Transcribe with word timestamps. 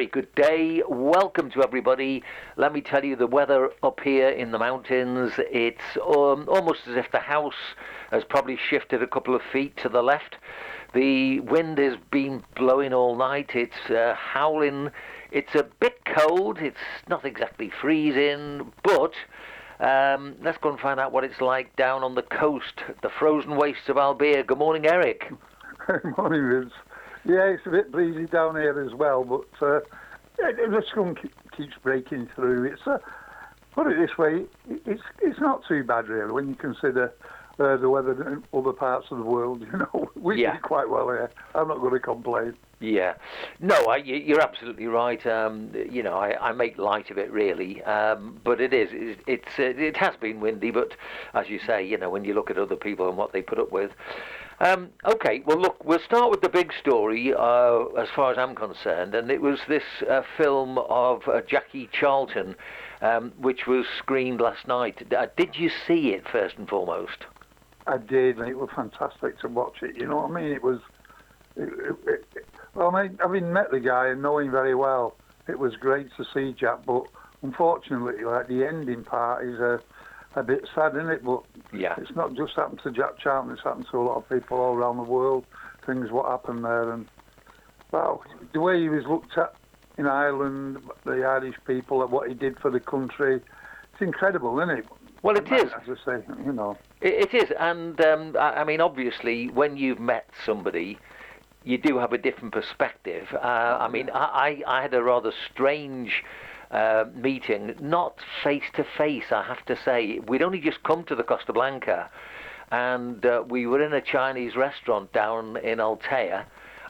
Very 0.00 0.08
good 0.08 0.34
day. 0.34 0.82
Welcome 0.88 1.50
to 1.50 1.62
everybody. 1.62 2.24
Let 2.56 2.72
me 2.72 2.80
tell 2.80 3.04
you, 3.04 3.16
the 3.16 3.26
weather 3.26 3.68
up 3.82 4.00
here 4.00 4.30
in 4.30 4.50
the 4.50 4.58
mountains, 4.58 5.32
it's 5.36 5.98
um, 6.02 6.48
almost 6.48 6.88
as 6.88 6.96
if 6.96 7.12
the 7.12 7.18
house 7.18 7.74
has 8.10 8.24
probably 8.24 8.56
shifted 8.56 9.02
a 9.02 9.06
couple 9.06 9.34
of 9.34 9.42
feet 9.52 9.76
to 9.82 9.90
the 9.90 10.02
left. 10.02 10.36
The 10.94 11.40
wind 11.40 11.76
has 11.76 11.98
been 12.10 12.42
blowing 12.56 12.94
all 12.94 13.14
night. 13.14 13.50
It's 13.52 13.90
uh, 13.90 14.14
howling. 14.16 14.90
It's 15.32 15.54
a 15.54 15.64
bit 15.80 16.02
cold. 16.06 16.60
It's 16.60 16.78
not 17.06 17.26
exactly 17.26 17.68
freezing, 17.68 18.72
but 18.82 19.12
um, 19.80 20.34
let's 20.40 20.56
go 20.56 20.70
and 20.70 20.80
find 20.80 20.98
out 20.98 21.12
what 21.12 21.24
it's 21.24 21.42
like 21.42 21.76
down 21.76 22.04
on 22.04 22.14
the 22.14 22.22
coast, 22.22 22.80
the 23.02 23.10
frozen 23.10 23.54
wastes 23.54 23.90
of 23.90 23.96
Albir. 23.96 24.46
Good 24.46 24.56
morning, 24.56 24.86
Eric. 24.86 25.30
Good 25.86 26.16
morning, 26.16 26.48
Vince. 26.48 26.72
Yeah, 27.24 27.44
it's 27.44 27.66
a 27.66 27.70
bit 27.70 27.92
breezy 27.92 28.26
down 28.26 28.56
here 28.56 28.80
as 28.80 28.94
well, 28.94 29.24
but 29.24 29.44
uh, 29.66 29.80
the 30.38 30.82
sun 30.94 31.16
keeps 31.56 31.74
breaking 31.82 32.28
through. 32.34 32.64
It's 32.64 32.86
uh, 32.86 32.98
put 33.74 33.86
it 33.88 33.98
this 33.98 34.16
way, 34.16 34.44
it's 34.86 35.02
it's 35.20 35.38
not 35.40 35.62
too 35.68 35.84
bad 35.84 36.08
really 36.08 36.32
when 36.32 36.48
you 36.48 36.54
consider 36.54 37.12
uh, 37.58 37.76
the 37.76 37.90
weather 37.90 38.12
in 38.32 38.42
other 38.58 38.72
parts 38.72 39.08
of 39.10 39.18
the 39.18 39.24
world. 39.24 39.60
You 39.70 39.78
know, 39.78 40.10
we 40.16 40.40
Yeah. 40.42 40.54
do 40.54 40.60
quite 40.60 40.88
well 40.88 41.08
here. 41.08 41.30
I'm 41.54 41.68
not 41.68 41.78
going 41.80 41.92
to 41.92 42.00
complain. 42.00 42.54
Yeah, 42.82 43.12
no, 43.60 43.76
I, 43.84 43.96
you- 43.96 44.14
you're 44.16 44.40
absolutely 44.40 44.86
right. 44.86 45.24
Um, 45.26 45.70
you 45.90 46.02
know, 46.02 46.14
I, 46.14 46.48
I 46.48 46.52
make 46.52 46.78
light 46.78 47.10
of 47.10 47.18
it 47.18 47.30
really, 47.30 47.82
um, 47.82 48.40
but 48.42 48.58
it 48.62 48.72
is 48.72 48.88
it's, 48.92 49.20
it's 49.26 49.58
it 49.58 49.96
has 49.98 50.16
been 50.16 50.40
windy. 50.40 50.70
But 50.70 50.92
as 51.34 51.50
you 51.50 51.58
say, 51.58 51.84
you 51.86 51.98
know, 51.98 52.08
when 52.08 52.24
you 52.24 52.32
look 52.32 52.50
at 52.50 52.56
other 52.56 52.76
people 52.76 53.08
and 53.10 53.18
what 53.18 53.32
they 53.34 53.42
put 53.42 53.58
up 53.58 53.70
with. 53.70 53.90
Um, 54.60 54.90
okay, 55.06 55.42
well, 55.46 55.58
look, 55.58 55.82
we'll 55.84 56.00
start 56.00 56.30
with 56.30 56.42
the 56.42 56.48
big 56.50 56.70
story 56.78 57.32
uh, 57.32 57.84
as 57.98 58.08
far 58.14 58.30
as 58.30 58.36
I'm 58.36 58.54
concerned, 58.54 59.14
and 59.14 59.30
it 59.30 59.40
was 59.40 59.58
this 59.66 59.82
uh, 60.08 60.20
film 60.36 60.76
of 60.76 61.26
uh, 61.26 61.40
Jackie 61.48 61.88
Charlton, 61.90 62.56
um, 63.00 63.32
which 63.38 63.66
was 63.66 63.86
screened 63.96 64.38
last 64.38 64.68
night. 64.68 65.10
Uh, 65.16 65.28
did 65.34 65.56
you 65.56 65.70
see 65.86 66.10
it 66.10 66.28
first 66.30 66.58
and 66.58 66.68
foremost? 66.68 67.24
I 67.86 67.96
did, 67.96 68.38
and 68.38 68.48
it 68.48 68.58
was 68.58 68.68
fantastic 68.76 69.38
to 69.40 69.48
watch 69.48 69.82
it. 69.82 69.96
You 69.96 70.06
know 70.06 70.16
what 70.16 70.30
I 70.30 70.42
mean? 70.42 70.52
It 70.52 70.62
was. 70.62 70.80
It, 71.56 71.70
it, 72.06 72.24
it, 72.36 72.46
well, 72.74 72.94
I 72.94 73.04
mean, 73.04 73.18
having 73.18 73.52
met 73.52 73.70
the 73.70 73.80
guy 73.80 74.08
and 74.08 74.20
knowing 74.20 74.50
very 74.50 74.74
well, 74.74 75.16
it 75.48 75.58
was 75.58 75.74
great 75.76 76.08
to 76.18 76.24
see 76.34 76.52
Jack. 76.52 76.84
But 76.84 77.04
unfortunately, 77.42 78.22
like 78.24 78.46
the 78.46 78.66
ending 78.66 79.04
part 79.04 79.42
is 79.44 79.58
a 79.58 79.80
a 80.36 80.42
bit 80.42 80.68
sad, 80.74 80.94
isn't 80.96 81.10
it? 81.10 81.24
But 81.24 81.42
Yeah. 81.72 81.94
it's 81.98 82.14
not 82.14 82.34
just 82.34 82.54
happened 82.54 82.80
to 82.84 82.90
Jack 82.90 83.18
Charlton; 83.18 83.52
it's 83.52 83.62
happened 83.62 83.86
to 83.90 83.98
a 83.98 84.02
lot 84.04 84.16
of 84.16 84.28
people 84.28 84.58
all 84.58 84.74
around 84.74 84.96
the 84.96 85.02
world. 85.02 85.44
Things 85.86 86.10
what 86.10 86.26
happened 86.30 86.64
there, 86.64 86.92
and 86.92 87.08
well, 87.90 88.22
the 88.52 88.60
way 88.60 88.80
he 88.80 88.88
was 88.88 89.04
looked 89.06 89.36
at 89.38 89.54
in 89.98 90.06
Ireland, 90.06 90.78
the 91.04 91.24
Irish 91.24 91.56
people, 91.66 92.02
at 92.02 92.10
what 92.10 92.28
he 92.28 92.34
did 92.34 92.58
for 92.60 92.70
the 92.70 92.80
country, 92.80 93.36
it's 93.92 94.00
incredible, 94.00 94.58
isn't 94.60 94.70
it? 94.78 94.86
Well, 95.22 95.36
it 95.36 95.50
is. 95.52 95.70
As 95.72 95.98
I 96.06 96.18
say, 96.18 96.24
you 96.46 96.52
know. 96.52 96.78
It, 97.00 97.34
it 97.34 97.34
is, 97.34 97.50
and 97.58 98.00
um, 98.00 98.36
I, 98.38 98.60
I 98.60 98.64
mean, 98.64 98.80
obviously, 98.80 99.48
when 99.48 99.76
you've 99.76 100.00
met 100.00 100.30
somebody, 100.46 100.98
you 101.64 101.76
do 101.76 101.98
have 101.98 102.12
a 102.14 102.18
different 102.18 102.54
perspective. 102.54 103.28
Uh, 103.34 103.78
I 103.80 103.88
mean, 103.88 104.08
I, 104.14 104.62
I 104.66 104.78
I 104.78 104.82
had 104.82 104.94
a 104.94 105.02
rather 105.02 105.32
strange 105.52 106.24
uh, 106.70 107.04
meeting, 107.14 107.74
not 107.80 108.18
face 108.44 108.70
to 108.74 108.84
face, 108.96 109.32
I 109.32 109.42
have 109.42 109.64
to 109.66 109.76
say. 109.84 110.20
We'd 110.26 110.42
only 110.42 110.60
just 110.60 110.82
come 110.82 111.04
to 111.04 111.14
the 111.14 111.22
Costa 111.22 111.52
Blanca, 111.52 112.10
and 112.70 113.24
uh, 113.24 113.42
we 113.48 113.66
were 113.66 113.82
in 113.82 113.92
a 113.92 114.00
Chinese 114.00 114.56
restaurant 114.56 115.12
down 115.12 115.56
in 115.56 115.78
Altea. 115.78 116.44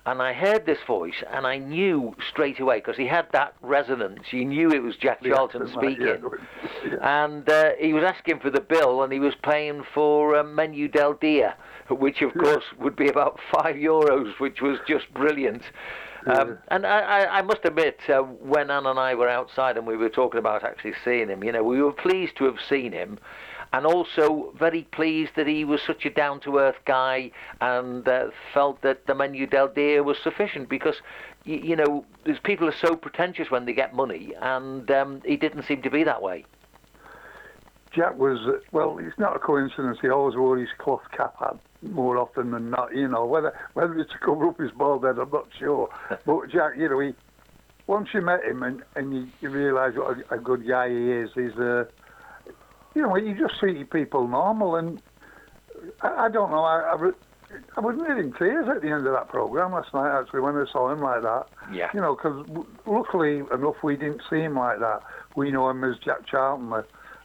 And 0.06 0.22
I 0.22 0.32
heard 0.32 0.64
this 0.64 0.78
voice, 0.86 1.22
and 1.30 1.46
I 1.46 1.58
knew 1.58 2.16
straight 2.30 2.58
away 2.58 2.78
because 2.78 2.96
he 2.96 3.06
had 3.06 3.26
that 3.32 3.54
resonance. 3.60 4.32
You 4.32 4.46
knew 4.46 4.70
it 4.70 4.82
was 4.82 4.96
Jack 4.96 5.22
Charlton 5.22 5.66
like, 5.66 5.74
speaking 5.74 6.06
yeah, 6.06 6.16
yeah. 6.86 7.24
and 7.24 7.48
uh, 7.48 7.72
he 7.78 7.92
was 7.92 8.02
asking 8.02 8.40
for 8.40 8.48
the 8.48 8.62
bill, 8.62 9.02
and 9.02 9.12
he 9.12 9.18
was 9.18 9.34
paying 9.42 9.82
for 9.94 10.36
uh, 10.36 10.42
menu 10.42 10.88
del 10.88 11.14
dia, 11.14 11.54
which 11.90 12.22
of 12.22 12.32
course 12.32 12.64
would 12.78 12.96
be 12.96 13.08
about 13.08 13.38
five 13.52 13.76
euros, 13.76 14.32
which 14.40 14.62
was 14.62 14.78
just 14.88 15.12
brilliant. 15.12 15.62
Um, 16.26 16.58
and 16.68 16.86
I, 16.86 17.24
I, 17.26 17.42
must 17.42 17.64
admit, 17.64 17.98
uh, 18.08 18.20
when 18.20 18.70
Anne 18.70 18.86
and 18.86 18.98
I 18.98 19.14
were 19.14 19.28
outside 19.28 19.76
and 19.76 19.86
we 19.86 19.96
were 19.96 20.08
talking 20.08 20.38
about 20.38 20.64
actually 20.64 20.94
seeing 21.04 21.28
him, 21.28 21.42
you 21.42 21.52
know, 21.52 21.62
we 21.62 21.80
were 21.80 21.92
pleased 21.92 22.36
to 22.36 22.44
have 22.44 22.58
seen 22.68 22.92
him, 22.92 23.18
and 23.72 23.86
also 23.86 24.52
very 24.58 24.82
pleased 24.92 25.32
that 25.36 25.46
he 25.46 25.64
was 25.64 25.80
such 25.80 26.04
a 26.04 26.10
down-to-earth 26.10 26.76
guy, 26.84 27.30
and 27.60 28.06
uh, 28.06 28.28
felt 28.52 28.82
that 28.82 29.06
the 29.06 29.14
menu 29.14 29.46
del 29.46 29.68
dia 29.68 30.02
was 30.02 30.18
sufficient 30.18 30.68
because. 30.68 30.96
You, 31.46 31.56
you 31.56 31.74
know, 31.74 32.04
these 32.26 32.38
people 32.38 32.68
are 32.68 32.76
so 32.82 32.94
pretentious 32.94 33.50
when 33.50 33.64
they 33.64 33.72
get 33.72 33.94
money, 33.94 34.34
and 34.42 34.90
um, 34.90 35.22
he 35.24 35.38
didn't 35.38 35.62
seem 35.62 35.80
to 35.80 35.88
be 35.88 36.04
that 36.04 36.20
way. 36.20 36.44
Jack 37.92 38.18
was, 38.18 38.40
uh, 38.46 38.58
well, 38.72 38.98
it's 38.98 39.18
not 39.18 39.36
a 39.36 39.38
coincidence. 39.38 39.96
He 40.02 40.10
always 40.10 40.36
wore 40.36 40.58
his 40.58 40.68
cloth 40.76 41.00
cap 41.16 41.34
hat 41.40 41.56
more 41.82 42.18
often 42.18 42.50
than 42.50 42.70
not. 42.70 42.94
You 42.94 43.08
know, 43.08 43.24
whether 43.24 43.52
whether 43.74 43.98
it's 43.98 44.12
to 44.12 44.18
cover 44.18 44.48
up 44.48 44.58
his 44.58 44.70
bald 44.72 45.04
head, 45.04 45.18
I'm 45.18 45.30
not 45.30 45.48
sure. 45.58 45.88
but 46.26 46.50
Jack, 46.50 46.72
you 46.76 46.88
know, 46.88 47.00
he 47.00 47.14
once 47.90 48.08
you 48.14 48.20
met 48.20 48.44
him 48.44 48.62
and, 48.62 48.82
and 48.94 49.12
you, 49.12 49.26
you 49.40 49.50
realise 49.50 49.96
what 49.96 50.16
a, 50.30 50.34
a 50.34 50.38
good 50.38 50.66
guy 50.66 50.88
he 50.88 51.10
is, 51.10 51.28
he's, 51.34 51.58
uh, 51.58 51.84
you 52.94 53.02
know, 53.02 53.16
you 53.16 53.36
just 53.36 53.60
see 53.60 53.82
people 53.82 54.28
normal. 54.28 54.76
And 54.76 55.02
I, 56.00 56.26
I 56.26 56.28
don't 56.30 56.52
know, 56.52 56.62
I, 56.62 56.94
I, 56.94 57.10
I 57.76 57.80
was 57.80 57.96
nearly 57.96 58.26
in 58.26 58.32
tears 58.34 58.68
at 58.68 58.82
the 58.82 58.88
end 58.90 59.08
of 59.08 59.12
that 59.12 59.28
programme 59.28 59.72
last 59.72 59.92
night, 59.92 60.16
actually, 60.16 60.38
when 60.38 60.54
I 60.54 60.66
saw 60.70 60.92
him 60.92 61.00
like 61.00 61.22
that. 61.22 61.46
Yeah. 61.72 61.88
You 61.92 62.00
know, 62.00 62.14
because 62.14 62.46
luckily 62.86 63.38
enough, 63.52 63.82
we 63.82 63.96
didn't 63.96 64.22
see 64.30 64.38
him 64.38 64.54
like 64.54 64.78
that. 64.78 65.00
We 65.34 65.50
know 65.50 65.68
him 65.68 65.82
as 65.82 65.96
Jack 65.98 66.28
Charlton. 66.28 66.72
uh, 66.72 66.82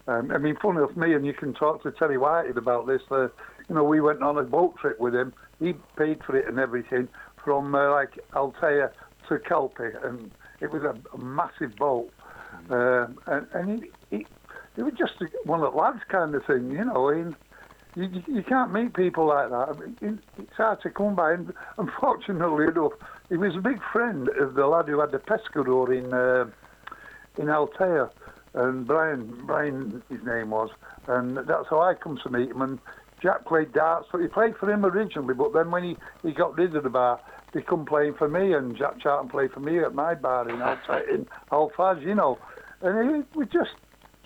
Um, 0.08 0.32
I 0.32 0.40
mean, 0.40 0.56
funny 0.60 0.80
enough, 0.80 0.96
me 0.98 1.14
and 1.14 1.28
you 1.28 1.34
can 1.34 1.54
talk 1.54 1.84
to 1.84 1.92
Terry 1.92 2.18
Whited 2.18 2.58
about 2.58 2.88
this. 2.88 3.02
Uh, 3.12 3.28
you 3.70 3.76
know, 3.76 3.84
we 3.84 4.02
went 4.02 4.22
on 4.22 4.38
a 4.38 4.44
boat 4.44 4.78
trip 4.78 5.00
with 5.00 5.16
him. 5.16 5.34
He 5.60 5.74
paid 5.98 6.20
for 6.24 6.36
it 6.36 6.48
and 6.48 6.60
everything 6.60 7.08
from 7.44 7.74
uh, 7.74 7.92
like 7.92 8.20
Altea 8.34 8.92
to 9.30 9.40
Calpe, 9.40 9.80
and 10.04 10.32
it 10.60 10.72
was 10.72 10.84
a, 10.84 10.96
a 11.14 11.18
massive 11.18 11.76
boat. 11.76 12.10
Um, 12.70 13.20
and 13.28 13.48
and 13.54 13.84
he, 13.84 14.18
he, 14.18 14.26
he 14.76 14.82
was 14.82 14.94
just 14.98 15.14
one 15.46 15.62
of 15.62 15.72
the 15.72 15.78
lads 15.78 16.02
kind 16.10 16.36
of 16.36 16.46
thing, 16.46 16.72
you 16.72 16.86
know. 16.86 17.10
And 17.10 17.36
you, 17.96 18.04
you, 18.04 18.36
you 18.36 18.44
can't 18.44 18.74
meet 18.74 18.94
people 18.94 19.28
like 19.28 19.50
that. 19.50 19.70
I 19.70 19.74
mean, 19.80 20.20
it's 20.38 20.54
hard 20.58 20.82
to 20.82 20.90
come 20.90 21.16
by. 21.16 21.34
And 21.34 21.54
unfortunately 21.78 22.66
enough, 22.66 22.94
he 23.30 23.38
was 23.38 23.56
a 23.56 23.62
big 23.62 23.80
friend 23.92 24.30
of 24.30 24.56
the 24.56 24.68
lad 24.68 24.88
who 24.88 25.00
had 25.00 25.12
the 25.12 25.20
pescador 25.20 25.98
in 25.98 26.14
uh, 26.14 26.50
in 27.38 27.48
Altea, 27.48 28.10
and 28.54 28.88
Brian, 28.88 29.44
Brian, 29.46 30.02
his 30.10 30.24
name 30.24 30.52
was, 30.52 30.70
and 31.08 31.38
that's 31.38 31.68
how 31.70 31.82
I 31.82 31.94
come 31.94 32.18
to 32.24 32.30
meet 32.30 32.52
him. 32.52 32.62
And 32.62 32.80
Jack 33.26 33.44
played 33.46 33.74
darts, 33.74 34.08
but 34.12 34.22
he 34.22 34.28
played 34.28 34.56
for 34.56 34.72
him 34.72 34.86
originally. 34.86 35.34
But 35.34 35.52
then 35.52 35.72
when 35.72 35.84
he, 35.84 35.98
he 36.22 36.32
got 36.32 36.56
rid 36.56 36.76
of 36.76 36.84
the 36.84 36.92
bar, 36.92 37.20
he 37.54 37.62
come 37.62 37.84
playing 37.84 38.14
for 38.14 38.30
me, 38.30 38.54
and 38.54 38.78
Jack 38.78 39.00
Charlton 39.02 39.30
played 39.30 39.52
for 39.52 39.62
me 39.62 39.80
at 39.80 39.96
my 39.96 40.14
bar 40.14 40.48
in 40.48 40.58
Altea, 40.58 41.10
in 41.14 41.26
Alfaz, 41.52 42.04
you 42.04 42.14
know. 42.14 42.38
And 42.82 43.16
he 43.16 43.38
was 43.38 43.48
just 43.52 43.72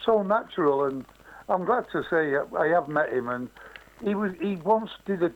so 0.05 0.21
natural, 0.21 0.83
and 0.83 1.05
I'm 1.47 1.63
glad 1.63 1.85
to 1.93 2.03
say 2.09 2.35
I 2.57 2.67
have 2.67 2.89
met 2.89 3.13
him, 3.13 3.29
and 3.29 3.49
he 4.03 4.15
was 4.15 4.33
he 4.41 4.57
once 4.57 4.89
did 5.05 5.23
a, 5.23 5.31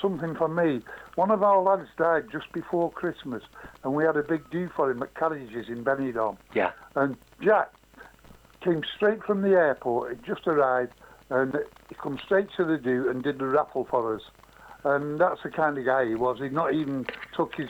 something 0.00 0.34
for 0.34 0.48
me. 0.48 0.80
One 1.16 1.30
of 1.30 1.42
our 1.42 1.60
lads 1.60 1.90
died 1.98 2.28
just 2.32 2.50
before 2.54 2.90
Christmas, 2.90 3.42
and 3.84 3.92
we 3.92 4.04
had 4.04 4.16
a 4.16 4.22
big 4.22 4.48
do 4.50 4.70
for 4.74 4.90
him 4.90 5.02
at 5.02 5.14
Carriages 5.14 5.68
in 5.68 5.84
Benidorm. 5.84 6.38
Yeah. 6.54 6.70
And 6.96 7.18
Jack 7.42 7.74
came 8.64 8.80
straight 8.96 9.22
from 9.22 9.42
the 9.42 9.50
airport. 9.50 10.16
He 10.16 10.26
just 10.26 10.46
arrived, 10.46 10.94
and 11.28 11.58
he 11.92 11.98
come 12.00 12.18
straight 12.24 12.48
to 12.56 12.64
the 12.64 12.78
do 12.78 13.10
and 13.10 13.22
did 13.22 13.38
the 13.38 13.46
raffle 13.46 13.86
for 13.90 14.16
us. 14.16 14.22
And 14.84 15.20
that's 15.20 15.42
the 15.42 15.50
kind 15.50 15.76
of 15.76 15.84
guy 15.84 16.06
he 16.06 16.14
was. 16.14 16.38
He 16.38 16.48
not 16.48 16.72
even 16.72 17.06
took 17.36 17.54
his, 17.54 17.68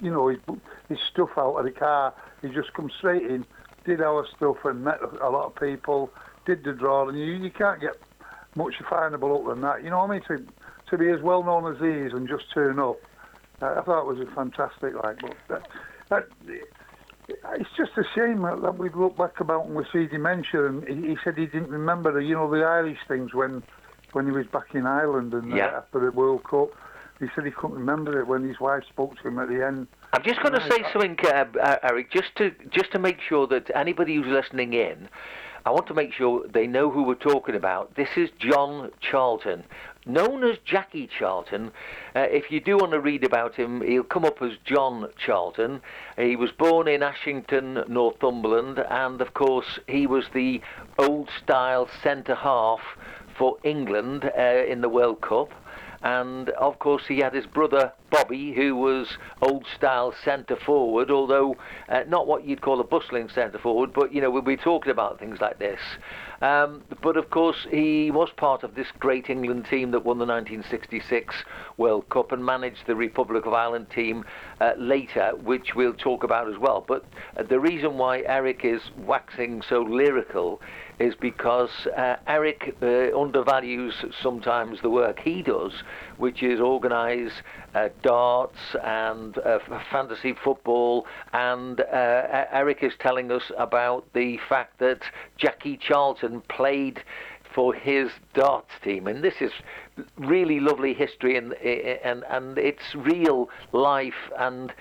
you 0.00 0.10
know, 0.10 0.28
his, 0.28 0.38
his 0.88 0.98
stuff 1.12 1.30
out 1.36 1.56
of 1.56 1.64
the 1.64 1.70
car. 1.70 2.14
He 2.40 2.48
just 2.48 2.72
come 2.72 2.90
straight 2.96 3.22
in, 3.22 3.44
did 3.84 4.00
our 4.00 4.26
stuff, 4.34 4.56
and 4.64 4.82
met 4.82 5.00
a 5.20 5.28
lot 5.28 5.46
of 5.46 5.54
people. 5.54 6.10
Did 6.46 6.64
the 6.64 6.72
draw, 6.72 7.08
and 7.08 7.18
you, 7.18 7.26
you 7.26 7.50
can't 7.50 7.80
get 7.80 7.96
much 8.54 8.74
findable 8.78 9.38
up 9.38 9.46
than 9.48 9.60
that. 9.62 9.84
You 9.84 9.90
know 9.90 9.98
what 9.98 10.10
I 10.10 10.14
mean? 10.14 10.22
To 10.28 10.46
to 10.90 10.98
be 10.98 11.10
as 11.10 11.20
well 11.20 11.42
known 11.42 11.74
as 11.74 11.80
he 11.80 11.88
is 11.88 12.12
and 12.12 12.28
just 12.28 12.44
turn 12.54 12.78
up, 12.78 12.96
uh, 13.60 13.74
I 13.78 13.82
thought 13.82 14.02
it 14.02 14.06
was 14.06 14.20
a 14.20 14.30
fantastic. 14.32 14.94
Like, 14.94 15.18
but 15.20 15.36
that, 15.48 15.68
that, 16.08 16.28
it's 17.28 17.70
just 17.76 17.92
a 17.96 18.04
shame 18.14 18.42
that, 18.42 18.78
we 18.78 18.90
look 18.90 19.16
back 19.16 19.40
about 19.40 19.66
and 19.66 19.74
we 19.74 19.84
see 19.92 20.06
dementia. 20.06 20.66
And 20.66 20.86
he, 20.86 21.10
he 21.10 21.16
said 21.24 21.36
he 21.36 21.46
didn't 21.46 21.70
remember, 21.70 22.12
the, 22.12 22.20
you 22.20 22.34
know, 22.34 22.50
the 22.50 22.64
Irish 22.64 22.98
things 23.08 23.34
when 23.34 23.62
when 24.12 24.24
he 24.24 24.32
was 24.32 24.46
back 24.46 24.74
in 24.74 24.86
Ireland 24.86 25.34
and 25.34 25.52
uh, 25.52 25.56
after 25.56 26.00
the 26.00 26.10
World 26.10 26.44
Cup. 26.44 26.70
He 27.18 27.26
said 27.34 27.44
he 27.44 27.50
couldn't 27.50 27.78
remember 27.78 28.20
it 28.20 28.26
when 28.26 28.46
his 28.46 28.60
wife 28.60 28.82
spoke 28.88 29.16
to 29.22 29.28
him 29.28 29.38
at 29.38 29.48
the 29.48 29.64
end. 29.66 29.88
I'm 30.12 30.22
just 30.22 30.40
going 30.42 30.54
to 30.54 30.70
say 30.70 30.84
something, 30.92 31.16
uh, 31.24 31.44
uh, 31.60 31.76
Eric, 31.82 32.12
just 32.12 32.34
to 32.36 32.52
just 32.70 32.92
to 32.92 32.98
make 32.98 33.18
sure 33.26 33.46
that 33.46 33.70
anybody 33.74 34.16
who's 34.16 34.26
listening 34.26 34.74
in, 34.74 35.08
I 35.66 35.70
want 35.70 35.88
to 35.88 35.94
make 35.94 36.12
sure 36.12 36.46
they 36.46 36.68
know 36.68 36.92
who 36.92 37.02
we're 37.02 37.16
talking 37.16 37.56
about. 37.56 37.96
This 37.96 38.10
is 38.16 38.30
John 38.38 38.92
Charlton, 39.00 39.64
known 40.06 40.44
as 40.44 40.58
Jackie 40.64 41.08
Charlton. 41.08 41.72
Uh, 42.14 42.20
if 42.20 42.52
you 42.52 42.60
do 42.60 42.76
want 42.76 42.92
to 42.92 43.00
read 43.00 43.24
about 43.24 43.56
him, 43.56 43.80
he'll 43.80 44.04
come 44.04 44.24
up 44.24 44.40
as 44.40 44.52
John 44.64 45.08
Charlton. 45.18 45.80
He 46.16 46.36
was 46.36 46.52
born 46.52 46.86
in 46.86 47.02
Ashington, 47.02 47.82
Northumberland, 47.88 48.78
and 48.78 49.20
of 49.20 49.34
course, 49.34 49.80
he 49.88 50.06
was 50.06 50.26
the 50.32 50.60
old 51.00 51.30
style 51.42 51.88
centre 52.00 52.36
half 52.36 52.78
for 53.36 53.56
England 53.64 54.30
uh, 54.38 54.64
in 54.68 54.82
the 54.82 54.88
World 54.88 55.20
Cup 55.20 55.50
and 56.06 56.50
of 56.50 56.78
course 56.78 57.02
he 57.08 57.18
had 57.18 57.34
his 57.34 57.46
brother 57.46 57.92
Bobby, 58.10 58.52
who 58.52 58.76
was 58.76 59.18
old 59.42 59.66
style 59.74 60.14
centre 60.24 60.54
forward, 60.54 61.10
although 61.10 61.56
uh, 61.88 62.04
not 62.06 62.28
what 62.28 62.44
you'd 62.44 62.60
call 62.60 62.78
a 62.78 62.84
bustling 62.84 63.28
centre 63.28 63.58
forward, 63.58 63.92
but 63.92 64.14
you 64.14 64.20
know 64.20 64.30
we'll 64.30 64.42
be 64.42 64.56
talking 64.56 64.92
about 64.92 65.18
things 65.18 65.40
like 65.40 65.58
this. 65.58 65.80
Um, 66.40 66.84
but 67.02 67.16
of 67.16 67.30
course 67.30 67.66
he 67.70 68.12
was 68.12 68.28
part 68.36 68.62
of 68.62 68.76
this 68.76 68.86
great 69.00 69.28
England 69.28 69.66
team 69.68 69.90
that 69.90 70.04
won 70.04 70.18
the 70.18 70.26
1966 70.26 71.34
World 71.76 72.08
Cup 72.08 72.30
and 72.30 72.44
managed 72.44 72.86
the 72.86 72.94
Republic 72.94 73.44
of 73.44 73.52
Ireland 73.52 73.90
team 73.90 74.24
uh, 74.60 74.74
later, 74.76 75.32
which 75.42 75.74
we'll 75.74 75.94
talk 75.94 76.22
about 76.22 76.48
as 76.48 76.58
well. 76.58 76.84
But 76.86 77.04
uh, 77.36 77.42
the 77.42 77.58
reason 77.58 77.98
why 77.98 78.20
Eric 78.20 78.64
is 78.64 78.82
waxing 78.96 79.60
so 79.68 79.82
lyrical 79.82 80.60
is 80.98 81.14
because 81.14 81.70
uh, 81.96 82.16
Eric 82.26 82.74
uh, 82.82 83.18
undervalues 83.18 83.94
sometimes 84.22 84.80
the 84.80 84.90
work 84.90 85.20
he 85.20 85.42
does, 85.42 85.72
which 86.16 86.42
is 86.42 86.60
organise 86.60 87.32
uh, 87.74 87.88
darts 88.02 88.58
and 88.82 89.36
uh, 89.38 89.58
fantasy 89.90 90.34
football. 90.42 91.06
And 91.32 91.80
uh, 91.80 92.46
Eric 92.50 92.82
is 92.82 92.94
telling 92.98 93.30
us 93.30 93.50
about 93.58 94.06
the 94.14 94.38
fact 94.48 94.78
that 94.78 95.02
Jackie 95.36 95.76
Charlton 95.76 96.40
played 96.48 97.02
for 97.54 97.72
his 97.72 98.10
darts 98.34 98.72
team, 98.82 99.06
and 99.06 99.24
this 99.24 99.40
is 99.40 99.52
really 100.18 100.60
lovely 100.60 100.92
history, 100.92 101.38
and 101.38 101.54
and 101.54 102.22
and 102.28 102.58
it's 102.58 102.94
real 102.94 103.48
life 103.72 104.30
and 104.38 104.74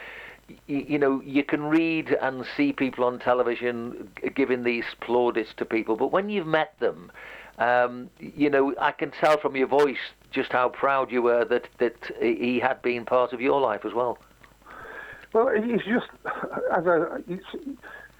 you, 0.67 0.99
know, 0.99 1.21
you 1.21 1.43
can 1.43 1.63
read 1.63 2.15
and 2.21 2.45
see 2.55 2.71
people 2.71 3.03
on 3.03 3.19
television 3.19 4.09
giving 4.35 4.63
these 4.63 4.85
plaudits 5.01 5.53
to 5.57 5.65
people, 5.65 5.95
but 5.95 6.11
when 6.11 6.29
you've 6.29 6.47
met 6.47 6.79
them, 6.79 7.11
um, 7.57 8.09
you 8.19 8.49
know, 8.49 8.75
I 8.79 8.91
can 8.91 9.11
tell 9.11 9.37
from 9.39 9.55
your 9.55 9.67
voice 9.67 9.97
just 10.31 10.51
how 10.51 10.69
proud 10.69 11.11
you 11.11 11.21
were 11.21 11.45
that 11.45 11.69
that 11.77 11.95
he 12.19 12.59
had 12.59 12.81
been 12.81 13.05
part 13.05 13.31
of 13.31 13.39
your 13.39 13.61
life 13.61 13.85
as 13.85 13.93
well. 13.93 14.17
Well, 15.31 15.49
it's 15.53 15.83
just 15.85 16.07
as 16.75 16.85
I, 16.85 17.21
it's 17.27 17.45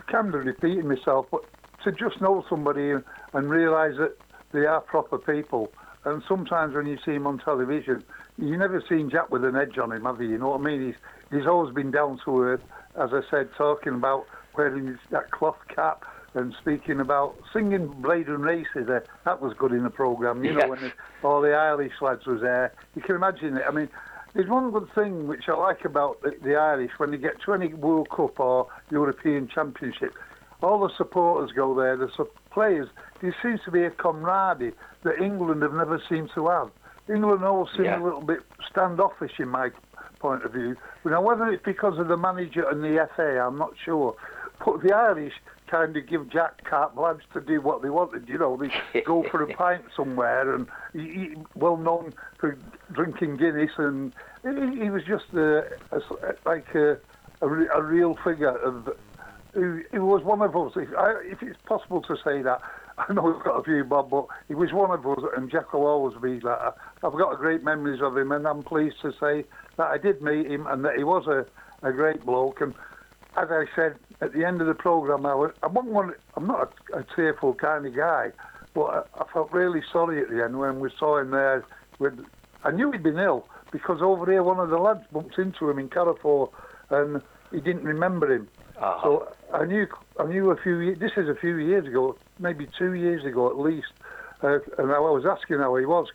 kind 0.07 0.33
of 0.33 0.45
repeating 0.45 0.87
myself, 0.87 1.27
but 1.31 1.41
to 1.83 1.91
just 1.91 2.21
know 2.21 2.45
somebody 2.49 2.91
and, 2.91 3.03
and 3.33 3.49
realise 3.49 3.97
that 3.97 4.17
they 4.53 4.65
are 4.65 4.81
proper 4.81 5.17
people. 5.17 5.71
And 6.05 6.23
sometimes 6.27 6.75
when 6.75 6.85
you 6.85 6.97
see 7.03 7.11
him 7.11 7.27
on 7.27 7.39
television, 7.39 8.03
you 8.37 8.57
never 8.57 8.83
seen 8.87 9.09
Jack 9.09 9.29
with 9.29 9.45
an 9.45 9.55
edge 9.55 9.77
on 9.77 9.91
him, 9.91 10.03
have 10.03 10.21
you? 10.21 10.29
You 10.29 10.37
know 10.37 10.49
what 10.49 10.61
I 10.61 10.63
mean? 10.63 10.87
He's 10.87 10.95
he's 11.31 11.47
always 11.47 11.73
been 11.73 11.91
down 11.91 12.19
to 12.25 12.41
earth, 12.41 12.61
as 12.95 13.11
I 13.13 13.21
said, 13.29 13.49
talking 13.57 13.93
about 13.93 14.25
wearing 14.55 14.97
that 15.11 15.31
cloth 15.31 15.57
cap 15.73 16.05
and 16.33 16.53
speaking 16.59 16.99
about 16.99 17.35
singing 17.53 17.87
Blaydon 18.01 18.39
Races. 18.39 18.87
There, 18.87 19.05
that 19.23 19.41
was 19.41 19.53
good 19.57 19.71
in 19.71 19.83
the 19.83 19.89
programme, 19.89 20.43
you 20.43 20.53
yes. 20.53 20.63
know, 20.63 20.69
when 20.69 20.81
the, 20.81 20.91
all 21.23 21.41
the 21.41 21.53
Irish 21.53 21.93
lads 22.01 22.25
was 22.25 22.41
there. 22.41 22.73
You 22.95 23.01
can 23.01 23.15
imagine 23.15 23.57
it. 23.57 23.63
I 23.67 23.71
mean, 23.71 23.89
there's 24.33 24.49
one 24.49 24.71
good 24.71 24.93
thing 24.93 25.27
which 25.27 25.47
I 25.47 25.53
like 25.53 25.85
about 25.85 26.21
the, 26.21 26.35
the 26.43 26.55
Irish 26.55 26.91
when 26.97 27.11
they 27.11 27.17
get 27.17 27.41
to 27.45 27.53
any 27.53 27.73
World 27.73 28.09
Cup 28.09 28.39
or 28.39 28.67
European 28.91 29.47
Championship. 29.47 30.13
All 30.61 30.85
the 30.85 30.93
supporters 30.97 31.51
go 31.53 31.73
there. 31.73 31.95
The 31.95 32.09
players. 32.51 32.89
There 33.21 33.35
seems 33.41 33.61
to 33.63 33.71
be 33.71 33.83
a 33.83 33.91
camaraderie 33.91 34.73
that 35.03 35.21
England 35.21 35.61
have 35.61 35.73
never 35.73 36.01
seemed 36.09 36.31
to 36.35 36.47
have. 36.47 36.69
England 37.09 37.43
all 37.43 37.69
seem 37.75 37.85
yeah. 37.85 38.01
a 38.01 38.03
little 38.03 38.21
bit 38.21 38.39
standoffish 38.69 39.39
in 39.39 39.49
my 39.49 39.69
point 40.19 40.43
of 40.43 40.53
view. 40.53 40.75
Now, 41.03 41.21
whether 41.21 41.47
it's 41.51 41.63
because 41.63 41.99
of 41.99 42.07
the 42.07 42.17
manager 42.17 42.67
and 42.67 42.83
the 42.83 43.07
FA, 43.15 43.39
I'm 43.39 43.57
not 43.57 43.73
sure. 43.83 44.15
But 44.63 44.81
the 44.81 44.93
Irish 44.93 45.33
kind 45.67 45.95
of 45.95 46.07
give 46.07 46.29
Jack 46.29 46.63
carte 46.63 46.95
blanche 46.95 47.23
to 47.33 47.41
do 47.41 47.61
what 47.61 47.81
they 47.81 47.89
wanted. 47.89 48.27
You 48.27 48.37
know, 48.37 48.57
they 48.57 49.01
go 49.05 49.23
for 49.29 49.43
a 49.43 49.53
pint 49.53 49.83
somewhere, 49.95 50.53
and 50.53 50.67
he, 50.93 51.35
well 51.55 51.77
known 51.77 52.13
for 52.37 52.57
drinking 52.91 53.37
Guinness, 53.37 53.71
and 53.77 54.13
he, 54.43 54.83
he 54.83 54.89
was 54.89 55.03
just 55.03 55.25
a, 55.33 55.65
a, 55.91 56.01
like 56.45 56.73
a, 56.75 56.97
a, 57.41 57.47
a, 57.47 57.81
real 57.81 58.17
figure 58.23 58.55
of. 58.57 58.89
He, 59.53 59.99
was 59.99 60.21
one 60.23 60.41
of 60.41 60.55
us. 60.55 60.73
If, 60.75 60.89
I, 60.97 61.13
if 61.23 61.41
it's 61.41 61.59
possible 61.65 62.01
to 62.03 62.17
say 62.23 62.41
that, 62.41 62.61
I 62.97 63.11
know 63.11 63.23
we've 63.23 63.43
got 63.43 63.59
a 63.59 63.63
few, 63.63 63.83
Bob, 63.83 64.09
but 64.09 64.27
he 64.47 64.55
was 64.55 64.71
one 64.71 64.91
of 64.91 65.05
us, 65.05 65.23
and 65.35 65.51
Jack 65.51 65.73
will 65.73 65.85
always 65.85 66.17
be 66.21 66.39
that. 66.39 66.75
I've 67.03 67.13
got 67.13 67.37
great 67.37 67.63
memories 67.63 68.01
of 68.01 68.17
him, 68.17 68.31
and 68.31 68.47
I'm 68.47 68.63
pleased 68.63 68.95
to 69.01 69.11
say 69.19 69.43
that 69.77 69.87
I 69.87 69.97
did 69.97 70.21
meet 70.21 70.49
him 70.49 70.65
and 70.67 70.83
that 70.85 70.95
he 70.97 71.03
was 71.03 71.27
a, 71.27 71.45
a 71.85 71.91
great 71.91 72.25
bloke. 72.25 72.61
And 72.61 72.73
as 73.35 73.49
I 73.51 73.65
said 73.75 73.97
at 74.21 74.33
the 74.33 74.45
end 74.45 74.61
of 74.61 74.67
the 74.67 74.73
programme, 74.73 75.25
I, 75.25 75.35
was, 75.35 75.51
I 75.61 75.67
wasn't 75.67 75.93
one, 75.93 76.13
I'm 76.35 76.47
not 76.47 76.73
a, 76.93 76.99
a 76.99 77.05
tearful 77.15 77.53
kind 77.53 77.85
of 77.85 77.95
guy, 77.95 78.31
but 78.73 78.83
I, 78.83 79.01
I, 79.21 79.25
felt 79.33 79.51
really 79.51 79.81
sorry 79.91 80.21
at 80.21 80.29
the 80.29 80.43
end 80.43 80.57
when 80.57 80.79
we 80.79 80.89
saw 80.97 81.19
him 81.19 81.31
there. 81.31 81.65
With, 81.99 82.25
I 82.63 82.71
knew 82.71 82.91
he'd 82.91 83.03
been 83.03 83.19
ill 83.19 83.47
because 83.71 84.01
over 84.01 84.29
here 84.31 84.43
one 84.43 84.59
of 84.59 84.69
the 84.69 84.77
lads 84.77 85.03
bumped 85.11 85.37
into 85.37 85.69
him 85.69 85.79
in 85.79 85.89
Carrefour 85.89 86.49
and 86.89 87.21
he 87.51 87.59
didn't 87.59 87.83
remember 87.83 88.33
him. 88.33 88.47
Uh-huh. 88.77 89.01
So 89.03 89.33
I 89.53 89.65
knew 89.65 89.85
I 90.19 90.25
knew 90.25 90.51
a 90.51 90.57
few. 90.61 90.95
This 90.95 91.11
is 91.17 91.27
a 91.27 91.35
few 91.35 91.57
years 91.57 91.87
ago, 91.87 92.17
maybe 92.39 92.67
two 92.77 92.93
years 92.93 93.25
ago 93.25 93.49
at 93.49 93.57
least. 93.57 93.87
Uh, 94.43 94.59
and 94.77 94.91
I 94.91 94.99
was 94.99 95.25
asking 95.25 95.59
how 95.59 95.75
he 95.75 95.85
was, 95.85 96.07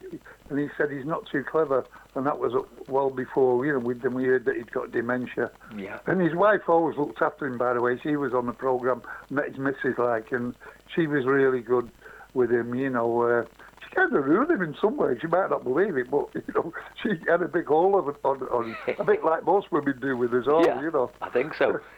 and 0.50 0.58
he 0.58 0.68
said 0.76 0.90
he's 0.90 1.06
not 1.06 1.26
too 1.30 1.42
clever, 1.42 1.84
and 2.14 2.26
that 2.26 2.38
was 2.38 2.52
well 2.86 3.10
before 3.10 3.64
you 3.64 3.72
know 3.72 3.78
we 3.78 3.94
then 3.94 4.14
we 4.14 4.24
heard 4.24 4.44
that 4.44 4.56
he'd 4.56 4.70
got 4.70 4.92
dementia. 4.92 5.50
Yeah. 5.76 5.98
And 6.06 6.20
his 6.20 6.34
wife 6.34 6.60
always 6.68 6.96
looked 6.98 7.22
after 7.22 7.46
him. 7.46 7.58
By 7.58 7.74
the 7.74 7.80
way, 7.80 7.98
she 8.02 8.16
was 8.16 8.32
on 8.34 8.46
the 8.46 8.52
program, 8.52 9.02
met 9.30 9.48
his 9.48 9.58
missus 9.58 9.98
like, 9.98 10.32
and 10.32 10.54
she 10.94 11.06
was 11.06 11.24
really 11.24 11.60
good 11.60 11.90
with 12.34 12.50
him. 12.50 12.74
You 12.74 12.90
know, 12.90 13.22
uh, 13.22 13.44
she 13.82 13.94
kind 13.94 14.14
of 14.14 14.24
ruined 14.24 14.50
him 14.50 14.62
in 14.62 14.76
some 14.80 14.96
ways. 14.96 15.18
You 15.22 15.28
might 15.28 15.50
not 15.50 15.64
believe 15.64 15.96
it, 15.96 16.10
but 16.10 16.28
you 16.34 16.54
know, 16.54 16.72
she 17.02 17.10
had 17.28 17.42
a 17.42 17.48
big 17.48 17.66
hole 17.66 17.98
of 17.98 18.08
it 18.08 18.16
on, 18.22 18.42
on 18.42 18.76
a 18.98 19.04
bit 19.04 19.24
like 19.24 19.44
most 19.44 19.72
women 19.72 19.98
do 20.00 20.16
with 20.16 20.32
us 20.34 20.46
all. 20.46 20.64
Yeah, 20.64 20.80
you 20.82 20.90
know. 20.90 21.10
I 21.22 21.30
think 21.30 21.54
so. 21.54 21.80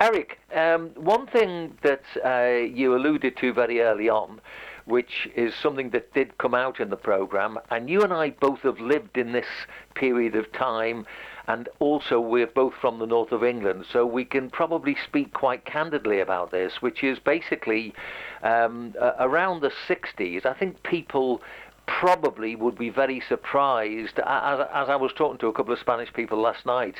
Eric, 0.00 0.38
um, 0.54 0.90
one 0.96 1.26
thing 1.26 1.76
that 1.82 2.02
uh, 2.24 2.64
you 2.64 2.96
alluded 2.96 3.36
to 3.38 3.52
very 3.52 3.80
early 3.80 4.08
on 4.08 4.40
which 4.86 5.28
is 5.34 5.54
something 5.54 5.90
that 5.90 6.12
did 6.12 6.36
come 6.38 6.54
out 6.54 6.80
in 6.80 6.90
the 6.90 6.96
program. 6.96 7.58
And 7.70 7.88
you 7.88 8.02
and 8.02 8.12
I 8.12 8.30
both 8.30 8.60
have 8.60 8.78
lived 8.80 9.16
in 9.16 9.32
this 9.32 9.46
period 9.94 10.36
of 10.36 10.52
time, 10.52 11.06
and 11.46 11.68
also 11.78 12.20
we're 12.20 12.46
both 12.46 12.74
from 12.80 12.98
the 12.98 13.06
north 13.06 13.32
of 13.32 13.42
England, 13.42 13.86
so 13.90 14.04
we 14.06 14.24
can 14.24 14.50
probably 14.50 14.96
speak 15.04 15.32
quite 15.32 15.64
candidly 15.64 16.20
about 16.20 16.50
this, 16.50 16.80
which 16.80 17.02
is 17.02 17.18
basically 17.18 17.94
um, 18.42 18.94
uh, 19.00 19.12
around 19.18 19.60
the 19.60 19.72
60s. 19.88 20.44
I 20.44 20.54
think 20.54 20.82
people 20.82 21.42
probably 21.86 22.56
would 22.56 22.78
be 22.78 22.88
very 22.88 23.20
surprised, 23.28 24.18
as, 24.18 24.60
as, 24.72 24.88
I 24.88 24.96
was 24.96 25.12
talking 25.12 25.38
to 25.38 25.48
a 25.48 25.52
couple 25.52 25.72
of 25.72 25.78
Spanish 25.78 26.12
people 26.12 26.40
last 26.40 26.64
night, 26.64 26.96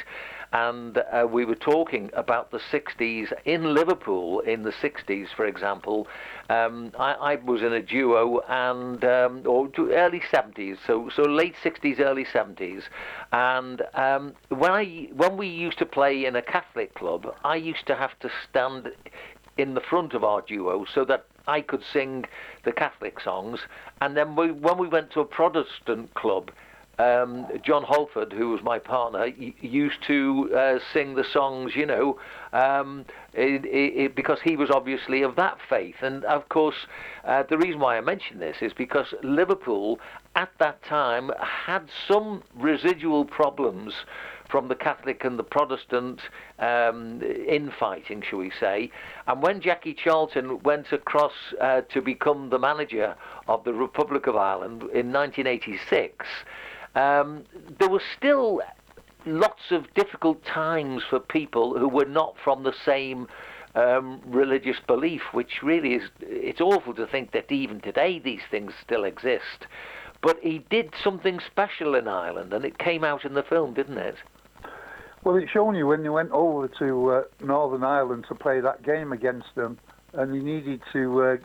and 0.55 0.99
uh, 0.99 1.27
we 1.29 1.45
were 1.45 1.57
talking 1.57 2.11
about 2.15 2.53
the 2.53 2.61
60s 2.73 3.33
in 3.45 3.75
Liverpool 3.75 4.39
in 4.41 4.63
the 4.63 4.71
60s, 4.71 5.27
for 5.37 5.47
example. 5.47 6.07
Um, 6.49 6.93
I, 6.97 7.15
I, 7.15 7.35
was 7.35 7.61
in 7.61 7.73
a 7.73 7.83
duo 7.83 8.39
and 8.49 9.05
um, 9.05 9.43
or 9.47 9.69
early 9.79 10.23
70s, 10.33 10.79
so 10.87 11.11
so 11.15 11.23
late 11.23 11.57
60s, 11.63 11.99
early 11.99 12.25
70s, 12.25 12.85
and 13.33 13.83
um, 13.95 14.35
when 14.49 14.71
I 14.71 15.09
when 15.13 15.37
we 15.37 15.49
used 15.49 15.79
to 15.79 15.87
play 15.87 16.25
in 16.25 16.37
a 16.37 16.43
Catholic 16.43 16.95
club, 16.95 17.35
I 17.43 17.57
used 17.57 17.87
to 17.89 17.97
have 17.97 18.17
to 18.21 18.31
stand 18.49 18.91
in 19.57 19.75
the 19.75 19.81
front 19.81 20.15
of 20.15 20.23
our 20.23 20.43
duo 20.43 20.85
so 20.95 21.05
that 21.07 21.27
I 21.49 21.63
could 21.63 21.83
sing 21.93 22.27
the 22.65 22.73
Catholic 22.73 23.21
songs. 23.21 23.61
And 24.01 24.17
then 24.17 24.37
we, 24.37 24.51
when 24.51 24.79
we 24.79 24.89
went 24.89 25.11
to 25.13 25.21
a 25.21 25.25
Protestant 25.25 26.15
club, 26.15 26.51
um, 26.99 27.47
John 27.65 27.83
Holford, 27.83 28.33
who 28.33 28.51
was 28.51 28.63
my 28.63 28.79
partner, 28.79 29.27
used 29.27 30.03
to 30.07 30.51
uh, 30.55 30.79
sing 30.93 31.15
the 31.15 31.25
songs, 31.25 31.73
you 31.75 31.87
know, 31.87 32.19
um, 32.53 33.05
it, 33.33 33.65
it, 33.65 34.15
because 34.15 34.39
he 34.43 34.57
was 34.57 34.71
obviously 34.71 35.23
of 35.23 35.37
that 35.37 35.59
faith. 35.69 35.97
And 36.03 36.25
of 36.25 36.49
course, 36.49 36.87
uh, 37.25 37.43
the 37.49 37.59
reason 37.59 37.81
why 37.81 37.97
I 37.97 38.01
mention 38.01 38.39
this 38.39 38.57
is 38.61 38.73
because 38.73 39.15
Liverpool 39.23 39.99
at 40.37 40.51
that 40.59 40.83
time 40.85 41.31
had 41.41 41.89
some 42.09 42.43
residual 42.55 43.25
problems 43.25 43.95
from 44.49 44.69
the 44.69 44.75
Catholic 44.75 45.25
and 45.25 45.39
the 45.39 45.43
Protestant 45.45 46.21
um, 46.59 47.23
infighting, 47.23 48.23
shall 48.23 48.39
we 48.39 48.53
say. 48.61 48.91
And 49.27 49.43
when 49.43 49.61
Jackie 49.61 49.95
Charlton 49.95 50.63
went 50.63 50.93
across 50.93 51.33
uh, 51.61 51.81
to 51.93 52.01
become 52.01 52.51
the 52.51 52.59
manager 52.59 53.17
of 53.49 53.65
the 53.65 53.73
Republic 53.73 54.27
of 54.27 54.37
Ireland 54.37 54.83
in 54.83 55.13
1986, 55.13 56.27
um, 56.95 57.45
there 57.79 57.89
were 57.89 58.03
still 58.17 58.61
lots 59.27 59.71
of 59.71 59.93
difficult 59.95 60.45
times 60.45 61.03
for 61.09 61.19
people 61.19 61.79
who 61.79 61.89
were 61.89 62.05
not 62.05 62.37
from 62.43 62.63
the 62.63 62.75
same 62.85 63.27
um, 63.75 64.21
religious 64.27 64.77
belief, 64.87 65.23
which 65.33 65.63
really 65.63 65.95
is, 65.95 66.11
it's 66.21 66.61
awful 66.61 66.95
to 66.95 67.07
think 67.07 67.33
that 67.33 67.51
even 67.51 67.81
today 67.81 68.19
these 68.19 68.43
things 68.51 68.73
still 68.83 69.05
exist. 69.05 69.67
But 70.23 70.39
he 70.43 70.65
did 70.71 70.95
something 71.03 71.41
special 71.41 71.95
in 71.95 72.09
Ireland, 72.09 72.53
and 72.53 72.65
it 72.65 72.79
came 72.79 73.05
out 73.05 73.25
in 73.25 73.35
the 73.35 73.43
film, 73.43 73.75
didn't 73.75 73.99
it? 73.99 74.17
Well, 75.23 75.37
it's 75.37 75.51
shown 75.51 75.75
you 75.75 75.87
when 75.87 76.03
he 76.03 76.09
went 76.09 76.31
over 76.33 76.69
to 76.79 77.11
uh, 77.11 77.23
Northern 77.43 77.83
Ireland 77.83 78.27
to 78.29 78.35
play 78.35 78.61
that 78.61 78.83
game 78.83 79.13
against 79.13 79.55
them, 79.55 79.79
and 80.13 80.35
he 80.35 80.41
needed 80.41 80.81
to 80.93 81.23
uh, 81.23 81.37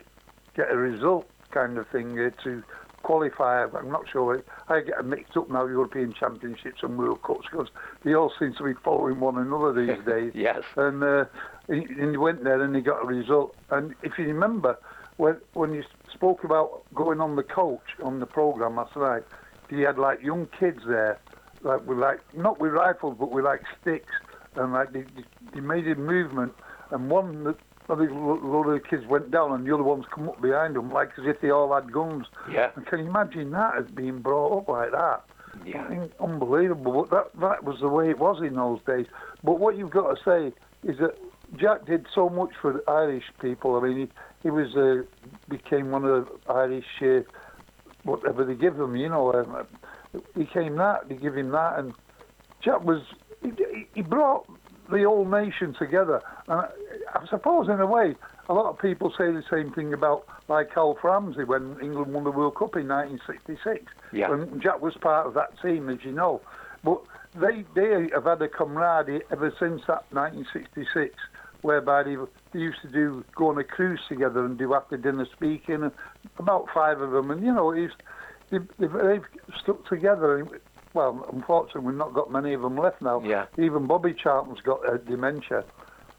get 0.56 0.70
a 0.70 0.78
result 0.78 1.28
kind 1.52 1.78
of 1.78 1.88
thing 1.88 2.20
uh, 2.20 2.30
to 2.44 2.64
qualify. 3.04 3.66
I'm 3.66 3.90
not 3.90 4.08
sure. 4.10 4.44
I 4.68 4.82
get 4.82 5.04
mixed 5.06 5.36
up 5.38 5.50
now, 5.50 5.66
European 5.66 6.14
Championships 6.14 6.84
and 6.84 6.98
World 6.98 7.22
Cups, 7.24 7.48
because 7.52 7.70
they 8.04 8.14
all 8.14 8.32
seem 8.40 8.54
to 8.56 8.64
be 8.64 8.74
following 8.84 9.20
one 9.20 9.38
another 9.38 9.74
these 9.74 10.04
days. 10.06 10.32
yes. 10.36 10.62
And, 10.76 11.04
uh, 11.04 11.26
and 11.68 12.12
he 12.12 12.18
went 12.18 12.44
there 12.44 12.62
and 12.62 12.76
he 12.76 12.82
got 12.82 13.04
a 13.04 13.06
result. 13.06 13.56
And 13.70 13.96
if 14.04 14.18
you 14.18 14.26
remember, 14.26 14.78
when 15.18 15.38
when 15.54 15.74
you 15.74 15.84
spoke 16.14 16.44
about 16.44 16.84
going 16.96 17.20
on 17.20 17.36
the 17.36 17.44
coach 17.44 17.84
on 18.02 18.20
the 18.20 18.26
program 18.26 18.78
last 18.78 18.96
night, 18.96 19.24
he 19.70 19.82
had 19.82 19.98
like 19.98 20.22
young 20.22 20.48
kids 20.58 20.80
there, 20.88 21.20
like 21.62 21.86
with 21.86 21.98
like 21.98 22.20
not 22.36 22.60
with 22.60 22.72
rifles 22.72 23.18
but 23.20 23.30
with 23.32 23.44
like 23.44 23.62
sticks, 23.82 24.14
and 24.56 24.72
like 24.74 24.94
they, 24.94 25.04
they 25.54 25.60
made 25.60 25.88
a 25.88 25.96
movement, 25.96 26.54
and 26.92 27.10
one 27.10 27.54
I 27.90 27.96
think 27.96 28.12
a 28.12 28.14
lot 28.14 28.68
of 28.68 28.82
the 28.82 28.88
kids 28.88 29.06
went 29.08 29.32
down 29.32 29.52
and 29.52 29.66
the 29.66 29.74
other 29.74 29.84
ones 29.84 30.06
come 30.14 30.30
up 30.30 30.40
behind 30.42 30.76
them, 30.76 30.92
like 30.92 31.10
as 31.18 31.26
if 31.26 31.42
they 31.42 31.50
all 31.50 31.74
had 31.74 31.92
guns. 31.92 32.28
Yeah. 32.52 32.70
And 32.76 32.86
can 32.86 33.00
you 33.00 33.08
imagine 33.08 33.52
that 33.52 33.78
as 33.78 33.86
being 33.90 34.20
brought 34.20 34.60
up 34.60 34.68
like 34.68 34.92
that? 34.92 35.24
Yeah. 35.66 35.82
I 35.82 36.24
unbelievable. 36.24 37.08
But 37.10 37.34
that, 37.34 37.40
that 37.40 37.64
was 37.64 37.80
the 37.82 37.90
way 37.90 38.10
it 38.10 38.20
was 38.20 38.42
in 38.44 38.56
those 38.56 38.80
days. 38.86 39.08
But 39.44 39.60
what 39.60 39.76
you've 39.76 39.90
got 39.90 40.16
to 40.16 40.24
say 40.24 40.54
is 40.88 41.00
that 41.00 41.18
Jack 41.58 41.86
did 41.86 42.06
so 42.14 42.30
much 42.30 42.52
for 42.62 42.74
the 42.74 42.84
Irish 42.88 43.26
people. 43.42 43.76
I 43.76 43.88
mean, 43.88 43.98
he, 43.98 44.10
he 44.44 44.50
was 44.52 44.76
uh, 44.76 45.04
became 45.50 45.90
one 45.92 46.06
of 46.06 46.26
the 46.26 46.54
Irish, 46.54 46.86
uh, 47.02 47.22
whatever 48.04 48.46
they 48.46 48.56
give 48.56 48.78
them, 48.78 48.96
you 48.96 49.10
know. 49.10 49.34
Um, 49.34 49.68
he 50.38 50.46
came 50.46 50.76
that, 50.78 51.10
they 51.10 51.16
give 51.16 51.36
him 51.36 51.50
that. 51.52 51.80
And 51.80 51.94
Jack 52.62 52.84
was, 52.84 53.02
he, 53.42 53.52
he 53.96 54.02
brought 54.02 54.48
the 54.92 55.04
whole 55.04 55.26
nation 55.26 55.76
together. 55.78 56.22
And 56.48 56.68
I 57.16 57.26
suppose, 57.30 57.68
in 57.70 57.80
a 57.80 57.86
way, 57.86 58.16
a 58.50 58.54
lot 58.54 58.66
of 58.66 58.80
people 58.80 59.12
say 59.12 59.32
the 59.32 59.44
same 59.50 59.72
thing 59.72 59.94
about 59.94 60.26
like 60.48 60.70
Alf 60.76 61.04
Ramsey 61.04 61.44
when 61.44 61.78
England 61.82 62.14
won 62.14 62.24
the 62.24 62.32
World 62.32 62.56
Cup 62.56 62.76
in 62.76 62.88
1966. 62.88 63.86
Yeah. 64.12 64.30
When 64.30 64.60
Jack 64.62 64.82
was 64.82 64.96
part 64.96 65.28
of 65.28 65.34
that 65.36 65.60
team, 65.62 65.90
as 65.90 66.00
you 66.04 66.12
know. 66.12 66.42
But 66.84 67.02
they 67.36 67.66
they 67.76 68.10
have 68.14 68.26
had 68.26 68.42
a 68.42 68.48
camaraderie 68.48 69.22
ever 69.32 69.54
since 69.60 69.82
that 69.88 70.06
1966, 70.12 71.16
whereby 71.62 72.04
they, 72.04 72.16
they 72.54 72.60
used 72.60 72.82
to 72.82 72.88
do 72.88 73.24
go 73.36 73.50
on 73.50 73.58
a 73.58 73.64
cruise 73.64 74.02
together 74.08 74.46
and 74.46 74.58
do 74.58 74.74
after 74.74 74.98
dinner 74.98 75.28
speaking. 75.32 75.84
And 75.84 75.92
about 76.38 76.68
five 76.74 77.02
of 77.02 77.12
them, 77.12 77.32
and 77.32 77.44
you 77.44 77.54
know, 77.54 77.72
it's, 77.72 77.94
they've, 78.50 78.68
they've 78.80 79.26
stuck 79.62 79.88
together. 79.88 80.48
Well, 80.96 81.28
unfortunately, 81.32 81.82
we've 81.82 81.96
not 81.96 82.16
got 82.16 82.32
many 82.32 82.54
of 82.54 82.64
them 82.64 82.76
left 82.76 83.02
now. 83.02 83.22
Yeah. 83.24 83.46
Even 83.60 83.86
Bobby 83.86 84.14
Charlton's 84.14 84.62
got 84.62 84.88
uh, 84.90 84.98
dementia, 84.98 85.64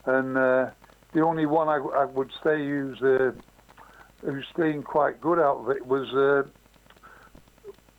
and 0.06 0.38
uh, 0.38 0.70
the 1.12 1.20
only 1.20 1.46
one 1.46 1.68
I, 1.68 1.76
I 1.76 2.04
would 2.04 2.30
say 2.42 2.58
who's 2.58 3.00
uh, 3.02 3.32
who's 4.22 4.46
staying 4.52 4.82
quite 4.82 5.20
good 5.20 5.38
out 5.38 5.58
of 5.58 5.70
it 5.70 5.86
was 5.86 6.08
uh, 6.14 6.48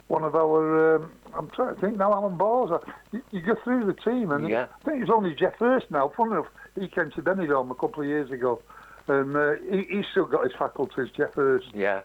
one 0.07 0.23
of 0.23 0.35
our. 0.35 0.95
Um, 0.95 1.11
I'm 1.33 1.49
trying 1.51 1.75
to 1.75 1.81
think 1.81 1.97
now. 1.97 2.13
Alan 2.13 2.37
Bowes. 2.37 2.71
You, 3.11 3.21
you 3.31 3.41
go 3.41 3.55
through 3.63 3.85
the 3.85 3.93
team, 3.93 4.31
and 4.31 4.47
Yeah. 4.49 4.67
I 4.81 4.83
think 4.89 5.01
it's 5.01 5.11
only 5.13 5.33
Geoff 5.33 5.55
Hurst 5.59 5.89
now. 5.89 6.11
Funny 6.15 6.31
enough, 6.33 6.47
he 6.79 6.87
came 6.87 7.11
to 7.11 7.21
Benidorm 7.21 7.71
a 7.71 7.75
couple 7.75 8.03
of 8.03 8.07
years 8.09 8.29
ago, 8.31 8.61
and 9.07 9.35
uh, 9.35 9.53
he, 9.69 9.83
he's 9.89 10.05
still 10.11 10.25
got 10.25 10.43
his 10.43 10.53
faculties. 10.57 11.09
Geoff 11.15 11.33
Hurst. 11.35 11.67
Yeah. 11.73 12.01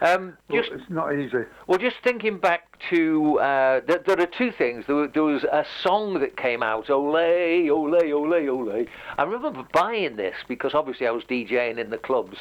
Um, 0.00 0.36
just 0.50 0.70
it's 0.72 0.88
not 0.88 1.14
easy. 1.14 1.44
Well, 1.66 1.78
just 1.78 1.96
thinking 2.02 2.38
back 2.38 2.80
to, 2.90 3.38
uh, 3.38 3.80
there, 3.86 3.98
there 4.06 4.20
are 4.20 4.26
two 4.26 4.50
things. 4.50 4.84
There, 4.86 5.06
there, 5.06 5.22
was 5.22 5.44
a 5.44 5.64
song 5.82 6.20
that 6.20 6.36
came 6.36 6.62
out, 6.62 6.88
Ole, 6.88 7.70
Ole, 7.70 8.12
Ole, 8.12 8.48
Ole. 8.48 8.86
I 9.18 9.22
remember 9.22 9.66
buying 9.72 10.16
this 10.16 10.36
because 10.48 10.74
obviously 10.74 11.06
I 11.06 11.10
was 11.10 11.24
DJing 11.24 11.78
in 11.78 11.90
the 11.90 11.98
clubs, 11.98 12.38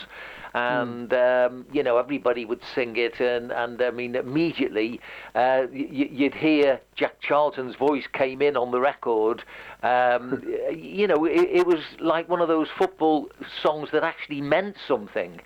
and 0.54 1.14
um, 1.14 1.66
you 1.72 1.84
know 1.84 1.98
everybody 1.98 2.46
would 2.46 2.62
sing 2.74 2.96
it, 2.96 3.20
and, 3.20 3.52
and 3.52 3.82
I 3.82 3.92
mean 3.92 4.16
immediately 4.16 5.00
uh, 5.36 5.68
y- 5.72 6.10
you'd 6.12 6.34
hear 6.34 6.80
Jack 6.96 7.22
Charlton's 7.22 7.76
voice 7.76 8.06
came 8.14 8.42
in 8.42 8.58
on 8.58 8.72
the 8.72 8.80
record. 8.80 9.44
Um, 9.84 10.44
you 10.74 11.08
know, 11.08 11.26
it, 11.26 11.50
it 11.52 11.68
was 11.68 11.84
like 12.00 12.30
one 12.30 12.42
of 12.42 12.48
those 12.48 12.68
football 12.78 13.30
songs 13.62 13.90
that 13.92 14.04
actually 14.04 14.42
meant 14.42 14.78
something. 14.88 15.42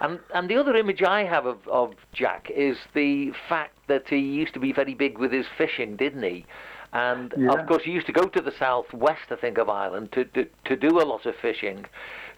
And 0.00 0.18
and 0.34 0.48
the 0.48 0.56
other 0.56 0.76
image 0.76 1.02
I 1.02 1.24
have 1.24 1.46
of, 1.46 1.66
of 1.68 1.94
Jack 2.12 2.50
is 2.50 2.76
the 2.94 3.32
fact 3.48 3.76
that 3.86 4.08
he 4.08 4.18
used 4.18 4.54
to 4.54 4.60
be 4.60 4.72
very 4.72 4.94
big 4.94 5.18
with 5.18 5.32
his 5.32 5.46
fishing, 5.56 5.96
didn't 5.96 6.22
he? 6.22 6.46
And 6.92 7.34
Yeah. 7.36 7.52
of 7.52 7.66
course, 7.66 7.82
he 7.84 7.90
used 7.90 8.06
to 8.06 8.12
go 8.12 8.26
to 8.28 8.40
the 8.40 8.52
southwest, 8.52 9.30
I 9.30 9.36
think, 9.36 9.58
of 9.58 9.68
Ireland 9.68 10.12
to 10.12 10.24
to, 10.24 10.46
to 10.64 10.76
do 10.76 11.00
a 11.00 11.04
lot 11.04 11.26
of 11.26 11.34
fishing. 11.36 11.84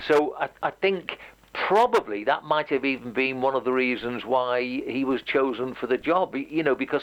So 0.09 0.35
I, 0.39 0.49
I 0.63 0.71
think 0.71 1.19
probably 1.67 2.25
that 2.25 2.45
might 2.45 2.69
have 2.69 2.85
even 2.85 3.13
been 3.13 3.41
one 3.41 3.55
of 3.55 3.65
the 3.65 3.73
reasons 3.73 4.25
why 4.25 4.61
he 4.61 5.05
was 5.05 5.23
chosen 5.23 5.75
for 5.75 5.87
the 5.87 5.97
job. 5.97 6.35
You 6.35 6.63
know, 6.63 6.75
because 6.75 7.03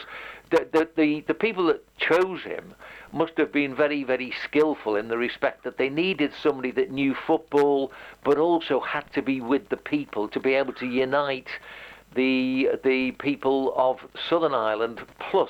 the 0.51 0.67
the 0.71 0.87
the, 0.95 1.23
the 1.27 1.33
people 1.33 1.65
that 1.67 1.83
chose 1.97 2.41
him 2.43 2.75
must 3.11 3.33
have 3.37 3.51
been 3.51 3.75
very, 3.75 4.03
very 4.03 4.33
skillful 4.43 4.95
in 4.95 5.07
the 5.07 5.17
respect 5.17 5.63
that 5.63 5.77
they 5.77 5.89
needed 5.89 6.31
somebody 6.41 6.71
that 6.71 6.91
knew 6.91 7.15
football, 7.27 7.91
but 8.23 8.37
also 8.37 8.79
had 8.79 9.11
to 9.13 9.21
be 9.21 9.41
with 9.41 9.69
the 9.69 9.77
people 9.77 10.27
to 10.29 10.39
be 10.39 10.53
able 10.53 10.73
to 10.73 10.87
unite 10.87 11.49
the 12.15 12.69
the 12.83 13.11
people 13.19 13.73
of 13.75 13.99
Southern 14.29 14.53
Ireland, 14.53 15.01
plus 15.19 15.49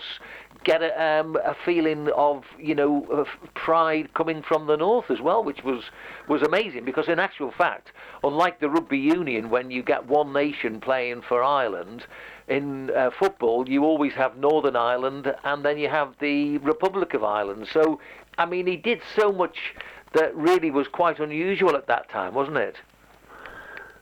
get 0.63 0.81
a, 0.81 1.01
um, 1.01 1.35
a 1.43 1.55
feeling 1.65 2.09
of 2.15 2.43
you 2.57 2.75
know 2.75 3.05
of 3.11 3.27
pride 3.53 4.13
coming 4.13 4.41
from 4.41 4.67
the 4.67 4.77
north 4.77 5.11
as 5.11 5.21
well, 5.21 5.43
which 5.43 5.63
was 5.63 5.83
was 6.27 6.41
amazing 6.41 6.85
because 6.85 7.07
in 7.07 7.19
actual 7.19 7.51
fact, 7.51 7.91
unlike 8.23 8.59
the 8.59 8.69
rugby 8.69 8.99
union, 8.99 9.49
when 9.49 9.71
you 9.71 9.83
get 9.83 10.07
one 10.07 10.33
nation 10.33 10.79
playing 10.79 11.21
for 11.21 11.43
Ireland. 11.43 12.05
In 12.45 12.91
uh, 12.91 13.09
football, 13.17 13.69
you 13.69 13.85
always 13.85 14.11
have 14.15 14.35
Northern 14.35 14.75
Ireland 14.75 15.33
and 15.45 15.63
then 15.63 15.77
you 15.77 15.87
have 15.87 16.13
the 16.19 16.57
Republic 16.57 17.13
of 17.13 17.23
Ireland. 17.23 17.69
So, 17.71 18.01
I 18.37 18.45
mean, 18.45 18.67
he 18.67 18.75
did 18.75 19.01
so 19.15 19.31
much 19.31 19.73
that 20.11 20.35
really 20.35 20.69
was 20.69 20.89
quite 20.89 21.19
unusual 21.19 21.77
at 21.77 21.87
that 21.87 22.09
time, 22.09 22.33
wasn't 22.33 22.57
it? 22.57 22.75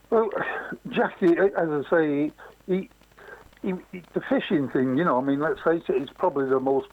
Well, 0.09 0.29
Jackie, 0.89 1.37
as 1.37 1.69
I 1.69 1.81
say, 1.89 2.31
he, 2.67 2.89
he, 3.61 3.73
he, 3.91 4.03
the 4.13 4.21
fishing 4.29 4.69
thing, 4.69 4.97
you 4.97 5.03
know, 5.03 5.19
I 5.19 5.21
mean, 5.21 5.39
let's 5.39 5.59
face 5.63 5.83
it, 5.89 6.01
it's 6.01 6.11
probably 6.17 6.49
the 6.49 6.59
most 6.59 6.87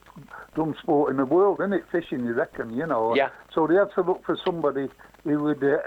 dumb 0.55 0.75
sport 0.83 1.11
in 1.11 1.17
the 1.17 1.25
world, 1.25 1.61
isn't 1.61 1.73
it? 1.73 1.85
Fishing, 1.91 2.25
you 2.25 2.35
reckon, 2.35 2.75
you 2.75 2.87
know? 2.87 3.15
Yeah. 3.15 3.31
So 3.55 3.67
they 3.67 3.75
had 3.75 3.89
to 3.95 4.03
look 4.03 4.25
for 4.25 4.37
somebody 4.45 4.89
who 5.25 5.43
would 5.43 5.65
uh, 5.65 5.79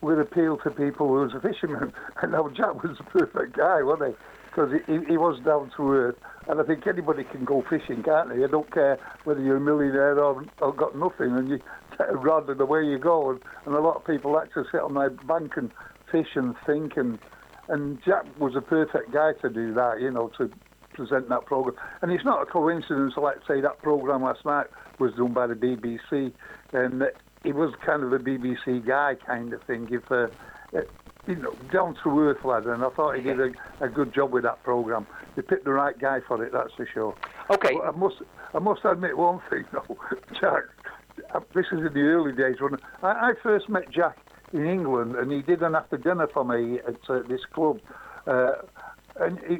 would 0.00 0.18
appeal 0.18 0.56
to 0.58 0.70
people 0.70 1.08
who 1.08 1.14
was 1.14 1.34
a 1.34 1.40
fisherman. 1.40 1.92
And 2.22 2.32
now 2.32 2.48
Jack 2.48 2.82
was 2.82 2.96
the 2.98 3.04
perfect 3.04 3.56
guy, 3.56 3.82
wasn't 3.82 4.10
he? 4.10 4.16
Because 4.46 4.72
he, 4.86 5.10
he 5.10 5.16
was 5.16 5.40
down 5.44 5.70
to 5.76 5.92
earth. 5.92 6.16
And 6.48 6.60
I 6.60 6.64
think 6.64 6.86
anybody 6.86 7.24
can 7.24 7.44
go 7.44 7.64
fishing, 7.68 8.02
can't 8.02 8.28
they? 8.28 8.42
I 8.42 8.46
don't 8.46 8.72
care 8.72 8.98
whether 9.24 9.40
you're 9.40 9.56
a 9.56 9.60
millionaire 9.60 10.18
or, 10.18 10.44
or 10.60 10.72
got 10.72 10.96
nothing, 10.96 11.36
and 11.36 11.48
you 11.48 11.58
get 11.96 12.08
around 12.10 12.48
and 12.48 12.60
away 12.60 12.84
you 12.84 12.98
go. 12.98 13.30
And, 13.30 13.40
and 13.66 13.74
a 13.74 13.80
lot 13.80 13.96
of 13.96 14.04
people 14.04 14.32
like 14.32 14.52
to 14.54 14.64
sit 14.70 14.80
on 14.80 14.94
their 14.94 15.10
bank 15.10 15.56
and 15.56 15.70
fish 16.10 16.28
and 16.34 16.54
think 16.66 16.96
and 16.96 17.18
and 17.68 17.98
Jack 18.04 18.24
was 18.38 18.56
a 18.56 18.60
perfect 18.60 19.12
guy 19.12 19.32
to 19.42 19.48
do 19.48 19.74
that, 19.74 20.00
you 20.00 20.10
know, 20.10 20.28
to 20.38 20.50
present 20.94 21.28
that 21.28 21.46
program. 21.46 21.76
And 22.02 22.10
it's 22.10 22.24
not 22.24 22.42
a 22.42 22.46
coincidence, 22.46 23.14
like 23.16 23.36
say 23.46 23.60
that 23.60 23.78
program 23.82 24.22
last 24.22 24.44
night 24.44 24.66
was 24.98 25.12
done 25.14 25.32
by 25.32 25.46
the 25.46 25.54
BBC, 25.54 26.32
and 26.72 27.04
he 27.44 27.52
was 27.52 27.72
kind 27.84 28.02
of 28.02 28.12
a 28.12 28.18
BBC 28.18 28.86
guy 28.86 29.16
kind 29.26 29.52
of 29.52 29.62
thing. 29.62 29.88
If 29.90 30.10
uh, 30.10 30.28
you 31.28 31.36
know, 31.36 31.54
down 31.70 31.94
to 32.02 32.20
earth 32.20 32.42
lad, 32.44 32.64
and 32.64 32.82
I 32.82 32.88
thought 32.90 33.16
he 33.16 33.22
did 33.22 33.38
a, 33.38 33.50
a 33.84 33.88
good 33.88 34.14
job 34.14 34.32
with 34.32 34.44
that 34.44 34.62
program. 34.62 35.06
They 35.36 35.42
picked 35.42 35.64
the 35.64 35.72
right 35.72 35.96
guy 35.98 36.20
for 36.26 36.42
it, 36.42 36.52
that's 36.52 36.72
for 36.74 36.88
sure. 36.92 37.14
Okay. 37.50 37.74
But 37.74 37.86
I 37.86 37.90
must, 37.90 38.16
I 38.54 38.58
must 38.58 38.80
admit 38.84 39.16
one 39.16 39.40
thing 39.50 39.64
though, 39.72 39.98
Jack. 40.40 40.62
This 41.54 41.66
is 41.66 41.80
in 41.80 41.92
the 41.92 42.00
early 42.00 42.32
days 42.32 42.60
when 42.60 42.76
I, 43.02 43.30
I 43.30 43.32
first 43.42 43.68
met 43.68 43.90
Jack 43.90 44.16
in 44.52 44.66
England, 44.66 45.16
and 45.16 45.30
he 45.30 45.42
did 45.42 45.62
an 45.62 45.74
after 45.74 45.96
dinner 45.96 46.26
for 46.26 46.44
me 46.44 46.78
at 46.80 46.96
uh, 47.08 47.20
this 47.28 47.44
club. 47.52 47.80
Uh, 48.26 48.52
and 49.20 49.38
he, 49.48 49.58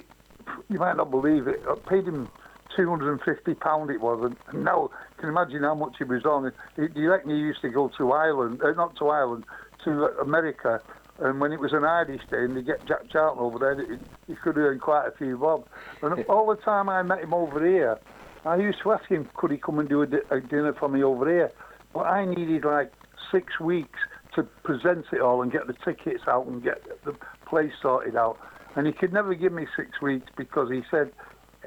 you 0.69 0.79
might 0.79 0.97
not 0.97 1.11
believe 1.11 1.47
it, 1.47 1.63
I 1.69 1.75
paid 1.89 2.05
him 2.05 2.29
two 2.77 2.89
hundred 2.89 3.13
and 3.13 3.21
fifty 3.23 3.55
pound. 3.55 3.91
It 3.91 4.01
was, 4.01 4.33
and 4.49 4.65
now 4.65 4.91
can 5.17 5.27
you 5.27 5.37
imagine 5.37 5.63
how 5.63 5.75
much 5.75 5.97
he 5.99 6.05
was 6.05 6.25
on. 6.25 6.53
Do 6.77 6.89
you 6.95 7.11
reckon 7.11 7.31
he 7.31 7.37
used 7.37 7.61
to 7.63 7.69
go 7.69 7.91
to 7.99 8.13
Ireland? 8.13 8.61
Uh, 8.63 8.73
not 8.73 8.97
to 8.97 9.09
Ireland, 9.09 9.45
to 9.85 10.07
America. 10.21 10.81
And 11.21 11.41
when 11.41 11.51
it 11.51 11.59
was 11.59 11.73
an 11.73 11.85
Irish 11.85 12.23
day, 12.31 12.45
and 12.45 12.57
they 12.57 12.63
get 12.63 12.87
Jack 12.87 13.11
Charlton 13.11 13.43
over 13.43 13.59
there, 13.59 13.75
he, 13.85 13.99
he 14.29 14.37
could 14.37 14.57
earn 14.57 14.79
quite 14.79 15.09
a 15.09 15.11
few 15.11 15.37
bob. 15.37 15.67
And 16.01 16.25
all 16.29 16.47
the 16.47 16.63
time 16.63 16.89
I 16.89 17.03
met 17.03 17.25
him 17.25 17.35
over 17.35 17.67
here, 17.67 17.99
I 18.45 18.57
used 18.57 18.79
to 18.83 18.93
ask 18.93 19.05
him, 19.07 19.29
could 19.35 19.51
he 19.51 19.57
come 19.57 19.81
and 19.81 19.89
do 19.89 20.03
a, 20.03 20.07
di- 20.07 20.19
a 20.31 20.41
dinner 20.41 20.73
for 20.75 20.89
me 20.89 21.03
over 21.03 21.29
here? 21.29 21.51
But 21.93 22.07
I 22.07 22.25
needed 22.25 22.65
like 22.65 22.93
six 23.33 23.59
weeks 23.59 23.99
to 24.39 24.45
present 24.63 25.05
it 25.13 25.21
all 25.21 25.43
and 25.43 25.51
get 25.51 25.67
the 25.67 25.75
tickets 25.85 26.23
out 26.29 26.47
and 26.47 26.63
get 26.63 26.83
the 27.05 27.15
place 27.47 27.73
sorted 27.83 28.17
out. 28.17 28.39
And 28.77 28.87
he 28.87 28.93
could 28.93 29.13
never 29.13 29.35
give 29.35 29.53
me 29.53 29.67
six 29.77 30.01
weeks 30.01 30.31
because 30.37 30.71
he 30.71 30.83
said 30.91 31.11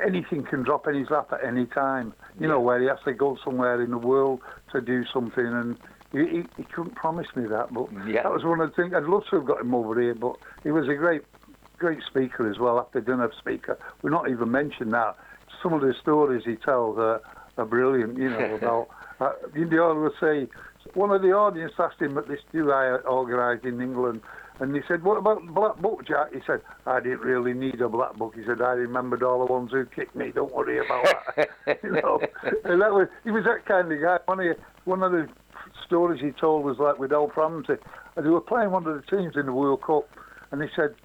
anything 0.03 0.43
can 0.43 0.63
drop 0.63 0.87
in 0.87 0.95
his 0.95 1.09
lap 1.09 1.31
at 1.33 1.43
any 1.43 1.65
time. 1.65 2.13
You 2.39 2.47
know, 2.47 2.59
where 2.61 2.79
he 2.79 2.87
has 2.87 2.99
to 3.05 3.13
go 3.13 3.37
somewhere 3.43 3.81
in 3.81 3.91
the 3.91 3.97
world 3.97 4.39
to 4.71 4.79
do 4.79 5.03
something, 5.13 5.45
and 5.45 5.77
he, 6.13 6.19
he, 6.37 6.43
he 6.57 6.63
couldn't 6.63 6.95
promise 6.95 7.27
me 7.35 7.45
that. 7.47 7.73
But 7.73 7.87
Yeah. 8.07 8.23
that 8.23 8.31
was 8.31 8.45
one 8.45 8.61
of 8.61 8.69
the 8.69 8.75
things 8.81 8.93
I'd 8.95 9.03
love 9.03 9.23
to 9.29 9.35
have 9.37 9.45
got 9.45 9.59
him 9.59 9.75
over 9.75 9.99
here. 9.99 10.15
But 10.15 10.37
he 10.63 10.71
was 10.71 10.87
a 10.87 10.93
great, 10.95 11.23
great 11.77 11.99
speaker 12.07 12.49
as 12.49 12.57
well. 12.57 12.79
After 12.79 13.01
dinner 13.01 13.29
speaker, 13.37 13.77
we're 14.01 14.11
not 14.11 14.29
even 14.29 14.49
mentioned 14.49 14.93
that. 14.93 15.17
Some 15.61 15.73
of 15.73 15.81
the 15.81 15.93
stories 16.01 16.43
he 16.45 16.55
tells 16.55 16.97
are, 16.97 17.21
are 17.57 17.65
brilliant. 17.65 18.17
You 18.17 18.29
know 18.29 18.53
about. 18.61 18.87
Uh, 19.19 19.33
the 19.53 19.83
always 19.83 20.13
say 20.19 20.47
one 20.93 21.11
of 21.11 21.21
the 21.21 21.31
audience 21.31 21.73
asked 21.77 22.01
him 22.01 22.17
at 22.17 22.27
this 22.27 22.39
do 22.51 22.71
I 22.71 22.99
organised 23.03 23.65
in 23.65 23.81
England, 23.81 24.21
and 24.59 24.75
he 24.75 24.81
said, 24.87 25.03
"What 25.03 25.17
about 25.17 25.45
Black 25.47 25.77
Book, 25.77 26.05
Jack?" 26.05 26.33
He 26.33 26.41
said, 26.45 26.61
"I 26.85 26.99
didn't 26.99 27.21
really 27.21 27.53
need 27.53 27.81
a 27.81 27.89
Black 27.89 28.15
Book." 28.15 28.35
He 28.35 28.43
said, 28.45 28.61
"I 28.61 28.73
remembered 28.73 29.23
all 29.23 29.45
the 29.45 29.51
ones 29.51 29.71
who 29.71 29.85
kicked 29.85 30.15
me. 30.15 30.31
Don't 30.31 30.53
worry 30.53 30.77
about 30.77 31.07
that." 31.35 31.49
you 31.83 31.91
know, 31.91 32.21
and 32.63 32.81
that 32.81 32.93
was 32.93 33.07
he 33.23 33.31
was 33.31 33.43
that 33.45 33.65
kind 33.65 33.91
of 33.91 34.01
guy. 34.01 34.19
One 34.25 34.39
of 34.39 34.57
one 34.85 35.03
of 35.03 35.11
the 35.11 35.27
stories 35.85 36.21
he 36.21 36.31
told 36.31 36.63
was 36.63 36.77
like 36.79 36.99
with 36.99 37.11
Alf 37.11 37.35
Ramsey. 37.35 37.75
They 38.15 38.29
were 38.29 38.41
playing 38.41 38.71
one 38.71 38.85
of 38.85 38.95
the 38.95 39.17
teams 39.17 39.35
in 39.35 39.45
the 39.45 39.53
World 39.53 39.81
Cup, 39.81 40.07
and 40.51 40.61
he 40.61 40.69
said, 40.75 40.95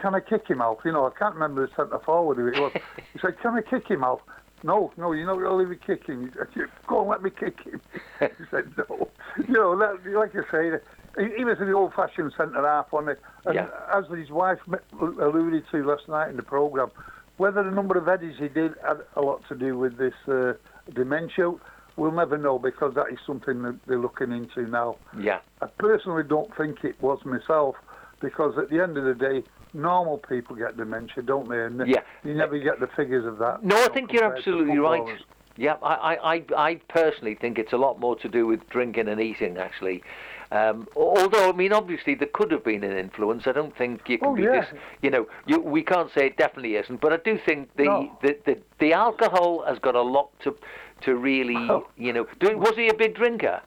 "Can 0.00 0.14
I 0.14 0.20
kick 0.20 0.48
him 0.48 0.62
out?" 0.62 0.80
You 0.84 0.92
know, 0.92 1.06
I 1.06 1.10
can't 1.18 1.34
remember 1.34 1.66
the 1.66 1.72
centre 1.74 1.98
forward 1.98 2.38
who 2.38 2.48
it 2.48 2.60
was. 2.60 2.72
he 3.12 3.18
said, 3.18 3.38
"Can 3.40 3.54
I 3.54 3.62
kick 3.62 3.88
him 3.88 4.04
out?" 4.04 4.22
No, 4.64 4.90
no, 4.96 5.12
you're 5.12 5.26
not 5.26 5.34
going 5.34 5.44
to 5.44 5.54
leave 5.54 5.68
me 5.68 5.76
kick 5.76 6.06
him. 6.06 6.32
Said, 6.34 6.68
Go 6.86 7.02
and 7.02 7.10
let 7.10 7.22
me 7.22 7.28
kick 7.30 7.60
him. 7.60 7.80
he 8.20 8.44
said, 8.50 8.72
no. 8.78 9.10
You 9.46 9.52
know, 9.52 9.78
that, 9.78 10.10
like 10.10 10.34
I 10.34 10.50
say, 10.50 10.78
he, 11.18 11.36
he 11.36 11.44
was 11.44 11.58
the 11.58 11.70
old-fashioned 11.72 12.32
centre 12.34 12.62
half, 12.66 12.90
wasn't 12.90 13.18
he? 13.18 13.48
And 13.50 13.54
Yeah. 13.56 13.68
as 13.92 14.06
his 14.08 14.30
wife 14.30 14.58
alluded 14.98 15.64
to 15.70 15.84
last 15.84 16.08
night 16.08 16.30
in 16.30 16.36
the 16.36 16.42
programme, 16.42 16.90
whether 17.36 17.62
the 17.62 17.70
number 17.70 17.98
of 17.98 18.08
eddies 18.08 18.36
he 18.38 18.48
did 18.48 18.72
had 18.82 19.00
a 19.16 19.20
lot 19.20 19.42
to 19.48 19.54
do 19.54 19.76
with 19.76 19.98
this 19.98 20.14
uh, 20.28 20.54
dementia, 20.94 21.52
we'll 21.96 22.12
never 22.12 22.38
know 22.38 22.58
because 22.58 22.94
that 22.94 23.12
is 23.12 23.18
something 23.26 23.60
that 23.62 23.78
they're 23.86 23.98
looking 23.98 24.32
into 24.32 24.62
now. 24.62 24.96
Yeah. 25.18 25.40
I 25.60 25.66
personally 25.66 26.22
don't 26.22 26.56
think 26.56 26.84
it 26.84 27.00
was 27.02 27.22
myself 27.26 27.76
because 28.20 28.56
at 28.56 28.70
the 28.70 28.82
end 28.82 28.96
of 28.96 29.04
the 29.04 29.14
day, 29.14 29.42
normal 29.74 30.18
people 30.18 30.56
get 30.56 30.76
dementia, 30.76 31.22
don't 31.22 31.48
they? 31.48 31.60
And 31.64 31.86
Yeah. 31.86 32.00
you 32.24 32.34
never 32.34 32.58
get 32.58 32.80
the 32.80 32.86
figures 32.88 33.26
of 33.26 33.38
that. 33.38 33.62
No, 33.64 33.76
I 33.84 33.88
think 33.88 34.12
you're 34.12 34.24
absolutely 34.24 34.78
right. 34.78 35.18
Yeah, 35.56 35.76
I, 35.82 36.16
I, 36.16 36.42
I, 36.56 36.74
personally 36.88 37.36
think 37.36 37.58
it's 37.58 37.72
a 37.72 37.76
lot 37.76 38.00
more 38.00 38.16
to 38.16 38.28
do 38.28 38.44
with 38.44 38.68
drinking 38.70 39.06
and 39.06 39.20
eating, 39.20 39.56
actually. 39.56 40.02
Um, 40.50 40.88
although, 40.96 41.48
I 41.48 41.52
mean, 41.52 41.72
obviously 41.72 42.16
there 42.16 42.28
could 42.32 42.50
have 42.50 42.64
been 42.64 42.82
an 42.82 42.96
influence. 42.96 43.46
I 43.46 43.52
don't 43.52 43.76
think 43.76 44.08
you 44.08 44.18
can 44.18 44.28
Oh, 44.28 44.34
be 44.34 44.42
yeah. 44.42 44.60
this. 44.62 44.66
You 45.00 45.10
know, 45.10 45.26
you, 45.46 45.60
we 45.60 45.82
can't 45.82 46.10
say 46.12 46.26
it 46.26 46.36
definitely 46.36 46.74
isn't, 46.74 47.00
but 47.00 47.12
I 47.12 47.18
do 47.18 47.38
think 47.38 47.68
the, 47.76 47.84
No. 47.84 48.18
the, 48.20 48.36
the, 48.44 48.58
the 48.80 48.92
alcohol 48.92 49.64
has 49.66 49.78
got 49.78 49.94
a 49.94 50.02
lot 50.02 50.30
to 50.40 50.56
to 51.02 51.16
really, 51.16 51.56
Oh. 51.56 51.86
you 51.96 52.12
know. 52.12 52.26
Do, 52.40 52.56
was 52.58 52.74
he 52.76 52.88
a 52.88 52.94
big 52.94 53.14
drinker? 53.14 53.60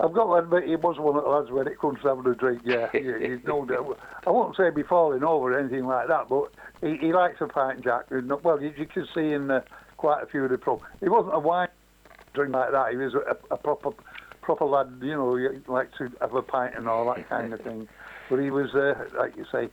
I've 0.00 0.12
got 0.12 0.26
to 0.26 0.32
admit, 0.34 0.68
he 0.68 0.76
was 0.76 0.98
one 0.98 1.16
of 1.16 1.24
the 1.24 1.28
lads 1.28 1.50
when 1.50 1.66
it 1.66 1.80
comes 1.80 2.00
to 2.02 2.08
having 2.08 2.30
a 2.30 2.34
drink, 2.34 2.62
yeah. 2.64 2.88
yeah 2.94 3.18
he's 3.18 3.44
no 3.44 3.64
doubt. 3.64 3.98
I 4.26 4.30
won't 4.30 4.56
say 4.56 4.70
be 4.70 4.84
falling 4.84 5.24
over 5.24 5.52
or 5.52 5.58
anything 5.58 5.86
like 5.86 6.06
that, 6.06 6.28
but 6.28 6.52
he, 6.80 6.96
he 6.98 7.12
likes 7.12 7.40
a 7.40 7.48
pint, 7.48 7.82
Jack. 7.82 8.04
Well, 8.10 8.62
you, 8.62 8.72
you 8.76 8.86
can 8.86 9.08
see 9.12 9.32
in 9.32 9.50
uh, 9.50 9.62
quite 9.96 10.22
a 10.22 10.26
few 10.26 10.44
of 10.44 10.50
the 10.50 10.58
pro. 10.58 10.80
He 11.00 11.08
wasn't 11.08 11.34
a 11.34 11.40
wine 11.40 11.68
drink 12.34 12.52
like 12.52 12.70
that. 12.70 12.92
He 12.92 12.96
was 12.96 13.14
a, 13.14 13.36
a 13.52 13.56
proper 13.56 13.90
proper 14.48 14.64
lad, 14.64 14.88
you 15.02 15.14
know, 15.14 15.36
he 15.36 15.46
liked 15.70 15.98
to 15.98 16.10
have 16.22 16.34
a 16.34 16.40
pint 16.40 16.74
and 16.74 16.88
all 16.88 17.12
that 17.14 17.28
kind 17.28 17.52
of 17.52 17.60
thing. 17.60 17.88
But 18.30 18.40
he 18.40 18.50
was, 18.50 18.74
uh, 18.74 18.92
like 19.18 19.38
you 19.38 19.46
say, 19.50 19.70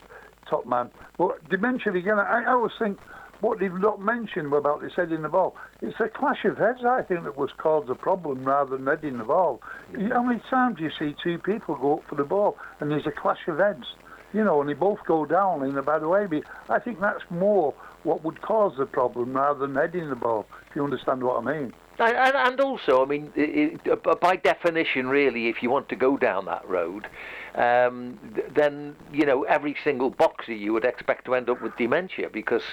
top 0.49 0.65
man. 0.65 0.89
But 1.17 1.49
dementia 1.49 1.91
again, 1.91 2.17
I, 2.17 2.43
I 2.43 2.51
always 2.53 2.71
think 2.79 2.97
what 3.41 3.59
they've 3.59 3.73
not 3.73 4.01
mentioned 4.01 4.53
about 4.53 4.81
this 4.81 4.93
heading 4.95 5.21
the 5.21 5.29
ball, 5.29 5.55
it's 5.81 5.99
a 5.99 6.07
clash 6.07 6.45
of 6.45 6.57
heads, 6.57 6.83
I 6.85 7.01
think, 7.01 7.23
that 7.23 7.37
was 7.37 7.51
caused 7.57 7.87
the 7.87 7.95
problem 7.95 8.43
rather 8.45 8.77
than 8.77 8.85
heading 8.85 9.17
the 9.17 9.23
ball. 9.23 9.61
You- 9.91 10.13
How 10.13 10.23
many 10.23 10.41
times 10.49 10.77
do 10.77 10.83
you 10.83 10.91
see 10.97 11.15
two 11.21 11.37
people 11.37 11.75
go 11.75 11.97
up 11.97 12.03
for 12.05 12.15
the 12.15 12.23
ball 12.23 12.57
and 12.79 12.89
there's 12.91 13.07
a 13.07 13.11
clash 13.11 13.47
of 13.47 13.59
heads? 13.59 13.95
You 14.33 14.43
know, 14.43 14.59
and 14.59 14.69
they 14.69 14.73
both 14.73 14.99
go 15.05 15.25
down 15.25 15.63
in 15.63 15.77
a 15.77 15.81
bad 15.83 16.03
way. 16.05 16.25
But 16.25 16.43
I 16.69 16.79
think 16.79 16.99
that's 16.99 17.23
more 17.29 17.73
what 18.03 18.23
would 18.23 18.41
cause 18.41 18.73
the 18.77 18.85
problem 18.85 19.33
rather 19.33 19.59
than 19.59 19.75
heading 19.75 20.09
the 20.09 20.15
ball, 20.15 20.45
if 20.69 20.75
you 20.75 20.83
understand 20.83 21.23
what 21.23 21.37
I 21.37 21.41
mean. 21.41 21.73
And, 21.97 22.35
and- 22.35 22.59
also, 22.59 23.03
I 23.03 23.05
mean, 23.05 23.31
i 23.37 23.77
i 23.91 23.95
by 24.15 24.35
definition, 24.35 25.07
really, 25.07 25.47
if 25.47 25.61
you 25.63 25.69
want 25.69 25.87
to 25.89 25.95
go 25.95 26.17
down 26.17 26.45
that 26.45 26.67
road, 26.67 27.07
um, 27.55 28.19
then 28.53 28.95
you 29.13 29.25
know 29.25 29.43
every 29.43 29.75
single 29.83 30.09
boxer 30.09 30.53
you 30.53 30.73
would 30.73 30.83
expect 30.85 31.25
to 31.25 31.35
end 31.35 31.49
up 31.49 31.61
with 31.61 31.75
dementia 31.77 32.29
because 32.29 32.63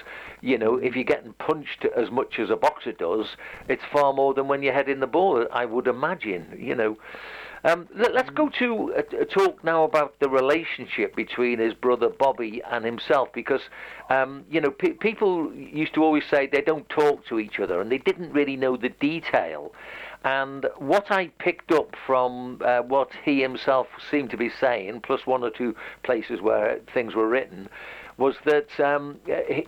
you 0.41 0.57
know 0.57 0.75
if 0.75 0.95
you're 0.95 1.05
getting 1.05 1.33
punched 1.33 1.85
as 1.95 2.11
much 2.11 2.37
as 2.39 2.49
a 2.49 2.55
boxer 2.57 2.91
does, 2.91 3.37
it's 3.69 3.83
far 3.91 4.13
more 4.13 4.33
than 4.33 4.47
when 4.47 4.61
you're 4.63 4.73
heading 4.73 4.99
the 4.99 5.07
ball. 5.07 5.47
I 5.51 5.65
would 5.65 5.87
imagine, 5.87 6.57
you 6.59 6.75
know. 6.75 6.97
Um, 7.65 7.87
let, 7.95 8.15
us 8.15 8.29
go 8.35 8.49
to 8.59 8.93
a, 8.95 9.21
a 9.21 9.25
talk 9.25 9.63
now 9.63 9.85
about 9.85 10.19
the 10.19 10.27
relationship 10.27 11.15
between 11.15 11.59
his 11.59 11.73
brother 11.73 12.09
Bobby 12.09 12.61
and 12.69 12.83
himself, 12.83 13.29
because 13.33 13.61
um, 14.09 14.43
you 14.49 14.59
know 14.59 14.69
pe- 14.69 14.93
people 14.93 15.53
used 15.53 15.93
to 15.93 16.03
always 16.03 16.23
say 16.29 16.45
they 16.45 16.61
don't 16.61 16.87
talk 16.89 17.25
to 17.27 17.39
each 17.39 17.59
other, 17.59 17.79
and 17.79 17.89
they 17.89 17.99
didn't 17.99 18.33
really 18.33 18.57
know 18.57 18.75
the 18.75 18.89
detail. 18.89 19.71
And 20.25 20.67
what 20.77 21.11
I 21.11 21.27
picked 21.39 21.71
up 21.71 21.95
from 22.05 22.61
uh, 22.63 22.81
what 22.81 23.11
he 23.25 23.41
himself 23.41 23.87
seemed 24.09 24.29
to 24.31 24.37
be 24.37 24.49
saying, 24.49 25.01
plus 25.01 25.25
one 25.25 25.43
or 25.43 25.49
two 25.49 25.75
places 26.03 26.41
where 26.41 26.79
things 26.93 27.13
were 27.13 27.27
written, 27.27 27.69
was 28.17 28.35
that 28.45 28.79
um, 28.79 29.19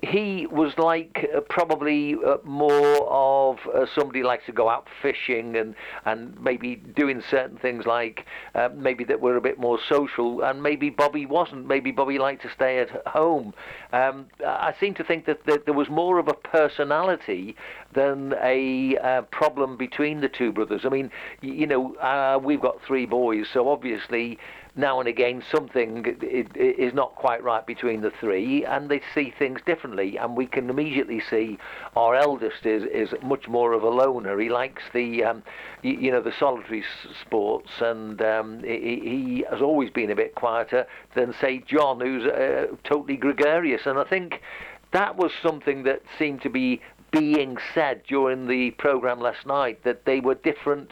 he- 0.03 0.47
was 0.47 0.77
like 0.77 1.27
uh, 1.35 1.41
probably 1.41 2.15
uh, 2.25 2.37
more 2.43 3.07
of 3.09 3.57
uh, 3.73 3.85
somebody 3.93 4.19
who 4.19 4.25
likes 4.25 4.45
to 4.45 4.51
go 4.51 4.69
out 4.69 4.87
fishing 5.01 5.55
and, 5.55 5.75
and 6.05 6.39
maybe 6.41 6.75
doing 6.75 7.21
certain 7.29 7.57
things 7.57 7.85
like 7.85 8.25
uh, 8.53 8.69
maybe 8.75 9.03
that 9.03 9.19
were 9.19 9.37
a 9.37 9.41
bit 9.41 9.57
more 9.59 9.79
social, 9.89 10.43
and 10.43 10.61
maybe 10.61 10.89
Bobby 10.89 11.25
wasn't. 11.25 11.67
Maybe 11.67 11.91
Bobby 11.91 12.19
liked 12.19 12.43
to 12.43 12.51
stay 12.51 12.79
at 12.79 12.89
home. 13.07 13.53
Um, 13.91 14.27
I 14.45 14.73
seem 14.79 14.93
to 14.95 15.03
think 15.03 15.25
that, 15.25 15.45
that 15.45 15.65
there 15.65 15.73
was 15.73 15.89
more 15.89 16.19
of 16.19 16.27
a 16.27 16.33
personality 16.33 17.55
than 17.93 18.33
a 18.41 18.97
uh, 18.97 19.21
problem 19.23 19.77
between 19.77 20.21
the 20.21 20.29
two 20.29 20.51
brothers. 20.51 20.81
I 20.85 20.89
mean, 20.89 21.11
you 21.41 21.67
know, 21.67 21.95
uh, 21.95 22.39
we've 22.41 22.61
got 22.61 22.81
three 22.85 23.05
boys, 23.05 23.47
so 23.51 23.69
obviously 23.69 24.37
now 24.75 24.99
and 24.99 25.07
again 25.07 25.43
something 25.51 26.17
is 26.21 26.93
not 26.93 27.15
quite 27.15 27.43
right 27.43 27.65
between 27.65 28.01
the 28.01 28.11
three, 28.19 28.65
and 28.65 28.89
they 28.89 29.01
see 29.13 29.33
things 29.37 29.61
differently. 29.65 30.17
And 30.17 30.35
we 30.35 30.45
can 30.45 30.69
immediately 30.69 31.21
see 31.29 31.57
our 31.95 32.15
eldest 32.15 32.65
is 32.65 32.83
is 32.83 33.13
much 33.23 33.47
more 33.47 33.73
of 33.73 33.83
a 33.83 33.89
loner. 33.89 34.39
He 34.39 34.49
likes 34.49 34.83
the, 34.93 35.23
um, 35.23 35.43
you 35.81 36.11
know, 36.11 36.21
the 36.21 36.33
solitary 36.37 36.83
sports, 37.21 37.71
and 37.79 38.21
um, 38.21 38.63
he, 38.63 38.99
he 39.03 39.45
has 39.49 39.61
always 39.61 39.89
been 39.89 40.11
a 40.11 40.15
bit 40.15 40.35
quieter 40.35 40.85
than 41.15 41.33
say 41.33 41.63
John, 41.65 41.99
who's 41.99 42.25
uh, 42.25 42.67
totally 42.83 43.17
gregarious. 43.17 43.81
And 43.85 43.97
I 43.97 44.03
think 44.03 44.41
that 44.91 45.15
was 45.15 45.31
something 45.41 45.83
that 45.83 46.01
seemed 46.17 46.41
to 46.41 46.49
be 46.49 46.81
being 47.11 47.57
said 47.73 48.01
during 48.07 48.47
the 48.47 48.71
program 48.71 49.19
last 49.19 49.45
night 49.45 49.83
that 49.83 50.05
they 50.05 50.19
were 50.19 50.35
different 50.35 50.91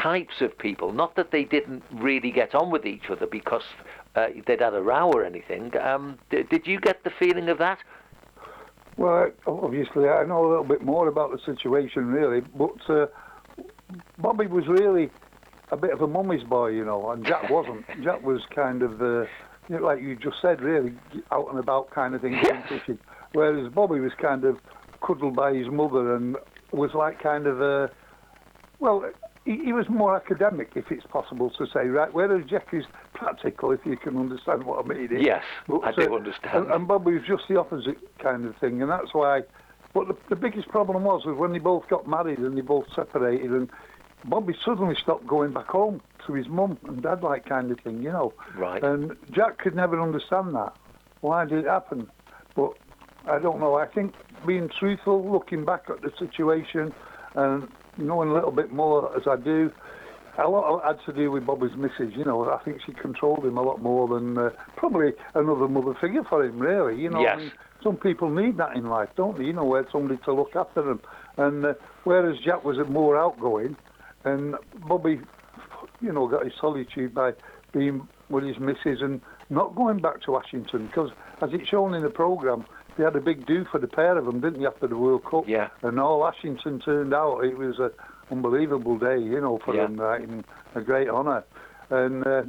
types 0.00 0.40
of 0.40 0.56
people. 0.58 0.92
Not 0.92 1.16
that 1.16 1.30
they 1.30 1.44
didn't 1.44 1.82
really 1.92 2.30
get 2.30 2.54
on 2.54 2.70
with 2.70 2.86
each 2.86 3.10
other 3.10 3.26
because 3.26 3.62
uh, 4.14 4.28
they'd 4.46 4.60
had 4.60 4.74
a 4.74 4.82
row 4.82 5.10
or 5.10 5.24
anything. 5.24 5.76
Um, 5.78 6.18
d- 6.30 6.44
did 6.50 6.66
you 6.66 6.80
get 6.80 7.04
the 7.04 7.10
feeling 7.18 7.48
of 7.48 7.58
that? 7.58 7.78
Well, 8.96 9.30
obviously, 9.46 10.08
I 10.08 10.24
know 10.24 10.46
a 10.46 10.48
little 10.48 10.64
bit 10.64 10.82
more 10.82 11.08
about 11.08 11.30
the 11.32 11.38
situation, 11.44 12.06
really, 12.06 12.40
but 12.40 12.90
uh, 12.90 13.06
Bobby 14.18 14.46
was 14.46 14.66
really 14.68 15.10
a 15.70 15.76
bit 15.76 15.92
of 15.92 16.02
a 16.02 16.06
mummy's 16.06 16.44
boy, 16.44 16.68
you 16.68 16.84
know, 16.84 17.10
and 17.10 17.24
Jack 17.24 17.48
wasn't. 17.48 17.84
Jack 18.04 18.22
was 18.22 18.42
kind 18.54 18.82
of, 18.82 19.00
uh, 19.00 19.22
you 19.68 19.78
know, 19.78 19.78
like 19.78 20.02
you 20.02 20.16
just 20.16 20.36
said, 20.42 20.60
really 20.60 20.92
out 21.30 21.48
and 21.48 21.58
about 21.58 21.90
kind 21.90 22.14
of 22.14 22.20
thing, 22.20 22.38
fishing. 22.68 22.98
Whereas 23.32 23.72
Bobby 23.72 23.98
was 23.98 24.12
kind 24.20 24.44
of 24.44 24.58
cuddled 25.04 25.34
by 25.34 25.54
his 25.54 25.68
mother 25.68 26.14
and 26.14 26.36
was 26.70 26.90
like 26.94 27.22
kind 27.22 27.46
of 27.46 27.62
a, 27.62 27.90
well, 28.78 29.10
he, 29.44 29.64
he 29.64 29.72
was 29.72 29.88
more 29.88 30.14
academic, 30.14 30.72
if 30.74 30.90
it's 30.90 31.06
possible 31.06 31.50
to 31.50 31.66
say, 31.66 31.86
right? 31.86 32.12
Whereas 32.12 32.44
Jack 32.46 32.68
is 32.72 32.84
practical, 33.14 33.72
if 33.72 33.80
you 33.84 33.96
can 33.96 34.16
understand 34.16 34.64
what 34.64 34.84
I 34.84 34.88
mean. 34.88 35.08
Yes, 35.20 35.42
But, 35.66 35.80
I 35.80 35.92
do 35.92 36.12
uh, 36.12 36.16
understand. 36.16 36.64
And, 36.64 36.72
and 36.72 36.88
Bobby 36.88 37.14
was 37.14 37.22
just 37.26 37.44
the 37.48 37.58
opposite 37.58 37.98
kind 38.18 38.44
of 38.44 38.56
thing, 38.56 38.82
and 38.82 38.90
that's 38.90 39.12
why. 39.12 39.42
But 39.94 40.08
the, 40.08 40.16
the 40.30 40.36
biggest 40.36 40.68
problem 40.68 41.04
was 41.04 41.24
was 41.26 41.36
when 41.36 41.52
they 41.52 41.58
both 41.58 41.88
got 41.88 42.08
married 42.08 42.38
and 42.38 42.56
they 42.56 42.62
both 42.62 42.86
separated, 42.94 43.50
and 43.50 43.68
Bobby 44.24 44.54
suddenly 44.64 44.94
stopped 44.94 45.26
going 45.26 45.52
back 45.52 45.66
home 45.66 46.00
to 46.26 46.34
his 46.34 46.48
mum 46.48 46.78
and 46.84 47.02
dad, 47.02 47.22
like 47.22 47.46
kind 47.46 47.70
of 47.70 47.80
thing, 47.80 48.02
you 48.02 48.12
know. 48.12 48.32
Right. 48.56 48.82
And 48.82 49.16
Jack 49.32 49.58
could 49.58 49.74
never 49.74 50.00
understand 50.00 50.54
that. 50.54 50.74
Why 51.20 51.44
did 51.44 51.64
it 51.64 51.66
happen? 51.66 52.08
But 52.54 52.72
I 53.26 53.38
don't 53.38 53.60
know. 53.60 53.74
I 53.74 53.86
think 53.86 54.14
being 54.46 54.68
truthful, 54.68 55.30
looking 55.30 55.64
back 55.64 55.84
at 55.88 56.00
the 56.00 56.12
situation, 56.18 56.94
and 57.34 57.68
knowing 57.96 58.30
a 58.30 58.34
little 58.34 58.52
bit 58.52 58.72
more 58.72 59.14
as 59.16 59.22
I 59.26 59.36
do, 59.36 59.70
a 60.38 60.48
lot 60.48 60.82
had 60.84 61.04
to 61.06 61.12
do 61.12 61.30
with 61.30 61.46
Bobby's 61.46 61.76
missus. 61.76 62.14
You 62.16 62.24
know, 62.24 62.50
I 62.50 62.58
think 62.64 62.80
she 62.86 62.92
controlled 62.92 63.44
him 63.44 63.58
a 63.58 63.62
lot 63.62 63.82
more 63.82 64.08
than 64.08 64.38
uh, 64.38 64.50
probably 64.76 65.12
another 65.34 65.68
mother 65.68 65.94
figure 66.00 66.24
for 66.24 66.44
him. 66.44 66.58
Really, 66.58 67.00
you 67.00 67.10
know. 67.10 67.20
Yes. 67.20 67.34
I 67.36 67.40
mean, 67.40 67.52
some 67.82 67.96
people 67.96 68.30
need 68.30 68.56
that 68.58 68.76
in 68.76 68.88
life, 68.88 69.08
don't 69.16 69.36
they? 69.36 69.44
You 69.44 69.52
know, 69.52 69.64
where 69.64 69.86
somebody 69.90 70.20
to 70.24 70.32
look 70.32 70.54
after 70.54 70.82
them. 70.82 71.00
And 71.36 71.64
uh, 71.64 71.74
whereas 72.04 72.38
Jack 72.44 72.64
was 72.64 72.78
more 72.88 73.18
outgoing, 73.18 73.76
and 74.24 74.54
Bobby, 74.86 75.20
you 76.00 76.12
know, 76.12 76.26
got 76.28 76.44
his 76.44 76.54
solitude 76.60 77.14
by 77.14 77.32
being 77.72 78.06
with 78.28 78.44
his 78.44 78.58
missus 78.58 79.00
and 79.02 79.20
not 79.50 79.74
going 79.74 80.00
back 80.00 80.22
to 80.22 80.36
Ashington 80.36 80.86
because, 80.86 81.10
as 81.42 81.50
it's 81.52 81.68
shown 81.68 81.94
in 81.94 82.02
the 82.02 82.10
programme, 82.10 82.64
they 82.96 83.04
had 83.04 83.16
a 83.16 83.20
big 83.20 83.46
do 83.46 83.64
for 83.70 83.78
the 83.78 83.86
pair 83.86 84.16
of 84.18 84.24
them, 84.26 84.40
didn't 84.40 84.60
they, 84.60 84.66
after 84.66 84.86
the 84.86 84.96
World 84.96 85.24
Cup? 85.24 85.44
Yeah. 85.46 85.68
And 85.82 85.98
all 85.98 86.26
Ashington 86.26 86.80
turned 86.80 87.14
out. 87.14 87.40
It 87.40 87.56
was 87.56 87.78
an 87.78 87.90
unbelievable 88.30 88.98
day, 88.98 89.18
you 89.18 89.40
know, 89.40 89.58
for 89.64 89.74
Yeah. 89.74 89.86
them, 89.86 89.96
right, 89.96 90.20
and 90.26 90.44
a 90.74 90.80
great 90.80 91.08
honour. 91.08 91.44
And 91.90 92.26
uh, 92.26 92.42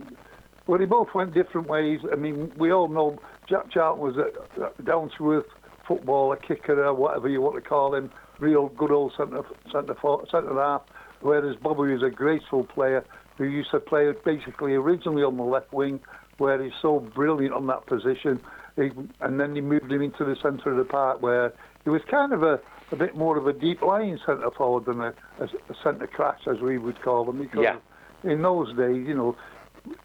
well, 0.67 0.79
they 0.79 0.85
both 0.85 1.09
went 1.13 1.33
different 1.33 1.67
ways. 1.67 1.99
I 2.11 2.15
mean, 2.15 2.51
we 2.57 2.71
all 2.71 2.87
know 2.87 3.19
Jack 3.49 3.71
Charlton 3.71 4.03
was 4.03 4.15
a, 4.17 4.61
a 4.63 4.83
down-to-earth 4.83 5.45
footballer, 5.87 6.37
kicker, 6.37 6.83
or 6.85 6.93
whatever 6.93 7.27
you 7.27 7.41
want 7.41 7.55
to 7.55 7.61
call 7.61 7.93
him, 7.95 8.09
real 8.39 8.69
good 8.69 8.91
old 8.91 9.13
centre 9.17 9.41
centre 9.71 9.95
for- 10.01 10.25
centre 10.31 10.53
half. 10.55 10.81
Whereas 11.21 11.55
Bobby 11.61 11.93
was 11.93 12.03
a 12.03 12.09
graceful 12.09 12.63
player 12.65 13.03
who 13.37 13.45
used 13.45 13.71
to 13.71 13.79
play 13.79 14.11
basically 14.25 14.73
originally 14.73 15.23
on 15.23 15.37
the 15.37 15.43
left 15.43 15.73
wing, 15.73 15.99
where 16.37 16.61
he's 16.63 16.73
so 16.81 16.99
brilliant 16.99 17.53
on 17.53 17.67
that 17.67 17.85
position. 17.85 18.39
He, 18.75 18.89
and 19.21 19.39
then 19.39 19.55
he 19.55 19.61
moved 19.61 19.91
him 19.91 20.01
into 20.01 20.25
the 20.25 20.35
centre 20.41 20.71
of 20.71 20.77
the 20.77 20.85
park, 20.85 21.21
where 21.21 21.53
he 21.83 21.89
was 21.89 22.01
kind 22.09 22.33
of 22.33 22.43
a, 22.43 22.59
a 22.91 22.95
bit 22.95 23.15
more 23.15 23.37
of 23.37 23.47
a 23.47 23.53
deep 23.53 23.81
lying 23.81 24.17
centre 24.25 24.49
forward 24.51 24.85
than 24.85 24.99
a, 25.01 25.13
a, 25.39 25.43
a 25.45 25.75
centre 25.83 26.07
crash, 26.07 26.39
as 26.47 26.59
we 26.59 26.77
would 26.77 27.01
call 27.01 27.25
them. 27.25 27.39
Because 27.39 27.63
Yeah. 27.63 28.31
in 28.31 28.41
those 28.41 28.75
days, 28.75 29.05
you 29.07 29.13
know, 29.13 29.35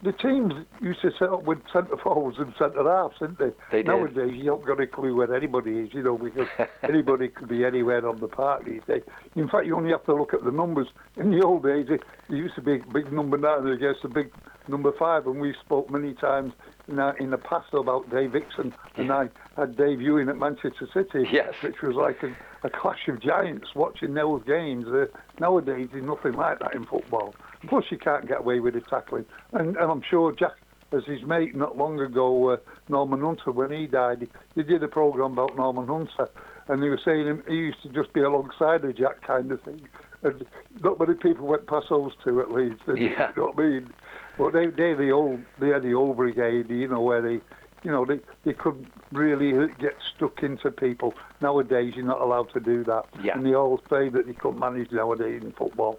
the 0.03 0.13
teams 0.13 0.53
used 0.83 1.01
to 1.03 1.11
set 1.19 1.29
up 1.29 1.45
with 1.45 1.59
centre 1.73 1.97
forwards 2.03 2.37
and 2.39 2.53
centre 2.59 2.83
halves, 2.83 3.15
didn't 3.21 3.39
they? 3.39 3.51
They 3.71 3.79
did. 3.79 3.87
Nowadays, 3.87 4.33
you 4.35 4.45
don't 4.45 4.67
got 4.67 4.81
a 4.81 4.87
clue 4.87 5.15
where 5.15 5.33
anybody 5.33 5.79
is, 5.79 5.91
you 5.95 6.03
know, 6.03 6.19
because 6.19 6.49
anybody 6.83 7.29
could 7.29 7.49
be 7.49 7.65
anywhere 7.65 8.07
on 8.07 8.19
the 8.21 8.27
park 8.29 8.65
these 8.65 8.83
days. 8.89 9.03
In 9.37 9.49
fact, 9.49 9.67
you 9.67 9.77
only 9.77 9.91
have 9.91 10.05
to 10.07 10.15
look 10.15 10.35
at 10.35 10.45
the 10.45 10.51
numbers. 10.51 10.89
In 11.17 11.31
the 11.31 11.43
old 11.43 11.63
days, 11.63 11.87
it, 11.89 12.03
there 12.29 12.37
used 12.37 12.57
to 12.57 12.61
be 12.61 12.79
big 12.93 13.13
number 13.13 13.39
nine 13.39 13.67
against 13.69 14.05
a 14.05 14.09
big 14.09 14.31
number 14.67 14.93
five, 14.99 15.27
and 15.27 15.41
we 15.41 15.55
spoke 15.65 15.89
many 15.91 16.13
times 16.15 16.53
in, 16.89 16.99
our, 16.99 17.17
in 17.19 17.31
the 17.31 17.39
past 17.39 17.73
about 17.73 18.11
Dave 18.11 18.33
Hickson, 18.33 18.75
and 18.97 19.13
I 19.13 19.29
had 19.57 19.77
Dave 19.77 20.01
Ewing 20.01 20.29
at 20.29 20.37
Manchester 20.39 20.89
City, 20.93 21.29
Yes. 21.31 21.53
which 21.63 21.81
was 21.83 21.95
like 21.97 22.23
a, 22.23 22.35
a 22.67 22.71
clash 22.71 23.09
of 23.09 23.21
giants 23.21 23.75
watching 23.75 24.15
those 24.15 24.43
games. 24.45 24.87
Uh, 24.89 25.07
nowadays, 25.39 25.89
there's 25.93 26.05
nothing 26.05 26.33
like 26.33 26.59
that 26.61 26.75
in 26.75 26.85
football. 26.87 27.35
Plus, 27.69 27.85
you 27.91 27.99
can't 27.99 28.27
get 28.27 28.39
away 28.41 28.61
with 28.61 28.75
the 28.75 28.81
tackling. 28.81 29.27
And, 29.53 29.77
and 29.77 29.91
I'm 29.91 30.03
sure 30.09 30.33
Jack, 30.33 30.53
as 30.93 31.05
his 31.05 31.23
mate 31.25 31.55
not 31.55 31.77
long 31.77 32.01
ago, 32.01 32.51
uh, 32.51 32.57
Norman 32.89 33.21
Hunter, 33.21 33.53
when 33.53 33.71
he 33.71 33.87
died, 33.87 34.21
he, 34.21 34.29
he 34.55 34.63
did 34.63 34.83
a 34.83 34.89
programme 34.89 35.33
about 35.33 35.57
Norman 35.57 35.87
Hunter, 35.87 36.31
and 36.69 36.83
they 36.83 36.89
were 36.89 37.01
saying 37.05 37.43
he 37.49 37.55
used 37.55 37.83
to 37.83 37.89
just 37.91 38.13
be 38.13 38.21
alongside 38.21 38.85
of 38.85 38.97
Jack 38.97 39.21
kind 39.27 39.51
of 39.53 39.61
thing. 39.63 39.87
And 40.23 40.45
not 40.83 40.99
many 40.99 41.15
people 41.15 41.47
went 41.47 41.67
past 41.69 41.87
those 41.91 42.13
two 42.25 42.41
at 42.41 42.51
least. 42.51 42.81
And, 42.87 42.99
Yeah. 42.99 43.31
You 43.37 43.43
know 43.43 43.53
what 43.55 43.65
I 43.65 43.69
mean? 43.69 43.91
But 44.39 44.53
they, 44.53 44.67
they're 44.67 44.97
the 44.97 45.11
old, 45.11 45.41
they're 45.59 45.81
the 45.81 45.95
old 45.95 46.17
brigade, 46.17 46.71
you 46.71 46.89
know, 46.89 47.01
where 47.01 47.21
they, 47.21 47.41
you 47.83 47.91
know, 47.91 48.05
they, 48.05 48.21
they 48.45 48.55
couldn't 48.55 48.91
really 49.13 49.73
get 49.81 49.97
stuck 50.17 50.43
into 50.43 50.71
people. 50.71 51.15
Nowadays, 51.41 51.95
you're 51.97 52.07
not 52.07 52.21
allowed 52.21 52.53
to 52.53 52.61
do 52.61 52.85
that. 52.85 53.05
Yeah. 53.23 53.37
And 53.37 53.45
they 53.45 53.55
all 53.55 53.81
say 53.91 54.09
that 54.09 54.27
you 54.27 54.35
couldn't 54.35 54.61
manage 54.61 54.93
nowadays 54.93 55.43
in 55.43 55.53
football. 55.53 55.99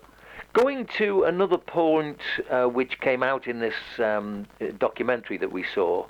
Going 0.53 0.87
to 0.97 1.23
another 1.23 1.57
point 1.57 2.21
uh, 2.49 2.65
which 2.65 2.99
came 3.01 3.21
out 3.21 3.45
in 3.45 3.59
this 3.59 3.75
um, 3.99 4.47
documentary 4.79 5.37
that 5.37 5.51
we 5.51 5.63
saw 5.75 6.07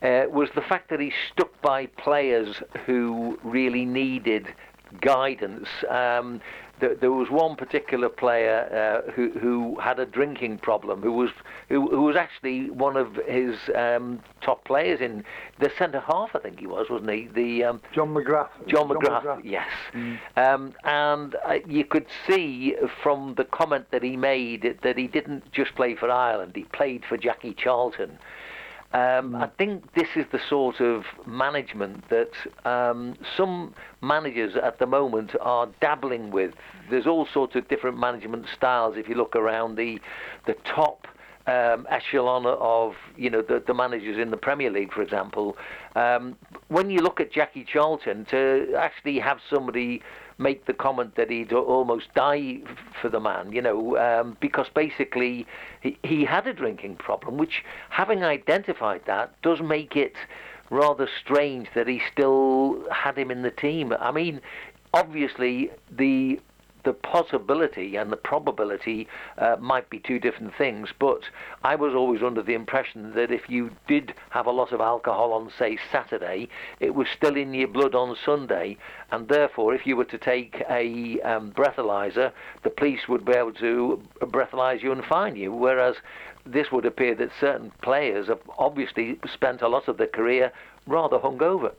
uh, 0.00 0.24
was 0.30 0.48
the 0.54 0.62
fact 0.62 0.90
that 0.90 1.00
he 1.00 1.12
stuck 1.32 1.60
by 1.60 1.86
players 1.86 2.62
who 2.86 3.38
really 3.42 3.84
needed 3.84 4.54
guidance. 5.00 5.68
Um, 5.88 6.40
th- 6.80 6.98
there 7.00 7.12
was 7.12 7.30
one 7.30 7.56
particular 7.56 8.08
player 8.08 9.02
uh, 9.06 9.10
who, 9.12 9.30
who 9.30 9.78
had 9.80 9.98
a 9.98 10.06
drinking 10.06 10.58
problem, 10.58 11.02
who 11.02 11.12
was 11.12 11.30
who, 11.68 11.88
who 11.88 12.02
was 12.02 12.16
actually 12.16 12.70
one 12.70 12.96
of 12.96 13.14
his 13.26 13.56
um, 13.74 14.20
top 14.40 14.64
players 14.64 15.00
in 15.00 15.24
the 15.60 15.70
centre 15.78 16.00
half, 16.00 16.34
I 16.34 16.38
think 16.40 16.60
he 16.60 16.66
was, 16.66 16.88
wasn't 16.90 17.10
he? 17.10 17.28
The 17.28 17.64
um, 17.64 17.80
John 17.92 18.14
McGrath. 18.14 18.48
John 18.66 18.88
McGrath, 18.88 19.42
yes. 19.44 19.68
Um, 20.36 20.74
and 20.84 21.36
uh, 21.46 21.58
you 21.66 21.84
could 21.84 22.06
see 22.26 22.74
from 23.02 23.34
the 23.36 23.44
comment 23.44 23.90
that 23.90 24.02
he 24.02 24.16
made 24.16 24.78
that 24.82 24.98
he 24.98 25.06
didn't 25.06 25.50
just 25.52 25.74
play 25.74 25.94
for 25.94 26.10
Ireland, 26.10 26.52
he 26.54 26.64
played 26.64 27.04
for 27.04 27.16
Jackie 27.16 27.54
Charlton. 27.54 28.18
Um, 28.94 29.34
I 29.34 29.48
think 29.58 29.92
this 29.94 30.06
is 30.14 30.24
the 30.30 30.38
sort 30.48 30.80
of 30.80 31.02
management 31.26 32.08
that 32.10 32.30
um, 32.64 33.16
some 33.36 33.74
managers 34.00 34.54
at 34.54 34.78
the 34.78 34.86
moment 34.86 35.32
are 35.40 35.66
dabbling 35.80 36.30
with. 36.30 36.54
There's 36.88 37.04
all 37.04 37.26
sorts 37.26 37.56
of 37.56 37.66
different 37.66 37.98
management 37.98 38.46
styles. 38.56 38.96
If 38.96 39.08
you 39.08 39.16
look 39.16 39.34
around 39.34 39.74
the 39.74 39.98
the 40.46 40.54
top 40.64 41.08
um, 41.48 41.88
echelon 41.90 42.46
of 42.46 42.94
you 43.16 43.30
know 43.30 43.42
the, 43.42 43.64
the 43.66 43.74
managers 43.74 44.16
in 44.16 44.30
the 44.30 44.36
Premier 44.36 44.70
League, 44.70 44.92
for 44.92 45.02
example, 45.02 45.56
um, 45.96 46.36
when 46.68 46.88
you 46.88 47.00
look 47.00 47.18
at 47.18 47.32
Jackie 47.32 47.64
Charlton, 47.64 48.24
to 48.26 48.74
actually 48.78 49.18
have 49.18 49.38
somebody 49.50 50.02
make 50.38 50.66
the 50.66 50.72
comment 50.72 51.14
that 51.16 51.30
he'd 51.30 51.52
almost 51.52 52.12
die 52.14 52.58
for 53.00 53.08
the 53.08 53.20
man, 53.20 53.52
you 53.52 53.62
know, 53.62 53.96
um, 53.98 54.36
because 54.40 54.66
basically 54.74 55.46
he, 55.80 55.96
he 56.02 56.24
had 56.24 56.46
a 56.46 56.52
drinking 56.52 56.96
problem, 56.96 57.36
which 57.36 57.62
having 57.90 58.24
identified 58.24 59.02
that 59.06 59.40
does 59.42 59.60
make 59.60 59.96
it 59.96 60.14
rather 60.70 61.08
strange 61.20 61.68
that 61.74 61.86
he 61.86 62.00
still 62.12 62.84
had 62.90 63.16
him 63.16 63.30
in 63.30 63.42
the 63.42 63.50
team. 63.50 63.92
I 63.98 64.10
mean, 64.10 64.40
obviously 64.92 65.70
the 65.90 66.40
the 66.84 66.92
possibility 66.92 67.96
and 67.96 68.10
the 68.12 68.16
probability 68.16 69.08
uh, 69.38 69.56
might 69.58 69.88
be 69.90 69.98
two 69.98 70.18
different 70.18 70.54
things, 70.56 70.90
but 70.98 71.22
I 71.62 71.74
was 71.74 71.94
always 71.94 72.22
under 72.22 72.42
the 72.42 72.54
impression 72.54 73.14
that 73.14 73.30
if 73.30 73.48
you 73.48 73.70
did 73.88 74.14
have 74.30 74.46
a 74.46 74.50
lot 74.50 74.72
of 74.72 74.80
alcohol 74.80 75.32
on, 75.32 75.50
say, 75.58 75.78
Saturday, 75.90 76.48
it 76.80 76.94
was 76.94 77.08
still 77.08 77.36
in 77.36 77.54
your 77.54 77.68
blood 77.68 77.94
on 77.94 78.16
Sunday, 78.24 78.76
and 79.10 79.28
therefore, 79.28 79.74
if 79.74 79.86
you 79.86 79.96
were 79.96 80.04
to 80.04 80.18
take 80.18 80.62
a 80.70 81.20
um, 81.20 81.52
breathalyzer, 81.52 82.32
the 82.62 82.70
police 82.70 83.08
would 83.08 83.24
be 83.24 83.32
able 83.32 83.54
to 83.54 84.00
breathalyze 84.20 84.82
you 84.82 84.92
and 84.92 85.04
fine 85.04 85.36
you, 85.36 85.52
whereas 85.52 85.96
this 86.46 86.70
would 86.70 86.84
appear 86.84 87.14
that 87.14 87.30
certain 87.40 87.72
players 87.82 88.28
have 88.28 88.40
obviously 88.58 89.18
spent 89.32 89.62
a 89.62 89.68
lot 89.68 89.88
of 89.88 89.96
their 89.96 90.06
career 90.06 90.52
rather 90.86 91.18
hungover. 91.18 91.72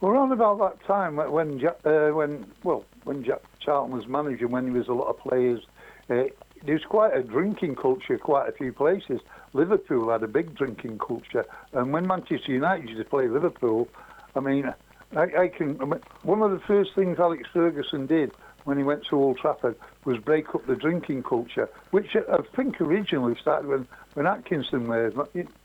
Around 0.00 0.30
about 0.32 0.58
that 0.58 0.86
time 0.86 1.16
when 1.16 1.32
when, 1.32 1.66
uh, 1.84 2.08
when 2.14 2.46
well 2.62 2.84
when 3.04 3.24
Jack 3.24 3.40
Charlton 3.58 3.96
was 3.96 4.06
managing 4.06 4.50
when 4.50 4.66
there 4.66 4.74
was 4.74 4.86
a 4.86 4.92
lot 4.92 5.08
of 5.08 5.18
players, 5.18 5.60
uh, 6.08 6.24
there 6.64 6.74
was 6.74 6.84
quite 6.84 7.16
a 7.16 7.22
drinking 7.22 7.74
culture. 7.74 8.16
Quite 8.16 8.48
a 8.48 8.52
few 8.52 8.72
places. 8.72 9.20
Liverpool 9.54 10.10
had 10.10 10.22
a 10.22 10.28
big 10.28 10.54
drinking 10.54 10.98
culture, 10.98 11.44
and 11.72 11.92
when 11.92 12.06
Manchester 12.06 12.52
United 12.52 12.88
used 12.88 13.02
to 13.02 13.08
play 13.08 13.26
Liverpool, 13.26 13.88
I 14.36 14.40
mean, 14.40 14.72
I, 15.16 15.22
I 15.22 15.48
can. 15.48 15.80
I 15.80 15.84
mean, 15.84 16.00
one 16.22 16.42
of 16.42 16.52
the 16.52 16.60
first 16.60 16.94
things 16.94 17.18
Alex 17.18 17.48
Ferguson 17.52 18.06
did 18.06 18.30
when 18.64 18.76
he 18.76 18.84
went 18.84 19.04
to 19.06 19.16
Old 19.16 19.38
Trafford 19.38 19.76
was 20.04 20.18
break 20.18 20.54
up 20.54 20.66
the 20.66 20.76
drinking 20.76 21.24
culture, 21.24 21.68
which 21.90 22.14
I 22.14 22.38
think 22.54 22.80
originally 22.80 23.34
started 23.40 23.66
when 23.66 23.88
when 24.14 24.26
Atkinson 24.26 24.86
was 24.86 25.12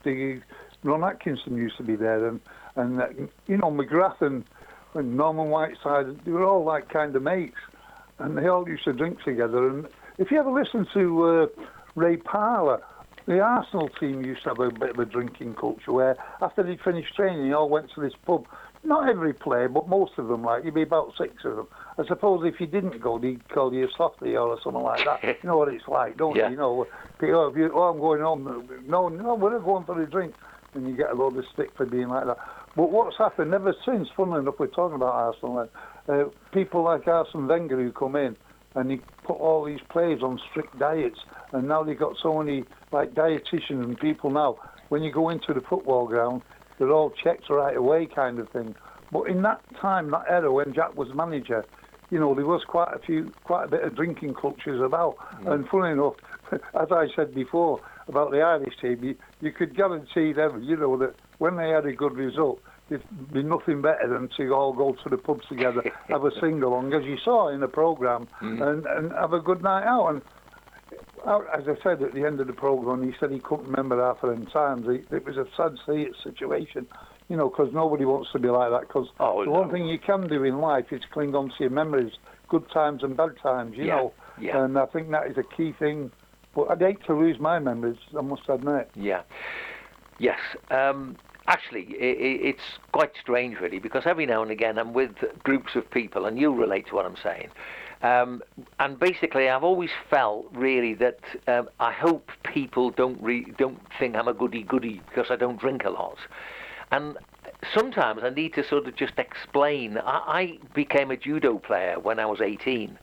the 0.03 0.41
Ron 0.83 1.03
Atkinson 1.03 1.55
used 1.55 1.77
to 1.77 1.83
be 1.83 1.95
there, 1.95 2.25
and 2.25 2.39
and 2.75 3.01
uh, 3.01 3.07
you 3.47 3.57
know 3.57 3.71
McGrath 3.71 4.21
and, 4.21 4.43
and 4.93 5.15
Norman 5.17 5.49
Whiteside, 5.49 6.23
they 6.25 6.31
were 6.31 6.43
all 6.45 6.63
like 6.63 6.89
kind 6.89 7.15
of 7.15 7.23
mates, 7.23 7.55
and 8.19 8.37
they 8.37 8.47
all 8.47 8.67
used 8.67 8.83
to 8.85 8.93
drink 8.93 9.21
together. 9.23 9.67
And 9.67 9.87
if 10.17 10.31
you 10.31 10.39
ever 10.39 10.51
listen 10.51 10.87
to 10.93 11.23
uh, 11.23 11.63
Ray 11.95 12.17
Parlour, 12.17 12.81
the 13.25 13.39
Arsenal 13.39 13.89
team 13.99 14.23
used 14.23 14.43
to 14.43 14.49
have 14.49 14.59
a 14.59 14.69
bit 14.71 14.91
of 14.91 14.99
a 14.99 15.05
drinking 15.05 15.55
culture 15.55 15.91
where 15.91 16.15
after 16.41 16.63
they'd 16.63 16.81
finished 16.81 17.15
training, 17.15 17.47
they 17.47 17.53
all 17.53 17.69
went 17.69 17.89
to 17.95 18.01
this 18.01 18.13
pub. 18.25 18.45
Not 18.85 19.07
every 19.07 19.31
player, 19.33 19.69
but 19.69 19.87
most 19.87 20.11
of 20.17 20.27
them, 20.27 20.43
like 20.43 20.65
you'd 20.65 20.73
be 20.73 20.81
about 20.81 21.13
six 21.17 21.45
of 21.45 21.55
them. 21.55 21.67
I 21.97 22.05
suppose 22.05 22.43
if 22.45 22.59
you 22.59 22.67
didn't 22.67 22.99
go, 22.99 23.17
they'd 23.17 23.47
call 23.47 23.73
you 23.73 23.85
a 23.85 23.87
softie 23.95 24.35
or 24.35 24.59
something 24.61 24.81
like 24.83 25.05
that. 25.05 25.23
you 25.23 25.47
know 25.47 25.57
what 25.57 25.73
it's 25.73 25.87
like, 25.87 26.17
don't 26.17 26.35
Yeah. 26.35 26.47
you? 26.47 26.51
You 26.51 26.57
know, 26.57 26.87
oh, 27.21 27.47
if 27.47 27.55
you, 27.55 27.71
oh, 27.73 27.83
I'm 27.83 27.99
going 27.99 28.19
home. 28.19 28.67
No, 28.85 29.07
no, 29.07 29.35
we're 29.35 29.53
not 29.53 29.63
going 29.63 29.85
for 29.85 30.01
a 30.01 30.05
drink. 30.05 30.35
And 30.73 30.85
you 30.85 30.97
get 30.97 31.11
a 31.11 31.13
load 31.13 31.37
of 31.37 31.45
stick 31.53 31.69
for 31.77 31.85
being 31.85 32.09
like 32.09 32.25
that. 32.25 32.37
But 32.75 32.91
what's 32.91 33.17
happened 33.17 33.53
ever 33.53 33.75
since, 33.85 34.07
funnily 34.15 34.39
enough, 34.39 34.55
we're 34.57 34.67
talking 34.67 34.95
about 34.95 35.13
Arsenal, 35.13 35.69
uh, 36.07 36.23
people 36.51 36.83
like 36.83 37.07
Arsene 37.07 37.47
Wenger 37.47 37.77
who 37.77 37.91
come 37.91 38.15
in 38.15 38.35
and 38.75 38.89
he 38.89 38.99
put 39.23 39.37
all 39.37 39.63
these 39.63 39.81
players 39.89 40.23
on 40.23 40.39
strict 40.49 40.79
diets, 40.79 41.19
and 41.51 41.67
now 41.67 41.83
they've 41.83 41.97
got 41.97 42.15
so 42.21 42.41
many 42.41 42.63
like 42.91 43.13
dietitians 43.13 43.83
and 43.83 43.99
people 43.99 44.31
now. 44.31 44.57
When 44.89 45.03
you 45.03 45.11
go 45.11 45.29
into 45.29 45.53
the 45.53 45.61
football 45.61 46.07
ground, 46.07 46.41
they're 46.77 46.91
all 46.91 47.11
checked 47.11 47.49
right 47.49 47.77
away, 47.77 48.07
kind 48.07 48.39
of 48.39 48.49
thing. 48.49 48.75
But 49.11 49.23
in 49.23 49.43
that 49.43 49.61
time, 49.79 50.09
that 50.11 50.25
era 50.27 50.51
when 50.51 50.73
Jack 50.73 50.95
was 50.95 51.13
manager, 51.13 51.63
you 52.09 52.19
know, 52.19 52.33
there 52.33 52.45
was 52.45 52.63
quite 52.63 52.93
a 52.93 52.99
few, 52.99 53.31
quite 53.43 53.65
a 53.65 53.67
bit 53.67 53.83
of 53.83 53.95
drinking 53.95 54.33
cultures 54.33 54.81
about. 54.81 55.17
And 55.45 55.67
funny 55.69 55.91
enough, 55.91 56.15
as 56.51 56.91
I 56.91 57.07
said 57.15 57.33
before 57.35 57.79
about 58.07 58.31
the 58.31 58.41
Irish 58.41 58.75
team, 58.81 59.03
you, 59.03 59.15
you 59.41 59.51
could 59.51 59.75
guarantee 59.75 60.33
them, 60.33 60.63
you 60.63 60.75
know, 60.75 60.97
that 60.97 61.15
when 61.37 61.55
they 61.55 61.69
had 61.69 61.85
a 61.85 61.93
good 61.93 62.15
result, 62.15 62.61
there'd 62.89 63.33
be 63.33 63.43
nothing 63.43 63.81
better 63.81 64.07
than 64.07 64.29
to 64.37 64.53
all 64.53 64.73
go 64.73 64.95
to 65.03 65.09
the 65.09 65.17
pubs 65.17 65.45
together, 65.47 65.83
have 66.07 66.25
a 66.25 66.31
sing 66.39 66.61
along, 66.61 66.93
as 66.93 67.03
you 67.03 67.17
saw 67.23 67.49
in 67.49 67.59
the 67.59 67.67
programme, 67.67 68.27
mm. 68.41 68.61
and, 68.61 68.85
and 68.85 69.11
have 69.13 69.33
a 69.33 69.39
good 69.39 69.61
night 69.61 69.85
out. 69.85 70.09
And 70.09 70.21
uh, 71.25 71.39
as 71.55 71.63
I 71.67 71.81
said 71.83 72.01
at 72.01 72.13
the 72.13 72.25
end 72.25 72.39
of 72.39 72.47
the 72.47 72.53
programme, 72.53 73.03
he 73.03 73.13
said 73.19 73.31
he 73.31 73.39
couldn't 73.39 73.67
remember 73.67 74.01
half 74.01 74.23
of 74.23 74.29
them 74.29 74.45
times. 74.47 74.85
It 74.87 75.25
was 75.25 75.37
a 75.37 75.45
sad 75.55 75.77
situation, 76.23 76.87
you 77.29 77.37
know, 77.37 77.49
because 77.49 77.73
nobody 77.73 78.05
wants 78.05 78.31
to 78.33 78.39
be 78.39 78.49
like 78.49 78.71
that. 78.71 78.87
Because 78.87 79.07
oh, 79.19 79.43
the 79.43 79.45
no. 79.45 79.59
one 79.59 79.71
thing 79.71 79.87
you 79.87 79.99
can 79.99 80.27
do 80.27 80.43
in 80.43 80.59
life 80.59 80.85
is 80.91 81.01
cling 81.11 81.35
on 81.35 81.49
to 81.49 81.55
your 81.59 81.69
memories, 81.69 82.11
good 82.49 82.69
times 82.71 83.03
and 83.03 83.15
bad 83.15 83.31
times, 83.41 83.75
you 83.77 83.85
yeah. 83.85 83.95
know. 83.95 84.13
Yeah. 84.39 84.63
And 84.63 84.77
I 84.77 84.85
think 84.87 85.11
that 85.11 85.27
is 85.27 85.37
a 85.37 85.55
key 85.55 85.73
thing. 85.77 86.11
But 86.55 86.69
I'd 86.69 86.81
hate 86.81 87.03
to 87.07 87.15
lose 87.15 87.39
my 87.39 87.57
memories, 87.57 87.97
I 88.17 88.21
must 88.21 88.43
admit. 88.47 88.91
Yeah. 88.95 89.23
Yes. 90.19 90.39
Um, 90.69 91.17
actually, 91.47 91.83
it, 91.83 92.55
it's 92.55 92.79
quite 92.91 93.11
strange, 93.19 93.59
really, 93.59 93.79
because 93.79 94.03
every 94.05 94.25
now 94.25 94.41
and 94.41 94.51
again 94.51 94.77
I'm 94.77 94.93
with 94.93 95.11
groups 95.43 95.75
of 95.75 95.89
people, 95.91 96.25
and 96.25 96.39
you'll 96.39 96.55
relate 96.55 96.87
to 96.87 96.95
what 96.95 97.05
I'm 97.05 97.17
saying. 97.21 97.49
Um, 98.01 98.43
and 98.79 98.99
basically, 98.99 99.49
I've 99.49 99.63
always 99.63 99.91
felt 100.09 100.47
really 100.51 100.93
that 100.95 101.19
um, 101.47 101.69
I 101.79 101.93
hope 101.93 102.31
people 102.43 102.89
don't 102.91 103.21
re- 103.21 103.53
don't 103.57 103.79
think 103.97 104.15
I'm 104.15 104.27
a 104.27 104.33
goody 104.33 104.63
goody 104.63 105.01
because 105.07 105.31
I 105.31 105.37
don't 105.37 105.57
drink 105.57 105.85
a 105.85 105.89
lot. 105.89 106.17
And 106.91 107.17
sometimes 107.73 108.21
I 108.23 108.29
need 108.29 108.53
to 108.55 108.67
sort 108.67 108.87
of 108.87 108.95
just 108.95 109.17
explain. 109.17 109.97
I, 109.97 110.17
I 110.27 110.59
became 110.73 111.11
a 111.11 111.17
judo 111.17 111.59
player 111.59 111.97
when 111.97 112.19
I 112.19 112.25
was 112.25 112.41
18, 112.41 112.99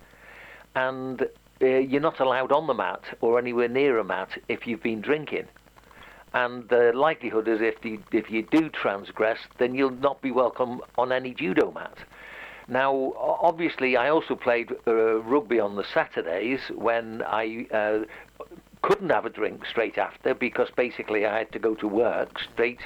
and 0.74 1.22
uh, 1.62 1.66
you're 1.66 2.02
not 2.02 2.20
allowed 2.20 2.52
on 2.52 2.66
the 2.66 2.74
mat 2.74 3.02
or 3.22 3.38
anywhere 3.38 3.68
near 3.68 3.98
a 3.98 4.04
mat 4.04 4.38
if 4.48 4.66
you've 4.66 4.82
been 4.82 5.00
drinking 5.00 5.46
and 6.32 6.68
the 6.68 6.92
likelihood 6.94 7.48
is 7.48 7.60
if 7.60 7.84
you, 7.84 8.02
if 8.12 8.30
you 8.30 8.42
do 8.42 8.68
transgress, 8.68 9.38
then 9.58 9.74
you'll 9.74 9.90
not 9.90 10.22
be 10.22 10.30
welcome 10.30 10.80
on 10.96 11.12
any 11.12 11.34
judo 11.34 11.72
mat. 11.72 11.98
Now, 12.68 13.14
obviously, 13.18 13.96
I 13.96 14.10
also 14.10 14.36
played 14.36 14.70
uh, 14.86 15.20
rugby 15.22 15.58
on 15.58 15.74
the 15.74 15.84
Saturdays 15.92 16.60
when 16.72 17.22
I 17.22 17.66
uh, 17.72 18.04
couldn't 18.82 19.10
have 19.10 19.26
a 19.26 19.30
drink 19.30 19.66
straight 19.66 19.98
after 19.98 20.34
because 20.34 20.68
basically 20.76 21.26
I 21.26 21.38
had 21.38 21.52
to 21.52 21.58
go 21.58 21.74
to 21.74 21.88
work 21.88 22.38
straight 22.52 22.80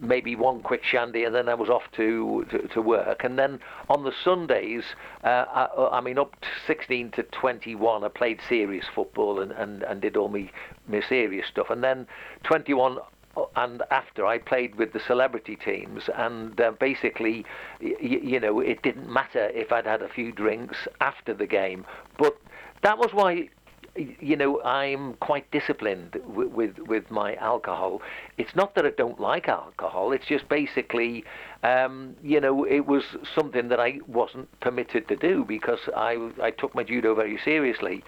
maybe 0.00 0.36
one 0.36 0.60
quick 0.60 0.84
shandy, 0.84 1.24
and 1.24 1.34
then 1.34 1.48
I 1.48 1.54
was 1.54 1.68
off 1.68 1.84
to, 1.96 2.46
to, 2.50 2.68
to 2.68 2.82
work. 2.82 3.24
And 3.24 3.38
then 3.38 3.60
on 3.88 4.04
the 4.04 4.12
Sundays, 4.24 4.84
uh, 5.22 5.44
I, 5.48 5.98
I, 5.98 6.00
mean, 6.00 6.18
up 6.18 6.38
to 6.40 6.48
16 6.66 7.12
to 7.12 7.22
21, 7.22 8.04
I 8.04 8.08
played 8.08 8.40
serious 8.48 8.86
football 8.94 9.40
and, 9.40 9.52
and, 9.52 9.82
and 9.82 10.00
did 10.00 10.16
all 10.16 10.28
my, 10.28 10.50
my 10.88 11.00
serious 11.00 11.46
stuff. 11.46 11.70
And 11.70 11.82
then 11.82 12.06
21 12.44 12.98
uh, 13.36 13.42
and 13.56 13.82
after 13.90 14.26
I 14.26 14.38
played 14.38 14.76
with 14.76 14.92
the 14.92 15.00
celebrity 15.00 15.56
teams, 15.56 16.08
and 16.14 16.60
uh, 16.60 16.72
basically, 16.72 17.44
y- 17.82 17.96
you 18.00 18.40
know, 18.40 18.60
it 18.60 18.82
didn't 18.82 19.12
matter 19.12 19.48
if 19.48 19.72
I'd 19.72 19.86
had 19.86 20.02
a 20.02 20.08
few 20.08 20.32
drinks 20.32 20.86
after 21.00 21.34
the 21.34 21.46
game. 21.46 21.84
But 22.16 22.36
that 22.82 22.98
was 22.98 23.12
why 23.12 23.48
you 23.96 24.36
know, 24.36 24.60
I'm 24.62 25.14
quite 25.14 25.48
disciplined 25.50 26.20
with, 26.26 26.48
with, 26.48 26.78
with 26.78 27.10
my 27.10 27.36
alcohol. 27.36 28.02
It's 28.38 28.54
not 28.54 28.74
that 28.74 28.84
I 28.84 28.90
don't 28.90 29.20
like 29.20 29.48
alcohol. 29.48 30.12
It's 30.12 30.26
just 30.26 30.48
basically, 30.48 31.24
um, 31.62 32.16
you 32.22 32.40
know, 32.40 32.64
it 32.64 32.86
was 32.86 33.04
something 33.34 33.68
that 33.68 33.78
I 33.78 34.00
wasn't 34.06 34.48
permitted 34.60 35.06
to 35.08 35.16
do 35.16 35.44
because 35.46 35.78
I 35.96 36.30
I 36.42 36.50
took 36.50 36.74
my 36.74 36.82
judo 36.82 37.14
very 37.14 37.38
seriously. 37.44 38.02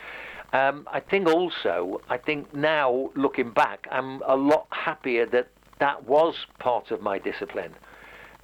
Um, 0.52 0.88
I 0.92 1.00
think 1.00 1.28
also, 1.28 2.00
I 2.08 2.18
think 2.18 2.54
now 2.54 3.10
looking 3.14 3.50
back, 3.50 3.86
I'm 3.90 4.22
a 4.26 4.36
lot 4.36 4.66
happier 4.70 5.26
that 5.26 5.48
that 5.78 6.04
was 6.04 6.34
part 6.58 6.90
of 6.90 7.02
my 7.02 7.18
discipline. 7.18 7.74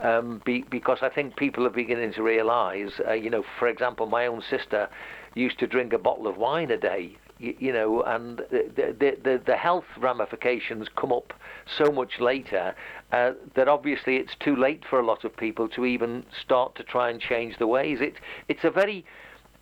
Um, 0.00 0.42
be, 0.44 0.64
because 0.68 0.98
I 1.02 1.08
think 1.08 1.36
people 1.36 1.64
are 1.64 1.70
beginning 1.70 2.12
to 2.14 2.22
realise, 2.22 3.00
uh, 3.06 3.12
you 3.12 3.30
know, 3.30 3.44
for 3.58 3.68
example, 3.68 4.06
my 4.06 4.26
own 4.26 4.42
sister 4.50 4.88
used 5.34 5.58
to 5.60 5.66
drink 5.66 5.92
a 5.92 5.98
bottle 5.98 6.26
of 6.26 6.36
wine 6.36 6.70
a 6.72 6.76
day, 6.76 7.16
you, 7.42 7.54
you 7.58 7.72
know, 7.72 8.02
and 8.02 8.38
the, 8.50 8.94
the, 8.98 9.16
the, 9.22 9.42
the, 9.44 9.56
health 9.56 9.84
ramifications 9.98 10.88
come 10.96 11.12
up 11.12 11.32
so 11.66 11.90
much 11.90 12.20
later 12.20 12.74
uh, 13.10 13.32
that 13.54 13.68
obviously 13.68 14.16
it's 14.16 14.34
too 14.36 14.56
late 14.56 14.84
for 14.88 15.00
a 15.00 15.04
lot 15.04 15.24
of 15.24 15.36
people 15.36 15.68
to 15.68 15.84
even 15.84 16.24
start 16.40 16.74
to 16.76 16.84
try 16.84 17.10
and 17.10 17.20
change 17.20 17.58
the 17.58 17.66
ways. 17.66 18.00
It, 18.00 18.14
it's 18.48 18.64
a 18.64 18.70
very, 18.70 19.04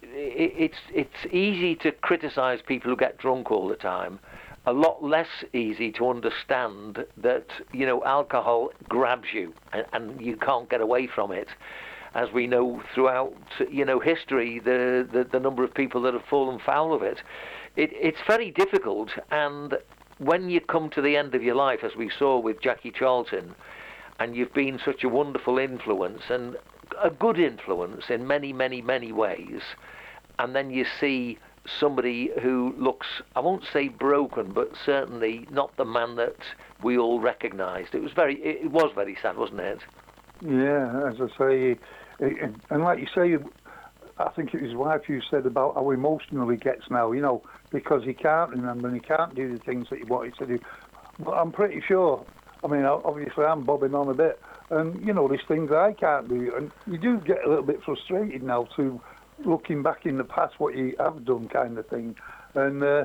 it, 0.02 0.52
it's, 0.56 0.78
it's 0.94 1.32
easy 1.32 1.74
to 1.76 1.92
criticise 1.92 2.60
people 2.64 2.90
who 2.90 2.96
get 2.96 3.18
drunk 3.18 3.50
all 3.50 3.68
the 3.68 3.76
time. 3.76 4.20
A 4.66 4.72
lot 4.72 5.02
less 5.02 5.44
easy 5.54 5.90
to 5.92 6.10
understand 6.10 7.06
that 7.16 7.46
you 7.72 7.86
know 7.86 8.04
alcohol 8.04 8.70
grabs 8.90 9.28
you 9.32 9.54
and, 9.72 9.86
and 9.94 10.20
you 10.20 10.36
can't 10.36 10.68
get 10.68 10.82
away 10.82 11.06
from 11.06 11.32
it 11.32 11.48
as 12.14 12.30
we 12.32 12.46
know 12.46 12.82
throughout 12.94 13.34
you 13.70 13.84
know 13.84 14.00
history, 14.00 14.58
the, 14.58 15.08
the, 15.10 15.24
the 15.24 15.40
number 15.40 15.64
of 15.64 15.72
people 15.72 16.02
that 16.02 16.12
have 16.12 16.24
fallen 16.28 16.58
foul 16.58 16.92
of 16.92 17.02
it 17.02 17.22
it, 17.76 17.90
it's 17.92 18.20
very 18.26 18.50
difficult. 18.50 19.10
And 19.30 19.76
when 20.18 20.50
you 20.50 20.60
come 20.60 20.90
to 20.90 21.02
the 21.02 21.16
end 21.16 21.34
of 21.34 21.42
your 21.42 21.54
life, 21.54 21.80
as 21.82 21.96
we 21.96 22.10
saw 22.10 22.38
with 22.38 22.60
Jackie 22.60 22.90
Charlton, 22.90 23.54
and 24.18 24.36
you've 24.36 24.52
been 24.52 24.78
such 24.84 25.02
a 25.02 25.08
wonderful 25.08 25.58
influence 25.58 26.22
and 26.28 26.56
a 27.02 27.10
good 27.10 27.38
influence 27.38 28.04
in 28.10 28.26
many, 28.26 28.52
many, 28.52 28.82
many 28.82 29.12
ways, 29.12 29.62
and 30.38 30.54
then 30.54 30.70
you 30.70 30.84
see 31.00 31.38
somebody 31.78 32.30
who 32.42 32.74
looks, 32.78 33.06
I 33.36 33.40
won't 33.40 33.64
say 33.72 33.88
broken, 33.88 34.52
but 34.52 34.72
certainly 34.84 35.46
not 35.50 35.76
the 35.76 35.84
man 35.84 36.16
that 36.16 36.36
we 36.82 36.98
all 36.98 37.20
recognised. 37.20 37.94
It 37.94 38.02
was 38.02 38.12
very, 38.12 38.36
it 38.42 38.70
was 38.70 38.90
very 38.94 39.16
sad, 39.20 39.36
wasn't 39.36 39.60
it? 39.60 39.80
Yeah, 40.42 41.08
as 41.08 41.20
I 41.20 41.38
say, 41.38 41.78
and 42.18 42.82
like 42.82 42.98
you 42.98 43.06
say, 43.14 43.36
I 44.26 44.30
think 44.30 44.54
it 44.54 44.60
was 44.60 44.70
his 44.70 44.76
wife 44.76 45.04
who 45.04 45.20
said 45.30 45.46
about 45.46 45.74
how 45.74 45.90
emotional 45.90 46.48
he 46.48 46.56
gets 46.56 46.90
now, 46.90 47.12
you 47.12 47.20
know, 47.20 47.42
because 47.70 48.04
he 48.04 48.14
can't 48.14 48.50
remember 48.50 48.88
and 48.88 48.96
he 48.96 49.00
can't 49.00 49.34
do 49.34 49.56
the 49.56 49.62
things 49.62 49.88
that 49.90 49.98
he 49.98 50.04
wanted 50.04 50.36
to 50.36 50.46
do. 50.46 50.58
But 51.18 51.32
I'm 51.32 51.52
pretty 51.52 51.80
sure, 51.86 52.24
I 52.64 52.68
mean, 52.68 52.84
obviously 52.84 53.44
I'm 53.44 53.64
bobbing 53.64 53.94
on 53.94 54.08
a 54.08 54.14
bit, 54.14 54.40
and, 54.70 55.04
you 55.04 55.12
know, 55.12 55.28
there's 55.28 55.44
things 55.46 55.70
I 55.72 55.92
can't 55.92 56.28
do. 56.28 56.54
And 56.56 56.70
you 56.86 56.98
do 56.98 57.18
get 57.18 57.44
a 57.44 57.48
little 57.48 57.64
bit 57.64 57.82
frustrated 57.82 58.42
now 58.42 58.64
to 58.76 59.00
looking 59.44 59.82
back 59.82 60.06
in 60.06 60.16
the 60.16 60.24
past 60.24 60.58
what 60.58 60.76
you 60.76 60.94
have 60.98 61.24
done 61.24 61.48
kind 61.48 61.76
of 61.78 61.86
thing. 61.88 62.16
And 62.54 62.82
uh, 62.82 63.04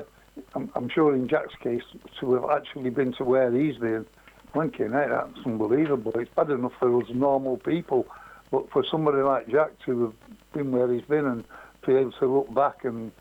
I'm, 0.54 0.70
I'm, 0.74 0.88
sure 0.88 1.14
in 1.14 1.28
Jack's 1.28 1.54
case, 1.56 1.82
to 2.20 2.34
have 2.34 2.50
actually 2.50 2.90
been 2.90 3.12
to 3.14 3.24
where 3.24 3.50
he's 3.52 3.78
been, 3.78 4.06
thinking, 4.52 4.92
hey, 4.92 5.06
that's 5.08 5.44
unbelievable. 5.44 6.12
It's 6.16 6.30
bad 6.34 6.50
enough 6.50 6.72
for 6.78 7.02
us 7.02 7.08
normal 7.12 7.56
people, 7.58 8.06
but 8.50 8.70
for 8.70 8.84
somebody 8.84 9.18
like 9.18 9.48
Jack 9.48 9.78
to 9.86 10.04
have 10.04 10.14
been 10.56 10.72
where 10.72 10.92
he's 10.92 11.04
been 11.04 11.26
and 11.26 11.44
be 11.86 11.94
able 11.94 12.12
to 12.12 12.26
look 12.26 12.52
back 12.54 12.84
and 12.84 13.12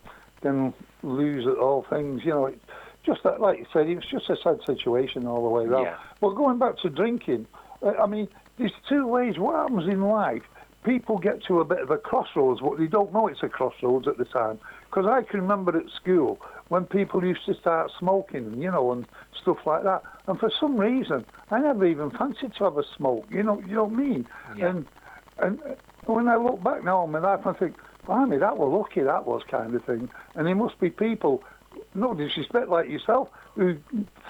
then 0.42 0.74
lose 1.04 1.46
at 1.48 1.58
all 1.58 1.86
things. 1.90 2.22
You 2.24 2.32
know, 2.32 2.54
just 3.06 3.24
that, 3.24 3.42
like 3.42 3.60
you 3.60 3.66
said, 3.72 3.88
it 3.88 3.96
was 3.96 4.06
just 4.10 4.30
a 4.30 4.38
sad 4.42 4.60
situation 4.66 5.28
all 5.28 5.44
the 5.44 5.50
way 5.50 5.66
around. 5.66 5.84
Yeah. 5.84 5.98
But 6.22 6.32
going 6.32 6.60
back 6.60 6.78
to 6.80 6.90
drinking, 6.90 7.48
uh, 7.84 7.94
I 8.02 8.08
mean, 8.08 8.28
there's 8.58 8.74
two 8.90 9.06
ways. 9.08 9.38
What 9.38 9.56
happens 9.56 9.88
in 9.92 10.02
life? 10.02 10.44
People 10.84 11.18
get 11.18 11.44
to 11.46 11.62
a 11.62 11.66
bit 11.66 11.80
of 11.80 11.90
a 11.90 11.98
crossroads, 11.98 12.62
but 12.62 12.78
they 12.78 12.86
don't 12.86 13.12
know 13.12 13.28
it's 13.28 13.42
a 13.42 13.50
crossroads 13.50 14.08
at 14.08 14.18
the 14.18 14.26
time. 14.26 14.60
Because 14.86 15.08
I 15.08 15.24
can 15.24 15.42
remember 15.42 15.76
at 15.78 15.90
school 15.90 16.40
when 16.70 16.86
people 16.86 17.24
used 17.24 17.46
to 17.48 17.56
start 17.56 17.92
smoking, 18.00 18.62
you 18.62 18.72
know, 18.72 18.92
and 18.92 19.06
stuff 19.42 19.58
like 19.66 19.84
that. 19.84 20.04
And 20.28 20.40
for 20.40 20.52
some 20.60 20.78
reason, 20.78 21.26
I 21.50 21.60
never 21.60 21.86
even 21.86 22.12
fancied 22.12 22.54
to 22.58 22.64
have 22.66 22.78
a 22.78 22.84
smoke. 22.96 23.26
You 23.30 23.44
know, 23.44 23.60
you 23.62 23.76
know 23.76 23.86
what 23.86 23.94
I 23.94 23.96
mean? 23.96 24.28
Yeah. 24.58 24.68
And 24.70 24.86
and 25.38 25.60
when 26.06 26.28
I 26.28 26.36
look 26.38 26.64
back 26.64 26.84
now 26.84 27.00
on 27.00 27.12
my 27.12 27.20
life, 27.20 27.46
I 27.46 27.54
think, 27.54 27.76
blimey, 28.06 28.38
that 28.38 28.58
was 28.58 28.72
lucky, 28.72 29.02
that 29.02 29.26
was 29.26 29.42
kind 29.50 29.74
of 29.74 29.84
thing. 29.86 30.10
And 30.36 30.48
there 30.48 30.56
must 30.56 30.80
be 30.80 30.90
people, 30.90 31.44
no 31.94 32.14
disrespect 32.14 32.70
like 32.70 32.90
yourself, 32.90 33.30
who, 33.56 33.78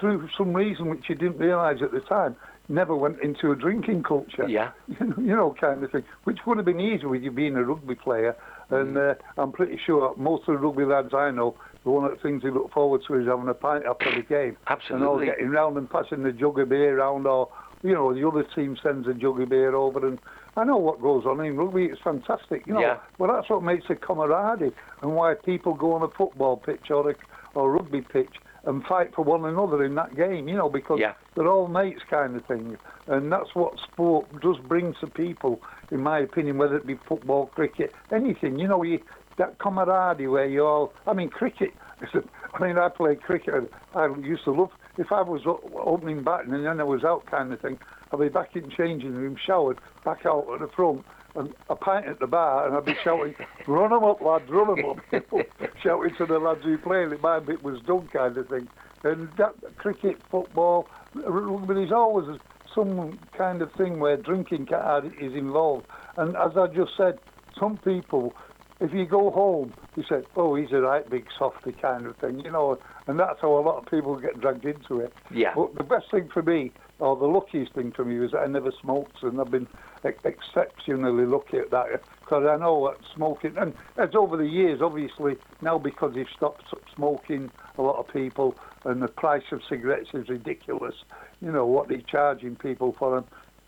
through 0.00 0.28
some 0.36 0.54
reason 0.54 0.88
which 0.88 1.08
you 1.08 1.14
didn't 1.14 1.38
realise 1.38 1.82
at 1.82 1.92
the 1.92 2.00
time, 2.00 2.36
never 2.68 2.96
went 2.96 3.20
into 3.20 3.52
a 3.52 3.56
drinking 3.56 4.02
culture. 4.02 4.48
Yeah. 4.48 4.70
You 5.00 5.34
know, 5.34 5.54
kind 5.60 5.82
of 5.82 5.90
thing, 5.90 6.04
which 6.24 6.38
would 6.46 6.56
have 6.56 6.66
been 6.66 6.80
easy 6.80 7.06
with 7.06 7.22
you 7.22 7.30
being 7.30 7.56
a 7.56 7.64
rugby 7.64 7.94
player. 7.94 8.36
And 8.70 8.96
mm. 8.96 9.12
uh, 9.12 9.40
I'm 9.40 9.52
pretty 9.52 9.78
sure 9.84 10.14
most 10.16 10.48
of 10.48 10.54
the 10.54 10.58
rugby 10.58 10.84
lads 10.84 11.14
I 11.14 11.30
know, 11.30 11.56
the 11.84 11.90
one 11.90 12.04
of 12.04 12.10
the 12.10 12.22
things 12.22 12.42
they 12.42 12.50
look 12.50 12.72
forward 12.72 13.02
to 13.06 13.14
is 13.14 13.26
having 13.26 13.48
a 13.48 13.54
pint 13.54 13.84
after 13.86 14.14
the 14.14 14.22
game. 14.22 14.56
Absolutely. 14.66 14.96
And 14.96 15.04
all 15.04 15.18
getting 15.18 15.50
round 15.50 15.76
and 15.76 15.90
passing 15.90 16.22
the 16.22 16.32
jug 16.32 16.58
of 16.58 16.68
beer 16.68 16.98
around, 16.98 17.26
or, 17.26 17.48
you 17.82 17.92
know, 17.92 18.14
the 18.14 18.26
other 18.26 18.44
team 18.54 18.76
sends 18.82 19.06
a 19.08 19.14
jug 19.14 19.40
of 19.40 19.48
beer 19.48 19.74
over 19.74 20.06
and 20.06 20.18
I 20.56 20.64
know 20.64 20.78
what 20.78 21.02
goes 21.02 21.24
on 21.26 21.44
in 21.44 21.56
rugby. 21.56 21.84
It's 21.84 22.00
fantastic, 22.02 22.66
you 22.66 22.74
know. 22.74 22.80
Yeah. 22.80 22.98
But 23.18 23.28
that's 23.28 23.50
what 23.50 23.62
makes 23.62 23.84
it 23.90 24.00
camaraderie 24.00 24.72
and 25.02 25.14
why 25.14 25.34
people 25.34 25.74
go 25.74 25.92
on 25.92 26.02
a 26.02 26.08
football 26.08 26.56
pitch 26.56 26.90
or 26.90 27.10
a 27.10 27.14
or 27.54 27.72
rugby 27.72 28.02
pitch 28.02 28.34
and 28.64 28.84
fight 28.84 29.14
for 29.14 29.24
one 29.24 29.44
another 29.44 29.84
in 29.84 29.94
that 29.94 30.14
game, 30.16 30.48
you 30.48 30.56
know, 30.56 30.68
because 30.68 30.98
yeah. 31.00 31.14
they're 31.34 31.48
all 31.48 31.68
mates 31.68 32.02
kind 32.10 32.36
of 32.36 32.44
thing. 32.46 32.76
And 33.06 33.30
that's 33.32 33.54
what 33.54 33.78
sport 33.78 34.26
does 34.40 34.56
bring 34.66 34.94
to 35.00 35.06
people, 35.06 35.60
in 35.90 36.00
my 36.00 36.18
opinion, 36.18 36.58
whether 36.58 36.76
it 36.76 36.86
be 36.86 36.98
football, 37.08 37.46
cricket, 37.46 37.92
anything. 38.12 38.58
You 38.58 38.66
know, 38.66 38.82
you, 38.82 39.00
that 39.38 39.58
camaraderie 39.58 40.28
where 40.28 40.46
you 40.46 40.64
all, 40.64 40.92
I 41.06 41.12
mean, 41.12 41.30
cricket, 41.30 41.70
I 42.54 42.66
mean, 42.66 42.76
I 42.76 42.88
played 42.88 43.22
cricket. 43.22 43.72
I 43.94 44.06
used 44.20 44.44
to 44.44 44.50
love 44.50 44.70
if 44.98 45.12
I 45.12 45.22
was 45.22 45.42
opening 45.74 46.22
batting 46.22 46.54
and 46.54 46.64
then 46.64 46.80
I 46.80 46.84
was 46.84 47.04
out, 47.04 47.26
kind 47.26 47.52
of 47.52 47.60
thing. 47.60 47.78
I'd 48.12 48.20
be 48.20 48.28
back 48.28 48.56
in 48.56 48.70
changing 48.70 49.14
room, 49.14 49.36
showered, 49.36 49.78
back 50.04 50.24
out 50.26 50.46
at 50.52 50.60
the 50.60 50.68
front, 50.68 51.04
and 51.34 51.54
a 51.68 51.76
pint 51.76 52.06
at 52.06 52.18
the 52.18 52.26
bar, 52.26 52.66
and 52.66 52.76
I'd 52.76 52.84
be 52.84 52.96
shouting, 53.04 53.34
"Run 53.66 53.92
'em 53.92 54.04
up, 54.04 54.20
lads! 54.20 54.48
Run 54.48 54.78
'em 54.78 54.84
up!" 54.84 54.98
shouting 55.82 56.14
to 56.16 56.26
the 56.26 56.38
lads 56.38 56.64
who 56.64 56.78
played. 56.78 57.12
It 57.12 57.22
my 57.22 57.40
bit 57.40 57.62
was 57.62 57.80
done, 57.82 58.08
kind 58.12 58.36
of 58.36 58.48
thing. 58.48 58.68
And 59.04 59.28
that 59.36 59.54
cricket, 59.76 60.18
football, 60.30 60.88
rugby, 61.14 61.74
there's 61.74 61.92
always 61.92 62.38
some 62.74 63.18
kind 63.36 63.62
of 63.62 63.72
thing 63.72 64.00
where 64.00 64.16
drinking 64.16 64.72
uh, 64.72 65.02
is 65.20 65.34
involved. 65.34 65.86
And 66.16 66.36
as 66.36 66.56
I 66.56 66.66
just 66.68 66.96
said, 66.96 67.18
some 67.58 67.76
people, 67.78 68.34
if 68.80 68.92
you 68.92 69.06
go 69.06 69.30
home, 69.30 69.72
you 69.96 70.02
say, 70.02 70.22
"Oh, 70.36 70.54
he's 70.54 70.72
a 70.72 70.80
right 70.80 71.08
big 71.08 71.26
softy," 71.38 71.72
kind 71.72 72.06
of 72.06 72.16
thing, 72.16 72.40
you 72.40 72.50
know. 72.50 72.78
And 73.06 73.18
that's 73.18 73.40
how 73.40 73.56
a 73.56 73.60
lot 73.60 73.78
of 73.78 73.86
people 73.86 74.16
get 74.16 74.40
dragged 74.40 74.66
into 74.66 75.00
it. 75.00 75.12
Yeah. 75.30 75.54
But 75.54 75.74
the 75.76 75.84
best 75.84 76.10
thing 76.10 76.28
for 76.28 76.42
me, 76.42 76.72
or 76.98 77.16
the 77.16 77.26
luckiest 77.26 77.72
thing 77.72 77.92
for 77.92 78.04
me, 78.04 78.18
was 78.18 78.32
that 78.32 78.40
I 78.40 78.46
never 78.46 78.70
smoked, 78.70 79.22
and 79.22 79.40
I've 79.40 79.50
been 79.50 79.68
exceptionally 80.04 81.24
lucky 81.24 81.58
at 81.58 81.70
that 81.70 82.02
because 82.20 82.44
I 82.46 82.56
know 82.56 82.74
what 82.74 82.98
smoking, 83.14 83.56
and 83.56 83.74
as 83.96 84.14
over 84.14 84.36
the 84.36 84.46
years, 84.46 84.82
obviously 84.82 85.36
now 85.62 85.78
because 85.78 86.14
they've 86.14 86.28
stopped 86.28 86.64
smoking, 86.94 87.50
a 87.78 87.82
lot 87.82 87.96
of 87.96 88.08
people, 88.08 88.56
and 88.84 89.02
the 89.02 89.08
price 89.08 89.52
of 89.52 89.62
cigarettes 89.68 90.10
is 90.12 90.28
ridiculous. 90.28 90.94
You 91.40 91.50
know 91.50 91.66
what 91.66 91.88
they're 91.88 91.98
charging 91.98 92.56
people 92.56 92.92
for 92.98 93.16
them 93.16 93.24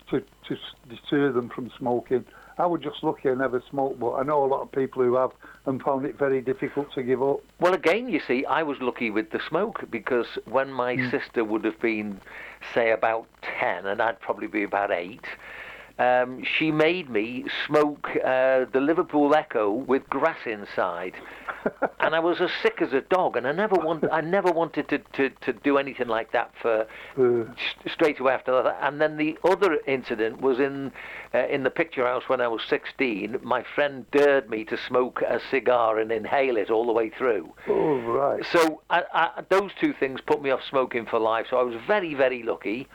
to 0.09 0.23
to 0.47 0.57
deter 0.87 1.31
them 1.31 1.49
from 1.49 1.71
smoking. 1.77 2.25
I 2.59 2.65
was 2.65 2.81
just 2.81 3.03
lucky 3.03 3.29
I 3.29 3.35
never 3.35 3.63
smoked, 3.69 4.01
but 4.01 4.15
I 4.15 4.23
know 4.23 4.43
a 4.43 4.47
lot 4.47 4.61
of 4.61 4.71
people 4.71 5.01
who 5.01 5.15
have 5.15 5.31
and 5.65 5.81
found 5.81 6.05
it 6.05 6.17
very 6.17 6.41
difficult 6.41 6.91
to 6.93 7.03
give 7.03 7.23
up. 7.23 7.39
Well, 7.59 7.73
again, 7.73 8.09
you 8.09 8.19
see, 8.19 8.45
I 8.45 8.63
was 8.63 8.77
lucky 8.81 9.09
with 9.09 9.31
the 9.31 9.39
smoke 9.47 9.85
because 9.89 10.27
when 10.45 10.71
my 10.73 10.97
mm. 10.97 11.09
sister 11.09 11.45
would 11.45 11.63
have 11.63 11.79
been, 11.79 12.19
say, 12.73 12.91
about 12.91 13.27
10, 13.59 13.85
and 13.85 14.01
I'd 14.01 14.19
probably 14.19 14.47
be 14.47 14.63
about 14.63 14.91
8, 14.91 15.21
um, 15.99 16.43
she 16.57 16.71
made 16.71 17.09
me 17.09 17.45
smoke 17.67 18.07
uh, 18.23 18.65
the 18.71 18.79
Liverpool 18.79 19.35
Echo 19.35 19.71
with 19.71 20.09
grass 20.09 20.39
inside. 20.45 21.13
and 21.99 22.15
I 22.15 22.19
was 22.19 22.39
as 22.39 22.51
sick 22.63 22.81
as 22.81 22.93
a 22.93 23.01
dog, 23.01 23.35
and 23.35 23.45
I 23.45 23.51
never 23.51 23.75
want, 23.75 24.05
I 24.09 24.21
never 24.21 24.49
wanted 24.49 24.87
to, 24.89 24.99
to, 24.99 25.29
to 25.29 25.53
do 25.53 25.77
anything 25.77 26.07
like 26.07 26.31
that 26.31 26.51
for 26.61 26.87
uh. 27.17 27.91
straight 27.91 28.19
away 28.19 28.33
after 28.33 28.63
that. 28.63 28.77
And 28.81 29.01
then 29.01 29.17
the 29.17 29.37
other 29.43 29.77
incident 29.85 30.41
was 30.41 30.59
in 30.59 30.93
uh, 31.33 31.47
in 31.47 31.63
the 31.63 31.69
picture 31.69 32.05
house 32.05 32.23
when 32.27 32.39
I 32.41 32.47
was 32.47 32.61
16. 32.69 33.39
My 33.43 33.63
friend 33.75 34.05
dared 34.11 34.49
me 34.49 34.63
to 34.65 34.77
smoke 34.77 35.21
a 35.21 35.39
cigar 35.51 35.99
and 35.99 36.11
inhale 36.11 36.57
it 36.57 36.69
all 36.69 36.85
the 36.85 36.93
way 36.93 37.09
through. 37.09 37.53
Oh 37.67 37.99
right. 37.99 38.43
So 38.51 38.81
I, 38.89 39.03
I, 39.13 39.43
those 39.49 39.71
two 39.79 39.93
things 39.93 40.21
put 40.25 40.41
me 40.41 40.49
off 40.49 40.61
smoking 40.69 41.05
for 41.05 41.19
life. 41.19 41.47
So 41.49 41.57
I 41.57 41.63
was 41.63 41.75
very 41.87 42.13
very 42.13 42.43
lucky. 42.43 42.87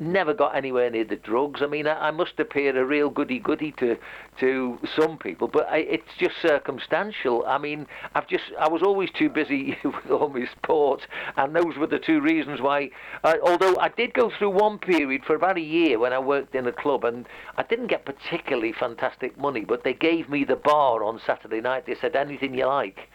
Never 0.00 0.34
got 0.34 0.56
anywhere 0.56 0.90
near 0.90 1.04
the 1.04 1.14
drugs. 1.14 1.62
I 1.62 1.66
mean, 1.66 1.86
I, 1.86 2.08
I 2.08 2.10
must 2.10 2.40
appear 2.40 2.76
a 2.76 2.84
real 2.84 3.10
goody 3.10 3.38
goody 3.38 3.70
to 3.78 3.96
to 4.40 4.78
some 4.96 5.18
people, 5.18 5.46
but 5.46 5.68
I, 5.68 5.78
it's 5.78 6.16
just 6.18 6.34
circumstantial. 6.42 7.44
I 7.46 7.58
mean, 7.58 7.86
I've 8.14 8.26
just 8.26 8.44
I 8.58 8.68
was 8.68 8.82
always 8.82 9.10
too 9.12 9.28
busy 9.28 9.78
with 9.84 10.10
all 10.10 10.30
my 10.30 10.46
sports, 10.46 11.04
and 11.36 11.54
those 11.54 11.76
were 11.76 11.86
the 11.86 12.00
two 12.00 12.20
reasons 12.20 12.60
why. 12.60 12.90
Uh, 13.22 13.34
although 13.42 13.76
I 13.78 13.88
did 13.88 14.14
go 14.14 14.30
through 14.30 14.50
one 14.50 14.78
period 14.78 15.24
for 15.24 15.36
about 15.36 15.56
a 15.56 15.62
year 15.62 16.00
when 16.00 16.12
I 16.12 16.18
worked 16.18 16.56
in 16.56 16.66
a 16.66 16.72
club, 16.72 17.04
and 17.04 17.28
I 17.56 17.62
didn't 17.62 17.86
get 17.86 18.04
particularly 18.04 18.72
fantastic 18.72 19.38
money, 19.38 19.64
but 19.64 19.84
they 19.84 19.94
gave 19.94 20.28
me 20.28 20.42
the 20.42 20.56
bar 20.56 21.04
on 21.04 21.20
Saturday 21.24 21.60
night. 21.60 21.86
They 21.86 21.94
said 21.94 22.16
anything 22.16 22.54
you 22.54 22.66
like 22.66 23.08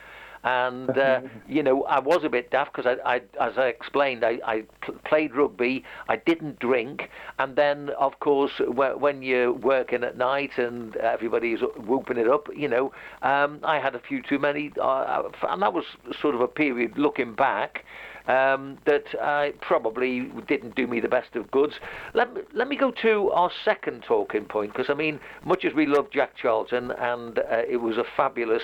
and 0.43 0.97
uh, 0.97 1.21
you 1.47 1.63
know 1.63 1.83
I 1.83 1.99
was 1.99 2.23
a 2.23 2.29
bit 2.29 2.51
daft 2.51 2.75
because 2.75 2.97
I, 3.05 3.15
I, 3.15 3.47
as 3.47 3.57
I 3.57 3.67
explained, 3.67 4.23
I, 4.23 4.39
I 4.45 4.63
pl- 4.81 4.95
played 5.05 5.35
rugby. 5.35 5.83
I 6.07 6.17
didn't 6.17 6.59
drink, 6.59 7.09
and 7.39 7.55
then 7.55 7.89
of 7.99 8.19
course 8.19 8.51
when 8.67 9.21
you're 9.21 9.53
working 9.53 10.03
at 10.03 10.17
night 10.17 10.57
and 10.57 10.95
everybody's 10.97 11.59
whooping 11.77 12.17
it 12.17 12.27
up, 12.27 12.47
you 12.55 12.67
know, 12.67 12.91
um, 13.21 13.59
I 13.63 13.79
had 13.79 13.95
a 13.95 13.99
few 13.99 14.21
too 14.21 14.39
many, 14.39 14.71
uh, 14.81 15.23
and 15.49 15.61
that 15.61 15.73
was 15.73 15.85
sort 16.21 16.35
of 16.35 16.41
a 16.41 16.47
period 16.47 16.97
looking 16.97 17.33
back. 17.33 17.85
Um, 18.25 18.77
that 18.85 19.13
uh, 19.21 19.49
probably 19.59 20.31
didn't 20.47 20.75
do 20.75 20.87
me 20.87 21.01
the 21.01 21.09
best 21.09 21.35
of 21.35 21.51
goods. 21.51 21.73
Let 22.13 22.33
me, 22.33 22.43
let 22.53 22.69
me 22.69 22.77
go 22.77 22.89
to 23.01 23.29
our 23.31 23.51
second 23.65 24.05
talking 24.07 24.45
point 24.45 24.71
because 24.71 24.89
I 24.89 24.93
mean, 24.93 25.19
much 25.43 25.65
as 25.65 25.73
we 25.73 25.85
love 25.85 26.09
Jack 26.09 26.37
Charlton, 26.37 26.91
and 26.91 27.39
uh, 27.39 27.63
it 27.67 27.81
was 27.81 27.97
a 27.97 28.05
fabulous 28.15 28.63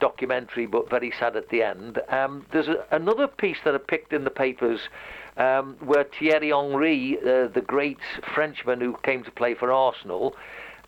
documentary, 0.00 0.66
but 0.66 0.90
very 0.90 1.12
sad 1.18 1.36
at 1.36 1.48
the 1.48 1.62
end. 1.62 2.00
Um, 2.08 2.46
there's 2.52 2.68
a, 2.68 2.84
another 2.90 3.26
piece 3.26 3.58
that 3.64 3.74
I 3.74 3.78
picked 3.78 4.12
in 4.12 4.24
the 4.24 4.30
papers 4.30 4.80
um, 5.36 5.76
where 5.80 6.04
Thierry 6.04 6.50
Henry, 6.50 7.18
uh, 7.20 7.48
the 7.48 7.64
great 7.66 7.98
Frenchman 8.34 8.80
who 8.80 8.96
came 9.02 9.24
to 9.24 9.30
play 9.30 9.54
for 9.54 9.72
Arsenal, 9.72 10.34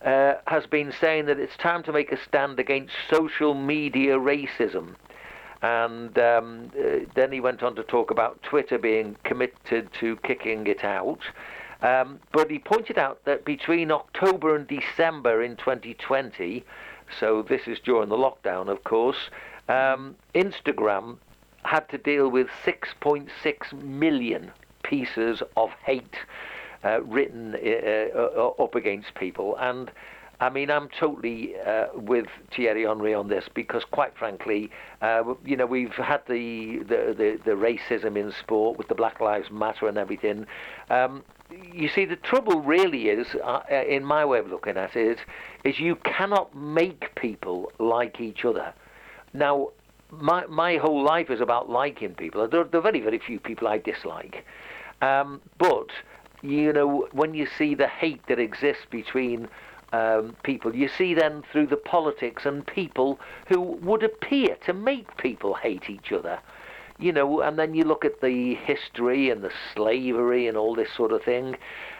uh, 0.05 0.35
has 0.47 0.65
been 0.65 0.93
saying 0.99 1.25
that 1.25 1.39
it's 1.39 1.57
time 1.57 1.83
to 1.83 1.91
make 1.91 2.11
a 2.11 2.23
stand 2.23 2.59
against 2.59 2.93
social 3.09 3.53
media 3.53 4.17
racism. 4.17 4.95
And 5.61 6.17
um, 6.17 6.71
uh, 6.79 6.99
then 7.15 7.31
he 7.31 7.41
went 7.41 7.63
on 7.63 7.75
to 7.75 7.83
talk 7.83 8.11
about 8.11 8.41
Twitter 8.43 8.77
being 8.77 9.17
committed 9.23 9.89
to 9.99 10.15
kicking 10.23 10.67
it 10.67 10.83
out. 10.83 11.19
Um, 11.81 12.19
but 12.31 12.49
he 12.49 12.59
pointed 12.59 12.97
out 12.97 13.23
that 13.25 13.45
between 13.45 13.91
October 13.91 14.55
and 14.55 14.67
December 14.67 15.43
in 15.43 15.55
2020, 15.57 16.63
so 17.19 17.41
this 17.41 17.61
is 17.67 17.79
during 17.79 18.09
the 18.09 18.17
lockdown, 18.17 18.69
of 18.69 18.83
course. 18.83 19.29
Um, 19.67 20.15
Instagram 20.35 21.17
had 21.63 21.87
to 21.89 21.97
deal 21.97 22.29
with 22.29 22.47
6.6 22.65 23.73
million 23.83 24.51
pieces 24.83 25.43
of 25.57 25.69
hate 25.83 26.15
uh, 26.83 27.01
written 27.03 27.55
uh, 27.55 28.17
uh, 28.17 28.63
up 28.63 28.75
against 28.75 29.13
people. 29.15 29.55
And 29.59 29.91
I 30.41 30.49
mean, 30.49 30.71
I'm 30.71 30.87
totally 30.97 31.59
uh, 31.59 31.87
with 31.93 32.27
Thierry 32.55 32.85
Henry 32.85 33.13
on 33.13 33.27
this 33.27 33.45
because, 33.53 33.83
quite 33.83 34.17
frankly, 34.17 34.71
uh, 35.01 35.35
you 35.45 35.57
know, 35.57 35.65
we've 35.65 35.91
had 35.91 36.21
the, 36.27 36.79
the, 36.79 37.13
the, 37.17 37.39
the, 37.43 37.51
racism 37.51 38.17
in 38.17 38.31
sport 38.31 38.77
with 38.77 38.87
the 38.87 38.95
Black 38.95 39.19
Lives 39.19 39.51
Matter 39.51 39.87
and 39.87 39.97
everything. 39.97 40.45
Um, 40.89 41.23
you 41.73 41.89
see, 41.89 42.05
the 42.05 42.15
trouble 42.15 42.61
really 42.61 43.09
is, 43.09 43.27
uh, 43.43 43.61
uh, 43.71 43.83
in 43.87 44.03
my 44.03 44.25
way 44.25 44.39
of 44.39 44.47
looking 44.47 44.77
at 44.77 44.95
it, 44.95 45.19
is 45.63 45.79
you 45.79 45.95
cannot 45.97 46.55
make 46.55 47.13
people 47.15 47.71
like 47.79 48.19
each 48.19 48.45
other. 48.45 48.73
Now, 49.33 49.69
my 50.11 50.45
my 50.47 50.77
whole 50.77 51.03
life 51.03 51.29
is 51.29 51.41
about 51.41 51.69
liking 51.69 52.15
people. 52.15 52.47
There, 52.47 52.63
there 52.63 52.79
are 52.79 52.83
very 52.83 52.99
very 52.99 53.19
few 53.19 53.39
people 53.39 53.67
I 53.67 53.77
dislike, 53.77 54.45
um, 55.01 55.41
but 55.57 55.87
you 56.41 56.73
know 56.73 57.07
when 57.11 57.33
you 57.33 57.47
see 57.57 57.75
the 57.75 57.87
hate 57.87 58.25
that 58.27 58.39
exists 58.39 58.85
between 58.89 59.47
um, 59.93 60.35
people. 60.43 60.75
You 60.75 60.87
see 60.87 61.13
them 61.13 61.43
through 61.51 61.67
the 61.67 61.77
politics 61.77 62.45
and 62.45 62.65
people 62.65 63.19
who 63.47 63.61
would 63.61 64.03
appear 64.03 64.55
to 64.65 64.73
make 64.73 65.17
people 65.17 65.55
hate 65.55 65.89
each 65.89 66.11
other. 66.11 66.39
You 66.99 67.13
know, 67.13 67.41
and 67.41 67.57
then 67.57 67.73
you 67.73 67.85
look 67.85 68.03
at 68.03 68.21
the 68.21 68.55
history 68.55 69.29
and 69.29 69.41
the 69.41 69.51
slavery 69.73 70.47
and 70.47 70.57
all 70.57 70.75
this 70.75 70.89
sort 70.95 71.11
of 71.11 71.23
thing. 71.23 71.55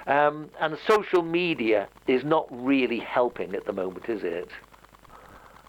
Um, 0.08 0.50
and 0.60 0.78
social 0.88 1.22
media 1.22 1.88
is 2.08 2.24
not 2.26 2.48
really 2.52 3.00
helping 3.00 3.56
at 3.56 3.66
the 3.66 3.74
moment, 3.74 4.10
is 4.10 4.22
it? 4.24 4.50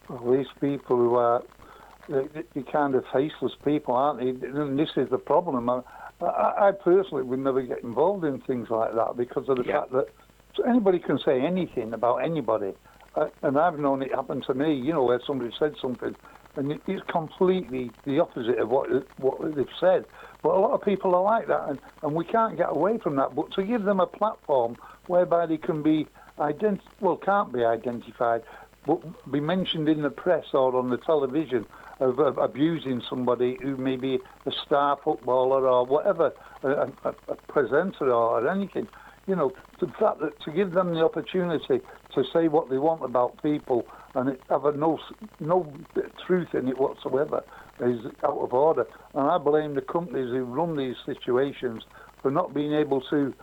Well, 0.09 0.37
these 0.37 0.49
people 0.61 0.97
who 0.97 1.15
are 1.15 1.43
the 2.09 2.63
kind 2.73 2.95
of 2.95 3.05
faceless 3.13 3.53
people, 3.65 3.95
aren't 3.95 4.19
they? 4.19 4.49
And 4.49 4.79
this 4.79 4.91
is 4.97 5.09
the 5.11 5.19
problem. 5.19 5.71
I, 5.71 5.83
I, 6.21 6.69
I 6.69 6.73
personally 6.73 7.23
would 7.23 7.39
never 7.39 7.63
get 7.63 7.83
involved 7.83 8.25
in 8.25 8.41
things 8.41 8.69
like 8.71 8.95
that 8.95 9.17
because 9.17 9.49
of 9.49 9.57
the 9.57 9.65
yeah. 9.65 9.83
fact 9.83 9.93
that 9.93 10.07
anybody 10.69 10.99
can 10.99 11.19
say 11.25 11.41
anything 11.41 11.93
about 11.93 12.17
anybody. 12.17 12.73
Uh, 13.15 13.27
and 13.43 13.59
I've 13.59 13.79
known 13.79 14.03
it 14.03 14.15
happen 14.15 14.43
to 14.43 14.55
me, 14.55 14.75
you 14.75 14.93
know, 14.93 15.05
where 15.05 15.21
somebody 15.27 15.53
said 15.59 15.75
something 15.81 16.15
and 16.57 16.81
it's 16.87 17.03
completely 17.09 17.91
the 18.05 18.21
opposite 18.21 18.59
of 18.59 18.69
what 18.69 18.89
what 19.19 19.55
they've 19.55 19.67
said. 19.79 20.05
But 20.43 20.51
a 20.51 20.59
lot 20.59 20.73
of 20.73 20.83
people 20.83 21.15
are 21.15 21.23
like 21.23 21.49
that, 21.49 21.69
and, 21.69 21.79
and 22.03 22.15
we 22.15 22.25
can't 22.25 22.57
get 22.57 22.71
away 22.71 22.99
from 22.99 23.17
that. 23.17 23.35
But 23.35 23.53
to 23.53 23.63
give 23.63 23.85
them 23.85 24.01
a 24.01 24.07
platform 24.07 24.77
whereby 25.07 25.47
they 25.47 25.59
can 25.59 25.83
be 25.83 26.07
ident- 26.39 26.81
well, 27.01 27.17
can't 27.17 27.53
be 27.53 27.65
identified, 27.65 28.43
but 28.87 29.01
be 29.31 29.41
mentioned 29.41 29.89
in 29.89 30.03
the 30.03 30.11
press 30.11 30.47
or 30.55 30.75
on 30.77 30.91
the 30.91 30.97
television 30.97 31.67
of, 32.01 32.19
of 32.19 32.39
abusing 32.39 33.03
somebody 33.09 33.59
who 33.61 33.77
may 33.77 33.97
be 33.97 34.19
a 34.47 34.53
star 34.65 34.99
footballer 35.05 35.69
or 35.69 35.85
whatever, 35.85 36.33
a, 36.63 36.69
a, 36.69 37.15
a 37.29 37.35
presenter 37.49 38.13
or 38.13 38.49
anything 38.49 38.89
you 39.27 39.37
know, 39.37 39.53
fact 39.99 40.21
that 40.21 40.41
to 40.43 40.51
give 40.51 40.73
them 40.73 40.93
the 40.93 41.05
opportunity 41.05 41.81
to 42.15 42.25
say 42.33 42.49
what 42.49 42.69
they 42.69 42.79
want 42.79 43.05
about 43.05 43.41
people 43.43 43.87
and 44.15 44.31
it, 44.31 44.41
have 44.51 44.63
no 44.77 44.99
no 45.39 45.73
truth 46.27 46.55
in 46.55 46.69
it 46.69 46.79
whatsoever 46.79 47.43
is 47.81 48.01
out 48.25 48.39
of 48.39 48.53
order. 48.53 48.87
And 49.15 49.31
I 49.31 49.39
blame 49.39 49.75
the 49.75 49.81
companies 49.83 50.31
who 50.31 50.45
run 50.45 50.77
these 50.77 50.97
situations 51.07 51.85
for 52.23 52.31
not 52.31 52.53
being 52.53 52.75
able 52.75 53.01
to 53.11 53.35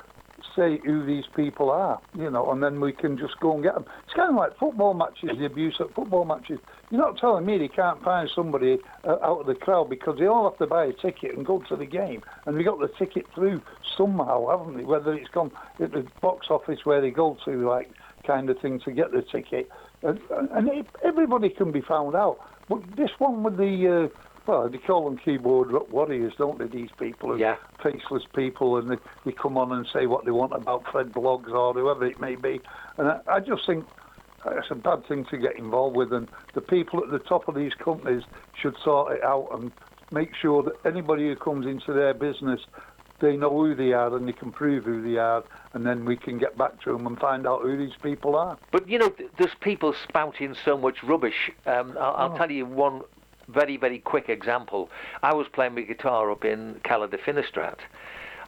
say 0.56 0.80
who 0.86 1.06
these 1.06 1.26
people 1.36 1.70
are, 1.70 2.00
you 2.16 2.30
know, 2.30 2.52
and 2.52 2.62
then 2.62 2.80
we 2.80 2.92
can 2.92 3.18
just 3.18 3.40
go 3.40 3.54
and 3.54 3.64
get 3.64 3.74
them. 3.74 3.86
It's 4.06 4.14
kind 4.14 4.30
of 4.30 4.36
like 4.36 4.58
football 4.58 4.94
matches, 4.94 5.32
the 5.38 5.46
abuse 5.46 5.76
at 5.80 5.94
football 5.94 6.26
matches. 6.26 6.60
You're 6.90 7.02
not 7.02 7.18
telling 7.18 7.46
me 7.46 7.58
they 7.58 7.68
can't 7.68 8.02
find 8.04 8.30
somebody 8.34 8.78
uh, 9.04 9.18
out 9.24 9.42
of 9.42 9.48
the 9.48 9.56
crowd 9.56 9.90
because 9.90 10.18
they 10.20 10.26
all 10.26 10.50
have 10.50 10.58
to 10.60 10.68
buy 10.68 10.86
a 10.86 10.94
ticket 10.94 11.36
and 11.36 11.46
go 11.46 11.64
to 11.70 11.76
the 11.76 11.86
game, 11.86 12.22
and 12.46 12.56
we 12.56 12.64
got 12.64 12.80
the 12.80 12.90
ticket 13.00 13.26
through 13.34 13.62
somehow, 13.98 14.48
haven't 14.50 14.76
we? 14.76 14.84
Whether 14.84 15.14
it's 15.14 15.30
gone 15.30 15.52
at 15.80 15.92
the 15.92 16.06
box 16.22 16.48
office 16.50 16.80
where 16.84 17.02
they 17.02 17.12
go 17.12 17.38
to, 17.46 17.68
like 17.68 17.92
kind 18.26 18.50
of 18.50 18.60
thing, 18.60 18.80
to 18.82 18.92
get 18.92 19.12
the 19.12 19.22
ticket, 19.22 19.70
and, 20.04 20.20
and 20.52 20.70
it, 20.70 20.88
everybody 21.04 21.50
can 21.50 21.72
be 21.72 21.82
found 21.82 22.16
out. 22.16 22.40
But 22.70 22.82
this 22.96 23.10
one 23.18 23.44
with 23.44 23.58
the 23.58 24.12
uh, 24.12 24.20
well, 24.48 24.70
they 24.70 24.78
call 24.78 25.10
them 25.10 25.18
keyboard 25.18 25.72
warriors, 25.92 26.34
don't 26.38 26.58
they? 26.58 26.68
These 26.68 26.90
people, 26.98 27.38
yeah. 27.38 27.58
faceless 27.84 28.24
people, 28.34 28.78
and 28.78 28.90
they, 28.90 28.96
they 29.26 29.34
come 29.34 29.58
on 29.58 29.74
and 29.74 29.86
say 29.94 30.08
what 30.08 30.24
they 30.24 30.32
want 30.32 30.54
about 30.54 30.86
Fred 30.90 31.12
Bloggs 31.12 31.52
or 31.52 31.74
whoever 31.74 32.06
it 32.06 32.20
may 32.22 32.36
be. 32.36 32.62
And 32.98 33.10
I, 33.10 33.20
I 33.28 33.40
just 33.42 33.66
think 33.66 33.86
it's 34.46 34.72
a 34.72 34.76
bad 34.76 35.06
thing 35.08 35.26
to 35.32 35.38
get 35.38 35.58
involved 35.58 35.98
with. 35.98 36.14
And 36.14 36.30
the 36.54 36.62
people 36.62 37.04
at 37.04 37.12
the 37.12 37.20
top 37.20 37.50
of 37.50 37.56
these 37.56 37.74
companies 37.74 38.24
should 38.60 38.76
sort 38.84 39.18
it 39.18 39.24
out 39.24 39.50
and 39.52 39.72
make 40.12 40.30
sure 40.42 40.64
that 40.64 40.74
anybody 40.86 41.28
who 41.28 41.36
comes 41.36 41.66
into 41.66 41.92
their 41.92 42.14
business, 42.14 42.62
they 43.20 43.36
know 43.36 43.50
who 43.50 43.76
they 43.76 43.94
are 43.94 44.16
and 44.16 44.28
they 44.28 44.34
can 44.34 44.52
prove 44.52 44.86
who 44.86 45.02
they 45.02 45.18
are, 45.18 45.44
and 45.74 45.86
then 45.86 46.06
we 46.06 46.16
can 46.16 46.38
get 46.38 46.58
back 46.58 46.82
to 46.84 46.92
them 46.92 47.08
and 47.08 47.20
find 47.20 47.48
out 47.48 47.62
who 47.64 47.78
these 47.78 47.96
people 48.02 48.36
are. 48.36 48.58
But 48.72 48.88
you 48.88 49.00
know, 49.00 49.14
there's 49.38 49.56
people 49.62 49.94
spouting 50.08 50.56
so 50.66 50.78
much 50.78 51.04
rubbish. 51.04 51.52
Um, 51.66 51.98
I'll, 52.00 52.16
I'll 52.16 52.34
oh. 52.34 52.38
tell 52.38 52.52
you 52.52 52.66
one 52.66 53.02
very, 53.48 53.78
very 53.78 54.00
quick 54.00 54.30
example. 54.30 54.90
I 55.24 55.34
was 55.34 55.48
playing 55.48 55.76
my 55.76 55.82
guitar 55.82 56.30
up 56.32 56.44
in 56.46 56.80
Cala 56.84 57.08
de 57.08 57.18
Finestrat, 57.18 57.80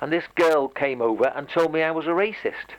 and 0.02 0.12
this 0.12 0.26
girl 0.36 0.68
came 0.68 1.02
over 1.02 1.26
and 1.36 1.50
told 1.50 1.74
me 1.74 1.82
I 1.82 1.92
was 1.92 2.06
a 2.06 2.10
racist. 2.10 2.76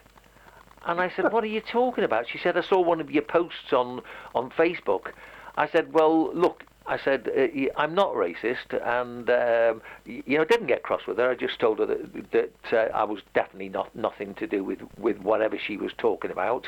And 0.85 0.99
I 0.99 1.09
said, 1.09 1.25
"What 1.31 1.43
are 1.43 1.47
you 1.47 1.61
talking 1.61 2.03
about?" 2.03 2.27
She 2.29 2.37
said, 2.37 2.57
"I 2.57 2.61
saw 2.61 2.79
one 2.79 3.01
of 3.01 3.11
your 3.11 3.23
posts 3.23 3.73
on 3.73 4.01
on 4.33 4.49
Facebook." 4.51 5.11
I 5.57 5.67
said, 5.67 5.93
"Well, 5.93 6.33
look, 6.33 6.63
I 6.91 6.99
said, 7.05 7.29
uh, 7.29 7.79
I'm 7.79 7.95
not 7.95 8.15
racist, 8.15 8.73
and 8.73 9.29
um, 9.29 9.81
you 10.05 10.37
know, 10.37 10.43
didn't 10.43 10.67
get 10.67 10.83
cross 10.83 11.03
with 11.07 11.19
her. 11.19 11.29
I 11.29 11.35
just 11.35 11.57
told 11.57 11.79
her 11.79 11.85
that, 11.85 12.31
that 12.33 12.51
uh, 12.73 12.93
I 12.93 13.05
was 13.05 13.21
definitely 13.33 13.69
not 13.69 13.95
nothing 13.95 14.33
to 14.35 14.45
do 14.45 14.61
with, 14.61 14.79
with 14.97 15.17
whatever 15.19 15.57
she 15.57 15.77
was 15.77 15.93
talking 15.97 16.31
about. 16.31 16.67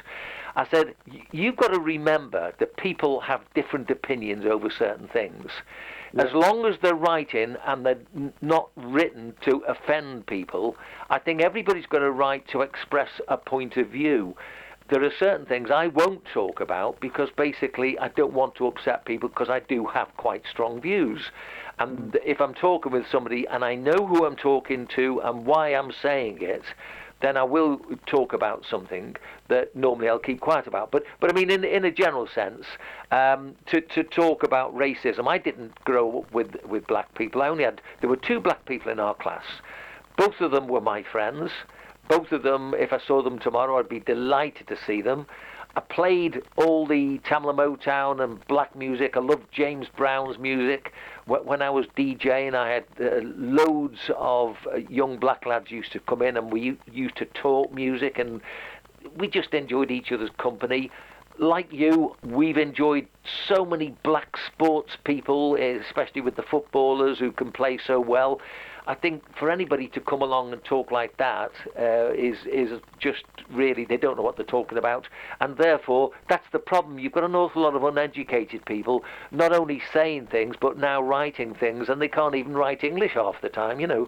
I 0.55 0.65
said, 0.69 0.95
you've 1.33 1.57
got 1.57 1.73
to 1.73 1.79
remember 1.79 2.53
that 2.57 2.77
people 2.77 3.19
have 3.19 3.41
different 3.53 3.89
opinions 3.89 4.45
over 4.45 4.69
certain 4.69 5.09
things. 5.09 5.51
Yeah. 6.13 6.23
As 6.23 6.33
long 6.33 6.65
as 6.67 6.75
they're 6.81 6.95
writing 6.95 7.57
and 7.65 7.85
they're 7.85 8.31
not 8.41 8.69
written 8.77 9.33
to 9.41 9.61
offend 9.67 10.25
people, 10.25 10.77
I 11.09 11.19
think 11.19 11.41
everybody's 11.41 11.87
got 11.87 12.01
a 12.01 12.11
right 12.11 12.47
to 12.47 12.61
express 12.61 13.09
a 13.27 13.35
point 13.35 13.75
of 13.75 13.89
view 13.89 14.37
there 14.93 15.03
are 15.03 15.11
certain 15.17 15.47
things 15.47 15.71
I 15.71 15.87
won't 15.87 16.23
talk 16.23 16.59
about 16.59 16.99
because 16.99 17.29
basically 17.35 17.97
I 17.97 18.09
don't 18.09 18.33
want 18.33 18.53
to 18.55 18.67
upset 18.67 19.05
people 19.05 19.27
because 19.27 19.49
I 19.49 19.59
do 19.61 19.87
have 19.87 20.15
quite 20.17 20.43
strong 20.45 20.79
views. 20.79 21.31
And 21.79 22.15
if 22.23 22.39
I'm 22.39 22.53
talking 22.53 22.91
with 22.91 23.07
somebody 23.11 23.47
and 23.47 23.65
I 23.65 23.73
know 23.73 24.05
who 24.05 24.23
I'm 24.23 24.35
talking 24.35 24.85
to 24.95 25.19
and 25.21 25.47
why 25.47 25.69
I'm 25.69 25.91
saying 25.91 26.37
it, 26.41 26.61
then 27.23 27.37
I 27.37 27.43
will 27.43 27.81
talk 28.05 28.33
about 28.33 28.65
something 28.69 29.15
that 29.47 29.75
normally 29.75 30.09
I'll 30.09 30.19
keep 30.19 30.41
quiet 30.41 30.67
about. 30.67 30.91
But 30.91 31.05
but 31.19 31.31
I 31.31 31.33
mean, 31.33 31.49
in 31.49 31.63
in 31.63 31.85
a 31.85 31.91
general 31.91 32.27
sense, 32.27 32.65
um, 33.09 33.55
to 33.67 33.81
to 33.81 34.03
talk 34.03 34.43
about 34.43 34.75
racism, 34.75 35.27
I 35.27 35.39
didn't 35.39 35.73
grow 35.85 36.19
up 36.19 36.31
with 36.31 36.63
with 36.65 36.85
black 36.85 37.15
people. 37.15 37.41
I 37.41 37.47
only 37.47 37.63
had 37.63 37.81
there 38.01 38.11
were 38.11 38.17
two 38.17 38.39
black 38.39 38.63
people 38.65 38.91
in 38.91 38.99
our 38.99 39.15
class. 39.15 39.45
Both 40.17 40.39
of 40.39 40.51
them 40.51 40.67
were 40.67 40.81
my 40.81 41.01
friends. 41.01 41.49
Both 42.07 42.31
of 42.31 42.43
them, 42.43 42.73
if 42.77 42.93
I 42.93 42.99
saw 42.99 43.21
them 43.21 43.39
tomorrow, 43.39 43.79
I'd 43.79 43.89
be 43.89 43.99
delighted 43.99 44.67
to 44.67 44.77
see 44.85 45.01
them. 45.01 45.25
I 45.75 45.79
played 45.79 46.43
all 46.55 46.85
the 46.85 47.17
Tamla 47.19 47.55
Motown 47.55 48.23
and 48.23 48.45
black 48.47 48.75
music. 48.75 49.17
I 49.17 49.21
loved 49.21 49.51
James 49.51 49.87
Brown's 49.97 50.37
music. 50.37 50.93
When 51.25 51.63
I 51.63 51.71
was 51.71 51.87
DJing, 51.97 52.53
I 52.53 52.69
had 52.69 52.85
uh, 53.01 53.21
loads 53.23 54.11
of 54.15 54.57
uh, 54.71 54.77
young 54.77 55.17
black 55.17 55.47
lads 55.47 55.71
used 55.71 55.91
to 55.93 55.99
come 56.01 56.21
in 56.21 56.37
and 56.37 56.51
we 56.51 56.77
used 56.91 57.15
to 57.15 57.25
talk 57.25 57.73
music 57.73 58.19
and 58.19 58.39
we 59.17 59.27
just 59.27 59.53
enjoyed 59.55 59.89
each 59.89 60.11
other's 60.11 60.29
company. 60.37 60.91
Like 61.39 61.73
you, 61.73 62.15
we've 62.23 62.57
enjoyed 62.57 63.07
so 63.47 63.65
many 63.65 63.95
black 64.03 64.37
sports 64.45 64.95
people, 65.03 65.55
especially 65.55 66.21
with 66.21 66.35
the 66.35 66.43
footballers 66.43 67.17
who 67.17 67.31
can 67.31 67.51
play 67.51 67.79
so 67.83 67.99
well. 67.99 68.39
I 68.85 68.95
think 68.95 69.23
for 69.37 69.49
anybody 69.49 69.87
to 69.89 70.01
come 70.01 70.21
along 70.21 70.51
and 70.51 70.63
talk 70.63 70.91
like 70.91 71.15
that 71.17 71.51
uh, 71.79 72.11
is 72.13 72.37
is 72.45 72.81
just 72.99 73.23
really 73.49 73.85
they 73.85 73.97
don't 73.97 74.17
know 74.17 74.23
what 74.23 74.35
they're 74.35 74.45
talking 74.45 74.77
about, 74.77 75.07
and 75.39 75.57
therefore 75.57 76.11
that's 76.27 76.47
the 76.51 76.59
problem. 76.59 76.99
You've 76.99 77.13
got 77.13 77.23
an 77.23 77.35
awful 77.35 77.61
lot 77.61 77.75
of 77.75 77.83
uneducated 77.83 78.65
people 78.65 79.05
not 79.31 79.53
only 79.53 79.81
saying 79.93 80.27
things 80.27 80.55
but 80.59 80.77
now 80.77 81.01
writing 81.01 81.53
things, 81.53 81.87
and 81.87 82.01
they 82.01 82.09
can't 82.09 82.35
even 82.35 82.53
write 82.53 82.83
English 82.83 83.13
half 83.13 83.39
the 83.41 83.49
time. 83.49 83.79
You 83.79 83.87
know. 83.87 84.07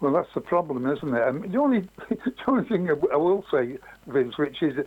Well, 0.00 0.14
that's 0.14 0.32
the 0.34 0.40
problem, 0.40 0.90
isn't 0.90 1.14
it? 1.14 1.20
I 1.20 1.30
mean, 1.30 1.52
the 1.52 1.58
only 1.58 1.80
the 2.08 2.32
only 2.46 2.64
thing 2.66 2.88
I 2.88 3.16
will 3.16 3.44
say, 3.50 3.76
Vince, 4.06 4.38
which 4.38 4.62
is 4.62 4.86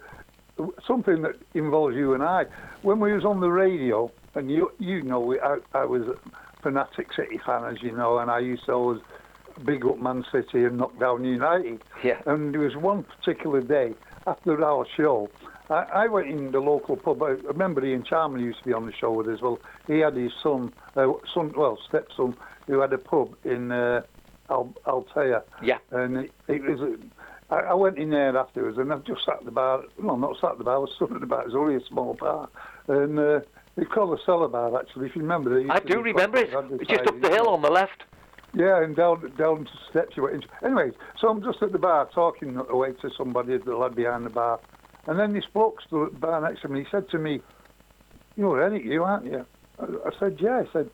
something 0.85 1.21
that 1.21 1.35
involves 1.53 1.95
you 1.95 2.13
and 2.15 2.23
I. 2.23 2.45
When 2.81 2.99
we 2.99 3.13
was 3.13 3.23
on 3.23 3.39
the 3.39 3.49
radio, 3.49 4.11
and 4.33 4.49
you 4.49 4.71
you 4.79 5.03
know, 5.03 5.35
I, 5.43 5.77
I 5.77 5.85
was 5.85 6.17
fanatic 6.63 7.13
City 7.13 7.39
fan, 7.45 7.65
as 7.65 7.83
you 7.83 7.91
know, 7.91 8.17
and 8.17 8.31
I 8.31 8.39
used 8.39 8.65
to 8.65 8.71
always 8.71 9.01
big 9.65 9.85
up 9.85 9.99
Man 9.99 10.25
City 10.31 10.63
and 10.63 10.77
knock 10.77 10.97
down 10.99 11.23
United. 11.23 11.83
Yeah. 12.03 12.21
And 12.25 12.53
there 12.53 12.61
was 12.61 12.75
one 12.75 13.03
particular 13.03 13.61
day 13.61 13.93
after 14.25 14.63
our 14.63 14.85
show, 14.95 15.29
I, 15.69 15.83
I 15.93 16.07
went 16.07 16.29
in 16.29 16.51
the 16.51 16.59
local 16.59 16.95
pub. 16.95 17.21
I 17.23 17.29
remember 17.29 17.85
Ian 17.85 18.03
Charman 18.03 18.41
used 18.41 18.59
to 18.59 18.65
be 18.65 18.73
on 18.73 18.85
the 18.85 18.93
show 18.93 19.11
with 19.11 19.27
us. 19.27 19.41
Well, 19.41 19.59
he 19.87 19.99
had 19.99 20.15
his 20.15 20.31
son, 20.41 20.73
uh, 20.95 21.11
son, 21.33 21.53
well, 21.55 21.77
stepson, 21.87 22.35
who 22.67 22.79
had 22.79 22.93
a 22.93 22.97
pub 22.97 23.35
in 23.43 23.71
uh, 23.71 24.01
Al- 24.49 24.73
Altea. 24.85 25.43
Yeah. 25.61 25.77
And 25.91 26.17
it, 26.17 26.31
it 26.47 26.61
was. 26.63 26.99
I, 27.49 27.55
I 27.55 27.73
went 27.73 27.97
in 27.97 28.09
there 28.09 28.35
afterwards, 28.37 28.77
and 28.77 28.91
I 28.91 28.97
just 28.99 29.25
sat 29.25 29.37
at 29.39 29.45
the 29.45 29.51
bar. 29.51 29.83
Well, 30.01 30.17
not 30.17 30.39
sat 30.39 30.51
at 30.51 30.57
the 30.57 30.63
bar. 30.63 30.75
I 30.75 30.79
was 30.79 30.91
stood 30.95 31.11
at 31.11 31.19
the 31.19 31.27
bar. 31.27 31.41
It 31.41 31.47
was 31.47 31.55
only 31.55 31.75
a 31.75 31.85
small 31.85 32.13
bar, 32.13 32.49
and. 32.87 33.19
Uh, 33.19 33.39
it's 33.75 33.91
called 33.91 34.17
the 34.17 34.21
cellar 34.25 34.47
bar, 34.47 34.79
actually, 34.79 35.07
if 35.07 35.15
you 35.15 35.21
remember. 35.21 35.59
I 35.71 35.79
do 35.79 36.01
remember 36.01 36.37
it. 36.37 36.49
It's 36.53 36.89
just 36.89 37.07
up 37.07 37.19
the 37.21 37.29
hill 37.29 37.49
on 37.49 37.61
the 37.61 37.71
left. 37.71 38.03
Yeah, 38.55 38.83
and 38.83 38.95
down 38.95 39.33
down 39.35 39.65
to 39.65 39.71
steps 39.89 40.15
you 40.15 40.23
went 40.23 40.35
into. 40.35 40.47
Anyways, 40.63 40.93
so 41.19 41.27
I'm 41.27 41.43
just 41.43 41.63
at 41.63 41.71
the 41.71 41.79
bar 41.79 42.07
talking 42.13 42.55
away 42.55 42.91
to 43.01 43.09
somebody, 43.17 43.57
the 43.57 43.75
lad 43.75 43.95
behind 43.95 44.27
the 44.27 44.29
bar. 44.29 44.59
And 45.07 45.19
then 45.19 45.33
this 45.33 45.45
at 45.45 45.89
the 45.89 46.09
bar 46.19 46.39
next 46.41 46.61
to 46.61 46.67
me. 46.67 46.81
He 46.81 46.85
said 46.91 47.09
to 47.09 47.17
me, 47.17 47.41
You're 48.35 48.61
Eric, 48.61 48.85
you, 48.85 49.03
aren't 49.03 49.25
you? 49.25 49.45
I, 49.79 49.83
I 49.83 50.19
said, 50.19 50.37
Yeah. 50.39 50.63
He 50.63 50.69
said, 50.71 50.89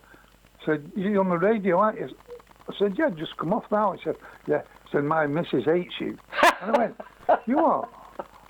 I 0.62 0.66
said, 0.66 0.92
You're 0.96 1.20
on 1.20 1.30
the 1.30 1.38
radio, 1.38 1.80
aren't 1.80 2.00
you? 2.00 2.10
I 2.70 2.74
said, 2.80 2.96
Yeah, 2.98 3.10
just 3.10 3.36
come 3.36 3.52
off 3.52 3.66
now. 3.72 3.92
He 3.92 4.00
said, 4.06 4.16
Yeah. 4.48 4.62
He 4.86 4.92
said, 4.94 5.04
My 5.04 5.28
missus 5.28 5.66
hates 5.66 5.96
you. 6.00 6.18
and 6.62 6.76
I 6.76 6.78
went, 6.78 6.96
You 7.46 7.60
are? 7.60 7.90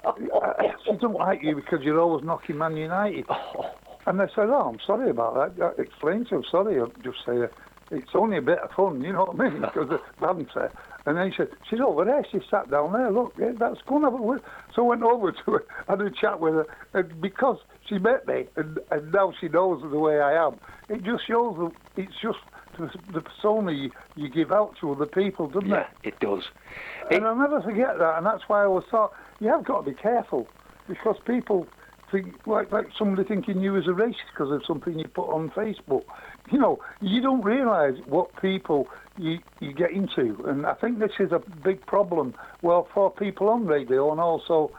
she 0.86 0.96
don't 0.98 1.14
like 1.14 1.42
you 1.42 1.56
because 1.56 1.80
you're 1.82 2.00
always 2.00 2.24
knocking 2.24 2.60
Man 2.60 2.78
United. 2.78 3.26
Oh. 3.28 3.72
And 4.10 4.20
they 4.20 4.26
said, 4.34 4.50
oh, 4.50 4.74
I'm 4.74 4.80
sorry 4.88 5.12
about 5.12 5.56
that. 5.56 5.64
I 5.78 5.80
explained 5.80 6.30
to 6.30 6.38
him, 6.38 6.44
sorry, 6.50 6.80
I'll 6.80 6.92
just 7.04 7.20
say, 7.28 7.46
it's 7.92 8.10
only 8.16 8.38
a 8.38 8.42
bit 8.42 8.58
of 8.58 8.72
fun, 8.72 9.02
you 9.04 9.14
know 9.14 9.26
what 9.26 9.40
I 9.40 9.50
mean? 9.52 9.62
Because 9.74 9.88
the 9.88 10.02
banter. 10.20 10.72
And 11.06 11.16
then 11.16 11.30
he 11.30 11.38
said, 11.38 11.50
she's 11.70 11.80
over 11.80 12.06
there. 12.06 12.26
She 12.32 12.40
sat 12.50 12.72
down 12.72 12.92
there. 12.92 13.12
Look, 13.12 13.36
yeah, 13.40 13.52
that's 13.60 13.80
going 13.88 14.02
to 14.02 14.10
have 14.10 14.42
So 14.76 14.86
I 14.86 14.90
went 14.90 15.04
over 15.04 15.32
to 15.32 15.52
her, 15.52 15.64
had 15.88 16.02
a 16.02 16.10
chat 16.10 16.40
with 16.40 16.56
her. 16.56 16.66
And 16.96 17.22
because 17.22 17.60
she 17.88 18.00
met 18.00 18.28
me, 18.28 18.46
and, 18.56 18.80
and 18.90 19.12
now 19.12 19.32
she 19.40 19.48
knows 19.48 19.84
the 19.84 20.00
way 20.00 20.20
I 20.20 20.44
am, 20.44 20.60
it 20.90 21.04
just 21.04 21.28
shows 21.28 21.56
that 21.60 22.02
it's 22.02 22.16
just 22.20 22.40
the, 22.80 22.90
the 23.14 23.22
persona 23.22 23.72
you, 23.72 23.92
you, 24.16 24.28
give 24.28 24.52
out 24.52 24.76
to 24.82 24.92
other 24.92 25.06
people, 25.06 25.50
doesn't 25.50 25.70
yeah, 25.70 25.82
it? 25.82 25.88
Yeah, 26.04 26.10
it 26.10 26.20
does. 26.20 26.44
And 27.12 27.24
it, 27.24 27.28
I'll 27.28 27.36
never 27.36 27.62
forget 27.62 28.00
that. 28.00 28.18
And 28.18 28.26
that's 28.26 28.44
why 28.48 28.64
I 28.64 28.68
was 28.68 28.86
thought, 28.90 29.14
you 29.40 29.50
have 29.50 29.64
got 29.66 29.86
to 29.86 29.92
be 29.92 29.96
careful. 29.96 30.48
Because 30.88 31.18
people 31.28 31.68
think 32.12 32.48
like 32.48 32.72
like 32.72 32.88
somebody 32.98 33.28
thinking 33.28 33.62
you 33.62 33.78
as 33.78 33.86
a 33.88 33.92
racist 33.92 34.32
because 34.34 34.52
of 34.52 34.62
something 34.66 34.98
you 34.98 35.08
put 35.08 35.30
on 35.30 35.50
Facebook. 35.52 36.04
You 36.52 36.60
know, 36.60 36.80
you 37.02 37.22
don't 37.22 37.42
realise 37.42 37.98
what 38.06 38.30
people 38.42 38.88
you 39.18 39.40
you 39.60 39.74
get 39.74 39.92
into, 39.92 40.44
and 40.48 40.66
I 40.66 40.74
think 40.74 41.00
this 41.00 41.12
is 41.20 41.32
a 41.32 41.42
big 41.64 41.86
problem. 41.86 42.34
Well, 42.62 42.88
for 42.94 43.12
people 43.12 43.50
on 43.50 43.66
radio 43.66 44.12
and 44.12 44.20
also 44.20 44.72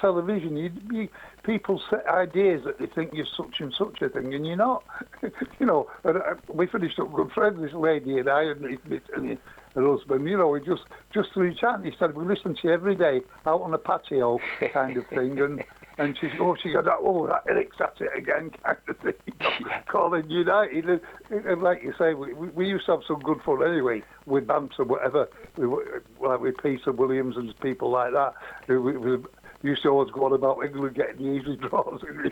television, 0.00 0.56
you, 0.56 0.70
you 0.92 1.08
people 1.44 1.80
set 1.90 2.06
ideas 2.06 2.62
that 2.64 2.78
they 2.78 2.86
think 2.86 3.10
you're 3.12 3.26
such 3.36 3.60
and 3.60 3.72
such 3.76 4.00
a 4.02 4.08
thing, 4.08 4.34
and 4.34 4.46
you're 4.46 4.56
not. 4.56 4.84
you 5.58 5.66
know, 5.66 5.88
and, 6.04 6.18
uh, 6.18 6.34
we 6.52 6.66
finished 6.66 6.98
up 6.98 7.12
good 7.12 7.30
friends, 7.32 7.60
this 7.60 7.72
lady 7.72 8.18
and 8.18 8.28
I, 8.28 8.42
and, 8.44 8.64
and 8.64 9.38
her 9.74 9.96
husband. 9.96 10.28
You 10.28 10.38
know, 10.38 10.48
we 10.48 10.60
just 10.60 10.82
just 11.12 11.32
through 11.32 11.54
chat. 11.54 11.84
He 11.84 11.92
said 11.98 12.14
we 12.14 12.24
listen 12.24 12.54
to 12.54 12.60
you 12.64 12.72
every 12.72 12.94
day 12.94 13.20
out 13.46 13.62
on 13.62 13.72
the 13.72 13.78
patio, 13.78 14.38
kind 14.72 14.96
of 14.96 15.06
thing, 15.08 15.38
and 15.40 15.62
and 15.98 16.16
she 16.20 16.28
oh 16.40 16.56
she 16.62 16.72
got 16.72 16.84
that 16.84 16.98
oh 17.00 17.26
that 17.26 17.42
Eric's 17.48 17.76
at 17.80 17.94
it 18.00 18.10
again 18.16 18.50
kind 18.64 18.78
of 18.88 18.98
thing, 18.98 19.12
you 19.26 19.32
know, 19.40 19.50
Yeah. 19.68 19.82
calling 19.82 20.28
United. 20.28 20.86
And, 20.88 21.00
and 21.30 21.62
like 21.62 21.82
you 21.82 21.92
say, 21.98 22.14
we, 22.14 22.32
we 22.32 22.66
used 22.66 22.86
to 22.86 22.92
have 22.92 23.00
some 23.06 23.20
good 23.20 23.38
fun 23.44 23.62
anyway 23.66 24.02
with 24.26 24.46
banter, 24.46 24.84
whatever, 24.84 25.28
we, 25.56 25.66
like 25.66 26.40
with 26.40 26.56
Peter 26.62 26.92
Williams 26.92 27.36
and 27.36 27.54
people 27.60 27.90
like 27.90 28.12
that. 28.12 28.34
who 28.66 28.82
We, 28.82 28.96
we 28.96 29.16
used 29.64 29.82
to 29.82 29.88
always 29.88 30.10
go 30.12 30.26
on 30.26 30.32
about 30.34 30.62
England 30.64 30.94
getting 30.94 31.16
the 31.16 31.40
easy 31.40 31.56
draws. 31.56 32.02
You 32.02 32.30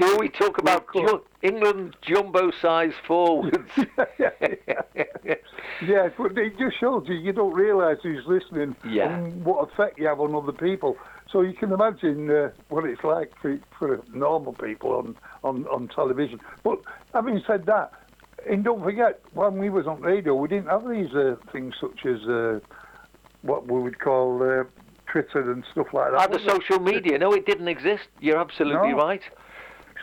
see, 0.00 0.16
we 0.18 0.28
talk 0.30 0.58
about 0.58 0.86
ju- 0.92 1.22
England 1.42 1.96
jumbo-sized 2.02 2.96
forwards. 3.06 3.56
yeah, 4.18 4.30
yeah, 5.86 6.08
but 6.16 6.36
it 6.38 6.58
just 6.58 6.80
shows 6.80 7.04
you 7.06 7.14
you 7.14 7.32
don't 7.32 7.52
realise 7.52 7.98
who's 8.02 8.24
listening 8.26 8.74
Yeah. 8.88 9.14
and 9.14 9.44
what 9.44 9.68
effect 9.70 9.98
you 9.98 10.06
have 10.06 10.20
on 10.20 10.34
other 10.34 10.52
people. 10.52 10.96
So 11.30 11.42
you 11.42 11.52
can 11.52 11.72
imagine 11.72 12.30
uh, 12.30 12.50
what 12.68 12.84
it's 12.84 13.04
like 13.04 13.32
for, 13.40 13.58
for 13.78 14.00
normal 14.12 14.54
people 14.54 14.92
on, 14.92 15.16
on, 15.44 15.66
on 15.66 15.88
television. 15.88 16.40
But 16.64 16.78
having 17.12 17.42
said 17.46 17.66
that, 17.66 17.92
and 18.48 18.64
don't 18.64 18.82
forget, 18.82 19.20
when 19.34 19.58
we 19.58 19.68
was 19.70 19.86
on 19.86 20.00
radio, 20.00 20.34
we 20.34 20.48
didn't 20.48 20.68
have 20.68 20.88
these 20.88 21.14
uh, 21.14 21.36
things 21.52 21.74
such 21.80 22.04
as 22.06 22.22
uh, 22.28 22.60
what 23.42 23.70
we 23.70 23.78
would 23.80 23.98
call 24.00 24.42
uh, 24.42 24.64
Twitter 25.12 25.52
and 25.52 25.62
stuff 25.72 25.88
like 25.92 26.12
that. 26.12 26.30
Was 26.30 26.42
there? 26.46 26.54
social 26.56 26.80
media. 26.80 27.18
No, 27.18 27.32
it 27.34 27.44
didn't 27.46 27.68
exist. 27.68 28.08
You're 28.20 28.38
absolutely 28.38 28.90
No. 28.92 28.96
right. 28.96 29.22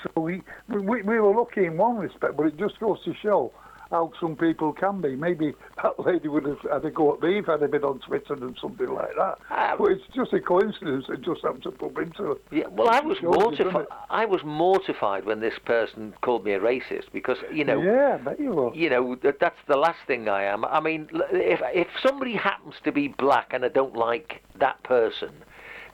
So 0.04 0.22
we, 0.22 0.42
we 0.70 1.02
we 1.02 1.20
were 1.20 1.36
lucky 1.36 1.66
in 1.66 1.76
one 1.76 1.98
respect, 1.98 2.38
but 2.38 2.46
it 2.46 2.58
just 2.58 2.80
goes 2.80 3.04
to 3.04 3.14
show 3.22 3.52
how 3.92 4.12
some 4.20 4.36
people 4.36 4.74
can 4.74 5.02
be. 5.02 5.16
Maybe 5.16 5.54
that 5.82 6.00
lady 6.00 6.28
would 6.28 6.46
have 6.46 6.60
had 6.72 6.86
a 6.86 6.92
go 6.92 7.14
at 7.14 7.22
me 7.22 7.40
if 7.40 7.50
I'd 7.50 7.62
have 7.62 7.72
been 7.72 7.84
on 7.84 8.00
Twitter 8.00 8.34
and 8.34 8.58
something 8.62 8.88
like 8.88 9.16
that. 9.18 9.40
Ah. 9.50 9.76
but 9.78 9.92
it's 9.92 10.04
just 10.16 10.34
a 10.34 10.40
coincidence. 10.40 11.06
It 11.10 11.22
just 11.22 11.42
happened 11.42 11.64
to 11.64 11.72
bump 11.72 11.98
into. 11.98 12.40
Yeah, 12.52 12.68
well, 12.72 12.90
I 12.90 13.00
was 13.00 13.18
mortified. 13.22 13.88
I 14.10 14.26
was 14.26 14.42
mortified 14.44 15.26
when 15.26 15.40
this 15.40 15.58
person 15.66 16.14
called 16.22 16.46
me 16.46 16.54
a 16.54 16.60
racist 16.60 17.12
because 17.14 17.38
you 17.52 17.64
know, 17.64 17.82
yeah, 17.82 18.18
bet 18.18 18.40
you 18.40 18.52
will. 18.52 18.76
you 18.76 18.90
know 18.90 19.16
that 19.24 19.40
that's 19.40 19.60
the 19.68 19.78
last 19.78 20.00
thing 20.08 20.30
I 20.30 20.44
am. 20.44 20.66
I 20.66 20.80
mean, 20.80 21.10
if 21.32 21.62
if 21.74 21.88
somebody 22.02 22.36
happens 22.36 22.76
to 22.84 22.92
be 22.92 23.08
black 23.08 23.54
and 23.54 23.66
I 23.66 23.70
don't 23.70 23.96
like 23.96 24.44
that 24.60 24.82
person, 24.84 25.32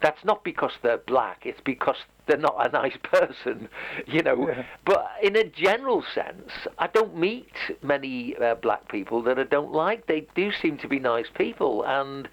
that's 0.06 0.24
not 0.24 0.44
because 0.44 0.74
they're 0.84 1.00
black. 1.00 1.48
It's 1.48 1.62
because 1.66 1.96
they're 2.28 2.38
not 2.38 2.56
a 2.64 2.70
nice 2.70 2.96
person, 3.04 3.68
you 4.06 4.22
know. 4.22 4.48
Yeah. 4.48 4.64
But 4.86 5.08
in 5.24 5.36
a 5.36 5.44
general 5.44 6.04
sense, 6.14 6.52
I 6.78 6.86
don't 6.86 7.18
meet 7.18 7.52
many 7.82 8.36
uh, 8.38 8.54
black 8.54 8.88
people 8.88 9.24
that 9.24 9.40
I 9.40 9.46
don't 9.46 9.72
like. 9.72 10.06
They 10.06 10.28
do 10.36 10.52
seem 10.62 10.78
to 10.78 10.88
be 10.88 11.00
nice 11.00 11.26
people, 11.36 11.84
and 11.88 12.30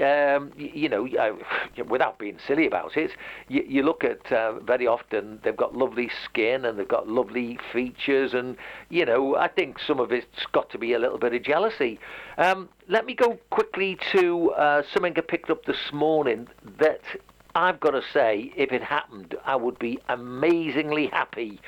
um, 0.00 0.52
y- 0.58 0.70
you 0.74 0.88
know, 0.88 1.06
without 1.88 2.18
being 2.18 2.38
silly 2.46 2.66
about 2.66 2.96
it, 2.96 3.12
you, 3.48 3.64
you 3.66 3.82
look 3.82 4.04
at 4.04 4.30
uh, 4.32 4.58
very 4.60 4.86
often 4.86 5.40
they've 5.42 5.56
got 5.56 5.74
lovely 5.76 6.10
skin 6.24 6.64
and 6.64 6.78
they've 6.78 6.88
got 6.88 7.08
lovely 7.08 7.58
features, 7.72 8.34
and 8.34 8.56
you 8.88 9.04
know, 9.04 9.36
I 9.36 9.48
think 9.48 9.78
some 9.78 10.00
of 10.00 10.12
it's 10.12 10.46
got 10.52 10.70
to 10.70 10.78
be 10.78 10.92
a 10.92 10.98
little 10.98 11.18
bit 11.18 11.34
of 11.34 11.42
jealousy. 11.42 11.98
Um, 12.38 12.68
let 12.88 13.06
me 13.06 13.14
go 13.14 13.38
quickly 13.50 13.98
to 14.12 14.50
uh, 14.52 14.82
something 14.92 15.14
I 15.16 15.20
picked 15.20 15.50
up 15.50 15.64
this 15.66 15.92
morning 15.92 16.48
that 16.78 17.00
I've 17.54 17.80
got 17.80 17.90
to 17.90 18.02
say, 18.12 18.52
if 18.56 18.72
it 18.72 18.82
happened, 18.82 19.34
I 19.44 19.56
would 19.56 19.78
be 19.78 19.98
amazingly 20.08 21.06
happy. 21.06 21.60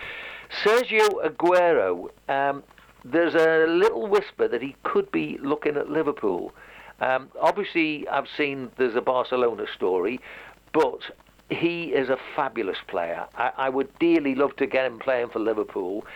Sergio 0.64 1.09
Aguero, 1.24 2.11
um, 2.28 2.62
there's 3.05 3.35
a 3.35 3.66
little 3.68 4.07
whisper 4.07 4.47
that 4.49 4.62
he 4.62 4.76
could 4.85 5.11
be 5.11 5.39
looking 5.43 5.76
at 5.76 5.91
Liverpool. 5.91 6.53
Um, 7.03 7.31
obviously, 7.41 8.07
I've 8.09 8.29
seen 8.37 8.71
there's 8.79 8.95
a 8.95 9.01
Barcelona 9.01 9.67
story, 9.75 10.21
but 10.73 11.01
he 11.51 11.87
is 11.87 12.09
a 12.09 12.17
fabulous 12.37 12.79
player. 12.87 13.27
I, 13.35 13.51
I 13.57 13.69
would 13.69 13.91
dearly 13.99 14.37
love 14.37 14.55
to 14.57 14.67
get 14.67 14.87
him 14.87 15.01
playing 15.01 15.31
for 15.31 15.41
Liverpool, 15.41 16.07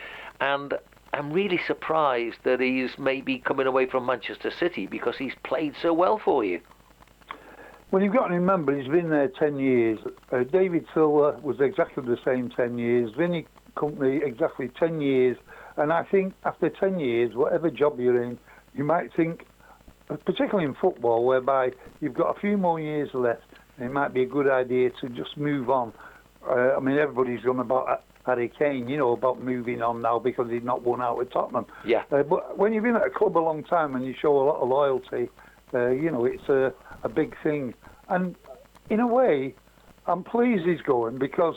and 0.40 0.74
I'm 1.12 1.32
really 1.32 1.58
surprised 1.66 2.38
that 2.44 2.60
he's 2.60 2.98
maybe 2.98 3.38
coming 3.38 3.66
away 3.66 3.86
from 3.86 4.06
Manchester 4.06 4.52
City 4.52 4.86
because 4.86 5.16
he's 5.16 5.34
played 5.42 5.74
so 5.82 5.92
well 5.92 6.20
for 6.24 6.44
you. 6.44 6.60
Well, 7.90 8.02
you've 8.02 8.14
got 8.14 8.28
to 8.28 8.34
remember, 8.34 8.78
he's 8.78 8.88
been 8.88 9.10
there 9.10 9.28
10 9.28 9.58
years. 9.58 9.98
Uh, 10.30 10.44
David 10.44 10.86
Silva 10.94 11.38
was 11.42 11.60
exactly 11.60 12.04
the 12.04 12.18
same 12.24 12.50
10 12.50 12.78
years. 12.78 13.10
Vinny 13.16 13.46
Kompany, 13.76 14.24
exactly 14.24 14.70
10 14.78 15.00
years. 15.00 15.36
And 15.76 15.92
I 15.92 16.04
think 16.04 16.34
after 16.44 16.68
10 16.68 17.00
years, 17.00 17.34
whatever 17.34 17.70
job 17.70 17.98
you're 17.98 18.22
in, 18.22 18.38
you 18.74 18.84
might 18.84 19.12
think, 19.14 19.46
particularly 20.08 20.64
in 20.64 20.74
football, 20.74 21.24
whereby 21.24 21.72
you've 22.00 22.14
got 22.14 22.36
a 22.36 22.40
few 22.40 22.56
more 22.56 22.78
years 22.80 23.10
left, 23.14 23.42
it 23.78 23.90
might 23.92 24.14
be 24.14 24.22
a 24.22 24.26
good 24.26 24.48
idea 24.48 24.90
to 25.00 25.08
just 25.08 25.36
move 25.36 25.68
on. 25.70 25.92
Uh, 26.48 26.76
I 26.76 26.80
mean, 26.80 26.96
everybody's 26.96 27.42
gone 27.42 27.58
about 27.58 28.04
Harry 28.24 28.50
Kane, 28.58 28.88
you 28.88 28.96
know, 28.96 29.12
about 29.12 29.42
moving 29.42 29.82
on 29.82 30.00
now 30.02 30.18
because 30.18 30.50
he's 30.50 30.62
not 30.62 30.82
won 30.82 31.02
out 31.02 31.18
with 31.18 31.30
Tottenham. 31.32 31.66
Yeah. 31.84 32.02
Uh, 32.10 32.22
but 32.22 32.56
when 32.56 32.72
you've 32.72 32.84
been 32.84 32.96
at 32.96 33.06
a 33.06 33.10
club 33.10 33.36
a 33.36 33.40
long 33.40 33.64
time 33.64 33.94
and 33.96 34.04
you 34.04 34.14
show 34.20 34.36
a 34.36 34.44
lot 34.44 34.60
of 34.60 34.68
loyalty, 34.68 35.28
uh, 35.74 35.88
you 35.88 36.10
know, 36.10 36.24
it's 36.24 36.48
a, 36.48 36.72
a 37.02 37.08
big 37.08 37.34
thing. 37.42 37.74
And 38.08 38.36
in 38.90 39.00
a 39.00 39.06
way, 39.06 39.54
I'm 40.06 40.22
pleased 40.22 40.66
he's 40.66 40.80
going 40.82 41.18
because 41.18 41.56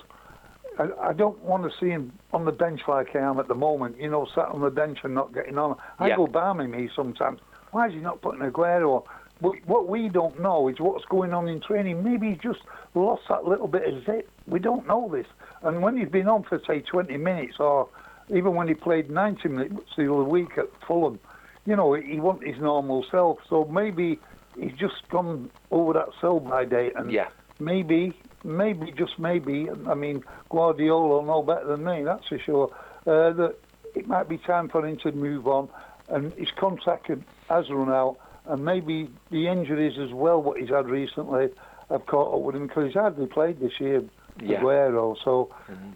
I, 0.79 1.09
I 1.09 1.13
don't 1.13 1.39
want 1.43 1.63
to 1.63 1.69
see 1.79 1.89
him 1.89 2.11
on 2.33 2.45
the 2.45 2.51
bench 2.51 2.81
like 2.87 3.15
I 3.15 3.19
am 3.19 3.39
at 3.39 3.47
the 3.47 3.55
moment, 3.55 3.99
you 3.99 4.09
know, 4.09 4.27
sat 4.33 4.47
on 4.47 4.61
the 4.61 4.71
bench 4.71 4.99
and 5.03 5.13
not 5.13 5.33
getting 5.33 5.57
on. 5.57 5.77
I 5.99 6.07
Yeah. 6.07 6.15
go 6.17 6.27
balmy 6.27 6.67
me 6.67 6.89
sometimes. 6.95 7.39
Why 7.71 7.87
is 7.87 7.93
he 7.93 7.99
not 7.99 8.21
putting 8.21 8.41
Aguero? 8.41 9.03
But 9.41 9.53
what 9.65 9.87
we 9.87 10.09
don't 10.09 10.39
know 10.39 10.67
is 10.67 10.79
what's 10.79 11.05
going 11.05 11.33
on 11.33 11.47
in 11.47 11.61
training. 11.61 12.03
Maybe 12.03 12.31
he's 12.31 12.39
just 12.39 12.59
lost 12.93 13.23
that 13.29 13.45
little 13.45 13.67
bit 13.67 13.87
of 13.87 14.05
zip. 14.05 14.29
We 14.47 14.59
don't 14.59 14.85
know 14.85 15.07
this. 15.09 15.27
And 15.61 15.81
when 15.81 15.95
he's 15.97 16.09
been 16.09 16.27
on 16.27 16.43
for, 16.43 16.61
say, 16.67 16.81
20 16.81 17.15
minutes 17.17 17.59
or 17.59 17.87
even 18.29 18.55
when 18.55 18.67
he 18.67 18.73
played 18.73 19.09
90 19.09 19.47
minutes 19.49 19.95
the 19.95 20.11
other 20.13 20.23
week 20.23 20.57
at 20.57 20.67
Fulham, 20.85 21.19
you 21.65 21.75
know, 21.75 21.93
he 21.93 22.19
wasn't 22.19 22.47
his 22.47 22.59
normal 22.59 23.05
self. 23.09 23.39
So 23.49 23.65
maybe 23.65 24.19
he's 24.59 24.73
just 24.73 25.07
gone 25.09 25.49
over 25.71 25.93
that 25.93 26.09
sell-by 26.19 26.65
date. 26.65 26.93
And 26.95 27.11
Yeah. 27.11 27.29
maybe, 27.59 28.19
maybe, 28.43 28.91
just 28.91 29.19
maybe, 29.19 29.69
I 29.87 29.93
mean, 29.93 30.23
Guardiola 30.49 31.07
will 31.07 31.23
know 31.23 31.43
better 31.43 31.65
than 31.65 31.85
me, 31.85 32.03
that's 32.03 32.27
for 32.27 32.39
sure, 32.39 32.71
uh, 33.07 33.31
that 33.31 33.55
it 33.95 34.07
might 34.07 34.27
be 34.27 34.37
time 34.37 34.67
for 34.67 34.85
him 34.85 34.97
to 34.97 35.11
move 35.13 35.47
on. 35.47 35.69
And 36.09 36.33
his 36.33 36.51
contract 36.51 37.07
had- 37.07 37.23
has 37.49 37.69
run 37.69 37.89
out. 37.89 38.17
And 38.45 38.63
maybe 38.63 39.09
the 39.31 39.47
injuries 39.47 39.97
as 39.99 40.11
well, 40.13 40.41
what 40.41 40.59
he's 40.59 40.69
had 40.69 40.87
recently, 40.87 41.49
have 41.89 42.05
caught 42.05 42.33
up 42.33 42.41
with 42.41 42.55
him 42.55 42.67
because 42.67 42.85
he's 42.85 42.93
hardly 42.93 43.27
played 43.27 43.59
this 43.59 43.73
year, 43.79 44.03
Yeah. 44.41 44.59
Aguero. 44.59 45.15
So 45.23 45.49
mm-hmm. 45.69 45.89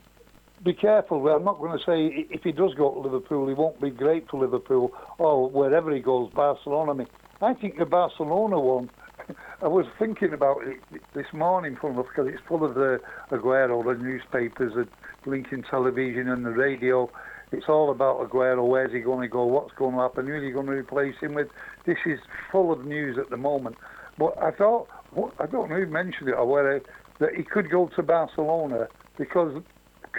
be 0.63 0.73
careful. 0.73 1.21
Well, 1.21 1.35
I'm 1.35 1.43
not 1.43 1.59
going 1.59 1.77
to 1.77 1.83
say 1.83 2.27
if 2.29 2.43
he 2.43 2.51
does 2.51 2.73
go 2.75 2.93
to 2.93 2.99
Liverpool, 2.99 3.47
he 3.47 3.53
won't 3.53 3.79
be 3.81 3.89
great 3.89 4.29
for 4.29 4.39
Liverpool 4.39 4.91
or 5.17 5.49
wherever 5.49 5.93
he 5.93 6.01
goes, 6.01 6.31
Barcelona. 6.33 6.91
I 6.91 6.95
mean, 6.95 7.07
I 7.41 7.53
think 7.53 7.77
the 7.77 7.85
Barcelona 7.85 8.59
one, 8.59 8.89
I 9.61 9.67
was 9.67 9.85
thinking 9.97 10.33
about 10.33 10.57
it 10.65 10.79
this 11.13 11.27
morning, 11.33 11.77
full 11.79 11.91
enough, 11.91 12.07
because 12.07 12.31
it's 12.31 12.43
full 12.47 12.63
of 12.63 12.75
the 12.75 12.99
Aguero, 13.31 13.83
the 13.83 14.01
newspapers, 14.01 14.73
the 14.75 14.87
blinking 15.23 15.63
television 15.69 16.29
and 16.29 16.45
the 16.45 16.51
radio. 16.51 17.09
It's 17.53 17.69
all 17.69 17.91
about 17.91 18.19
Aguero. 18.19 18.67
Where's 18.67 18.91
he 18.91 18.99
going 18.99 19.21
to 19.21 19.27
go? 19.27 19.45
What's 19.45 19.73
going 19.73 19.93
to 19.93 20.01
happen? 20.01 20.25
Who 20.25 20.33
are 20.33 20.43
you 20.43 20.53
going 20.53 20.65
to 20.65 20.71
replace 20.73 21.15
him 21.21 21.35
with? 21.35 21.49
This 21.85 21.99
is 22.05 22.19
full 22.51 22.71
of 22.71 22.83
news 22.85 23.17
at 23.19 23.29
the 23.29 23.37
moment. 23.37 23.77
But 24.17 24.41
I 24.41 24.51
thought, 24.51 24.87
I 25.39 25.45
don't 25.45 25.69
know 25.69 25.75
who 25.75 25.85
mentioned 25.85 26.29
it 26.29 26.35
or 26.35 26.45
whether 26.47 26.81
that 27.19 27.35
he 27.35 27.43
could 27.43 27.69
go 27.69 27.89
to 27.95 28.01
Barcelona 28.01 28.87
because 29.17 29.61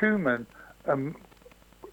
Koeman 0.01 0.47
and 0.87 1.16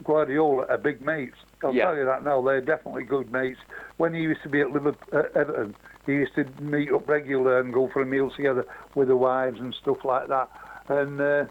Guardiola 0.04 0.68
are 0.68 0.78
big 0.78 1.02
mates. 1.02 1.38
I'll 1.64 1.74
Yeah. 1.74 1.86
tell 1.86 1.98
you 1.98 2.06
that 2.06 2.24
now. 2.24 2.42
They're 2.42 2.62
definitely 2.62 3.04
good 3.04 3.32
mates. 3.32 3.60
When 3.98 4.14
he 4.14 4.22
used 4.22 4.44
to 4.44 4.50
be 4.50 4.62
at 4.62 4.72
Liverpool, 4.72 5.20
uh, 5.20 5.24
Everton, 5.36 5.76
he 6.06 6.14
used 6.14 6.36
to 6.36 6.46
meet 6.60 6.92
up 6.92 7.08
regular 7.10 7.60
and 7.60 7.74
go 7.74 7.88
for 7.88 8.02
a 8.02 8.06
meal 8.06 8.30
together 8.30 8.66
with 8.96 9.08
the 9.08 9.18
wives 9.18 9.60
and 9.60 9.74
stuff 9.74 10.04
like 10.06 10.28
that. 10.28 10.50
And 10.88 11.20
uh, 11.20 11.46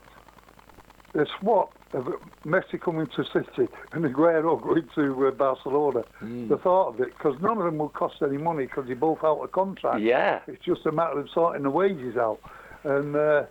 the 1.12 1.26
swap 1.38 1.72
of 1.92 2.06
Messi 2.44 2.80
coming 2.80 3.06
to 3.16 3.24
City 3.32 3.68
and 3.92 4.04
Aguero 4.04 4.60
going 4.62 4.88
to 4.94 5.26
uh, 5.26 5.30
Barcelona, 5.32 6.02
the 6.20 6.56
thought 6.62 6.94
of 6.94 7.00
it, 7.00 7.08
because 7.16 7.34
none 7.40 7.58
of 7.58 7.64
them 7.64 7.78
will 7.78 7.88
cost 7.88 8.16
any 8.22 8.36
money 8.38 8.66
because 8.66 8.86
they're 8.86 8.96
both 8.96 9.24
out 9.24 9.40
of 9.40 9.50
contract. 9.52 10.00
Yeah. 10.00 10.40
It's 10.46 10.64
just 10.64 10.86
a 10.86 10.92
matter 10.92 11.18
of 11.18 11.28
sorting 11.34 11.62
the 11.64 11.70
wages 11.70 12.16
out. 12.16 12.38
And 12.84 13.16
uh, 13.16 13.44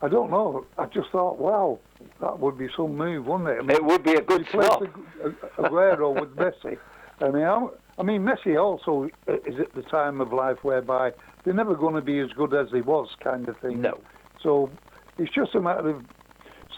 I 0.00 0.08
don't 0.08 0.30
know. 0.30 0.64
I 0.78 0.86
just 0.86 1.10
thought, 1.10 1.38
wow, 1.38 1.78
that 2.20 2.38
would 2.38 2.56
be 2.56 2.68
some 2.76 2.96
move, 2.96 3.26
wouldn't 3.26 3.48
it? 3.48 3.58
I 3.58 3.62
mean, 3.62 3.70
It 3.76 3.84
would 3.84 4.04
be 4.04 4.14
a 4.14 4.22
good 4.22 4.46
swap. 4.50 4.82
Ag- 4.82 5.34
Aguero 5.58 6.18
with 6.20 6.34
Messi. 6.36 6.78
I 7.20 7.30
mean, 7.30 7.68
I 7.98 8.02
mean, 8.02 8.22
Messi 8.22 8.60
also 8.60 9.08
is 9.26 9.58
at 9.60 9.74
the 9.74 9.82
time 9.82 10.20
of 10.20 10.32
life 10.32 10.58
whereby 10.62 11.12
they're 11.44 11.52
never 11.54 11.74
going 11.74 11.94
to 11.94 12.00
be 12.00 12.20
as 12.20 12.30
good 12.32 12.54
as 12.54 12.68
he 12.72 12.80
was, 12.80 13.08
kind 13.22 13.48
of 13.48 13.56
thing. 13.58 13.80
No. 13.80 14.00
So 14.42 14.70
it's 15.18 15.32
just 15.32 15.54
a 15.54 15.60
matter 15.60 15.90
of 15.90 16.02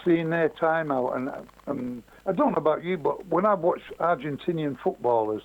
seeing 0.05 0.29
their 0.29 0.49
time 0.49 0.91
out. 0.91 1.13
And, 1.17 1.29
and 1.67 2.03
I 2.25 2.31
don't 2.31 2.51
know 2.51 2.57
about 2.57 2.83
you, 2.83 2.97
but 2.97 3.25
when 3.27 3.45
I 3.45 3.53
watch 3.55 3.81
Argentinian 3.99 4.77
footballers, 4.83 5.41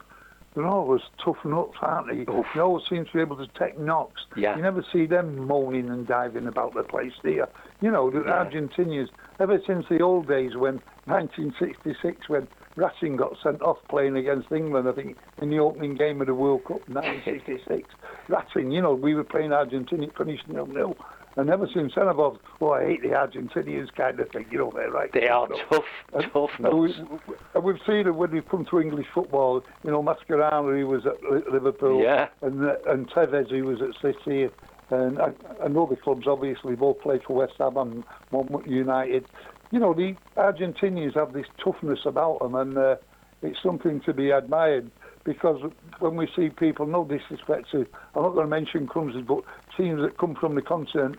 they're 0.55 0.67
always 0.67 1.03
tough 1.25 1.37
nuts, 1.45 1.77
aren't 1.81 2.09
they? 2.09 2.33
Oof. 2.33 2.45
They 2.55 2.61
always 2.61 2.85
seem 2.91 3.05
to 3.05 3.13
be 3.13 3.21
able 3.21 3.37
to 3.37 3.47
take 3.57 3.79
knocks. 3.79 4.21
Yeah. 4.37 4.57
You 4.57 4.63
never 4.63 4.85
see 4.93 5.07
them 5.07 5.47
moaning 5.47 5.89
and 5.89 6.07
diving 6.09 6.49
about 6.49 6.75
the 6.75 6.83
place, 6.83 7.13
do 7.23 7.31
you? 7.31 7.45
You 7.81 7.91
know, 7.93 8.11
the 8.11 8.25
Yeah. 8.27 8.45
Argentinians, 8.45 9.09
ever 9.39 9.61
since 9.65 9.87
the 9.89 10.01
old 10.03 10.27
days 10.27 10.57
when 10.57 10.81
1966, 11.07 12.29
when 12.29 12.49
Rattín 12.77 13.17
got 13.17 13.37
sent 13.43 13.63
off 13.63 13.79
playing 13.89 14.17
against 14.17 14.51
England, 14.51 14.89
I 14.89 14.93
think, 14.93 15.17
in 15.41 15.51
the 15.51 15.59
opening 15.59 15.95
game 15.95 16.21
of 16.21 16.27
the 16.27 16.35
World 16.35 16.65
Cup, 16.65 16.81
1966. 16.89 17.89
Rattín, 18.29 18.73
you 18.73 18.83
know, 18.83 18.95
we 18.95 19.15
were 19.15 19.25
playing 19.25 19.53
Argentina, 19.53 20.05
it 20.05 20.17
finished 20.19 20.49
nil-nil. 20.49 20.97
And 21.37 21.49
ever 21.49 21.69
since 21.73 21.93
then, 21.95 22.09
I've 22.09 22.19
oh, 22.19 22.39
I 22.73 22.85
hate 22.85 23.03
the 23.03 23.09
Argentinians 23.09 23.95
kind 23.95 24.19
of 24.19 24.29
thing, 24.31 24.47
you 24.51 24.59
know, 24.59 24.73
they're 24.75 24.91
right. 24.91 25.13
They 25.13 25.29
are 25.29 25.49
know. 25.49 25.57
tough, 25.71 25.85
And- 26.13 26.33
tough 26.33 26.51
and 26.59 26.79
we, 26.81 26.95
and 27.55 27.65
we've 27.65 27.79
seen 27.87 28.07
it 28.07 28.15
when 28.15 28.33
we've 28.33 28.49
come 28.49 28.67
to 28.71 28.81
English 28.81 29.07
football. 29.15 29.63
You 29.85 29.93
know, 29.93 30.03
Mascherano, 30.03 30.77
he 30.77 30.85
was 30.85 31.07
at 31.07 31.23
Liverpool, 31.53 32.03
Yeah. 32.03 32.29
and 32.43 32.65
uh, 32.65 32.75
and 32.87 33.09
Tevez, 33.11 33.51
he 33.53 33.63
was 33.63 33.79
at 33.81 33.95
City, 34.03 34.49
and 34.91 35.21
I, 35.21 35.31
I 35.65 35.69
know 35.69 35.87
the 35.87 35.97
clubs 35.97 36.27
obviously 36.27 36.75
both 36.75 37.01
played 37.01 37.23
for 37.23 37.35
West 37.37 37.55
Ham 37.59 37.77
and 37.77 38.05
United. 38.67 39.25
You 39.71 39.79
know, 39.79 39.95
the 39.95 40.17
Argentinians 40.37 41.15
have 41.15 41.33
this 41.33 41.47
toughness 41.63 42.01
about 42.07 42.41
them, 42.41 42.57
and 42.57 42.77
uh, 42.77 42.97
it's 43.43 43.63
something 43.63 44.01
to 44.01 44.13
be 44.13 44.31
admired. 44.31 44.91
Because 45.23 45.61
when 45.99 46.17
we 46.17 46.27
see 46.35 46.49
people, 46.49 46.87
no 46.87 47.05
disrespect 47.05 47.71
to, 47.73 47.87
I'm 48.15 48.23
not 48.23 48.31
going 48.33 48.47
to 48.47 48.51
mention 48.51 48.89
countries, 48.89 49.23
but 49.29 49.41
teams 49.81 50.03
that 50.03 50.19
come 50.19 50.35
from 50.35 50.55
the 50.55 50.63
continent, 50.63 51.17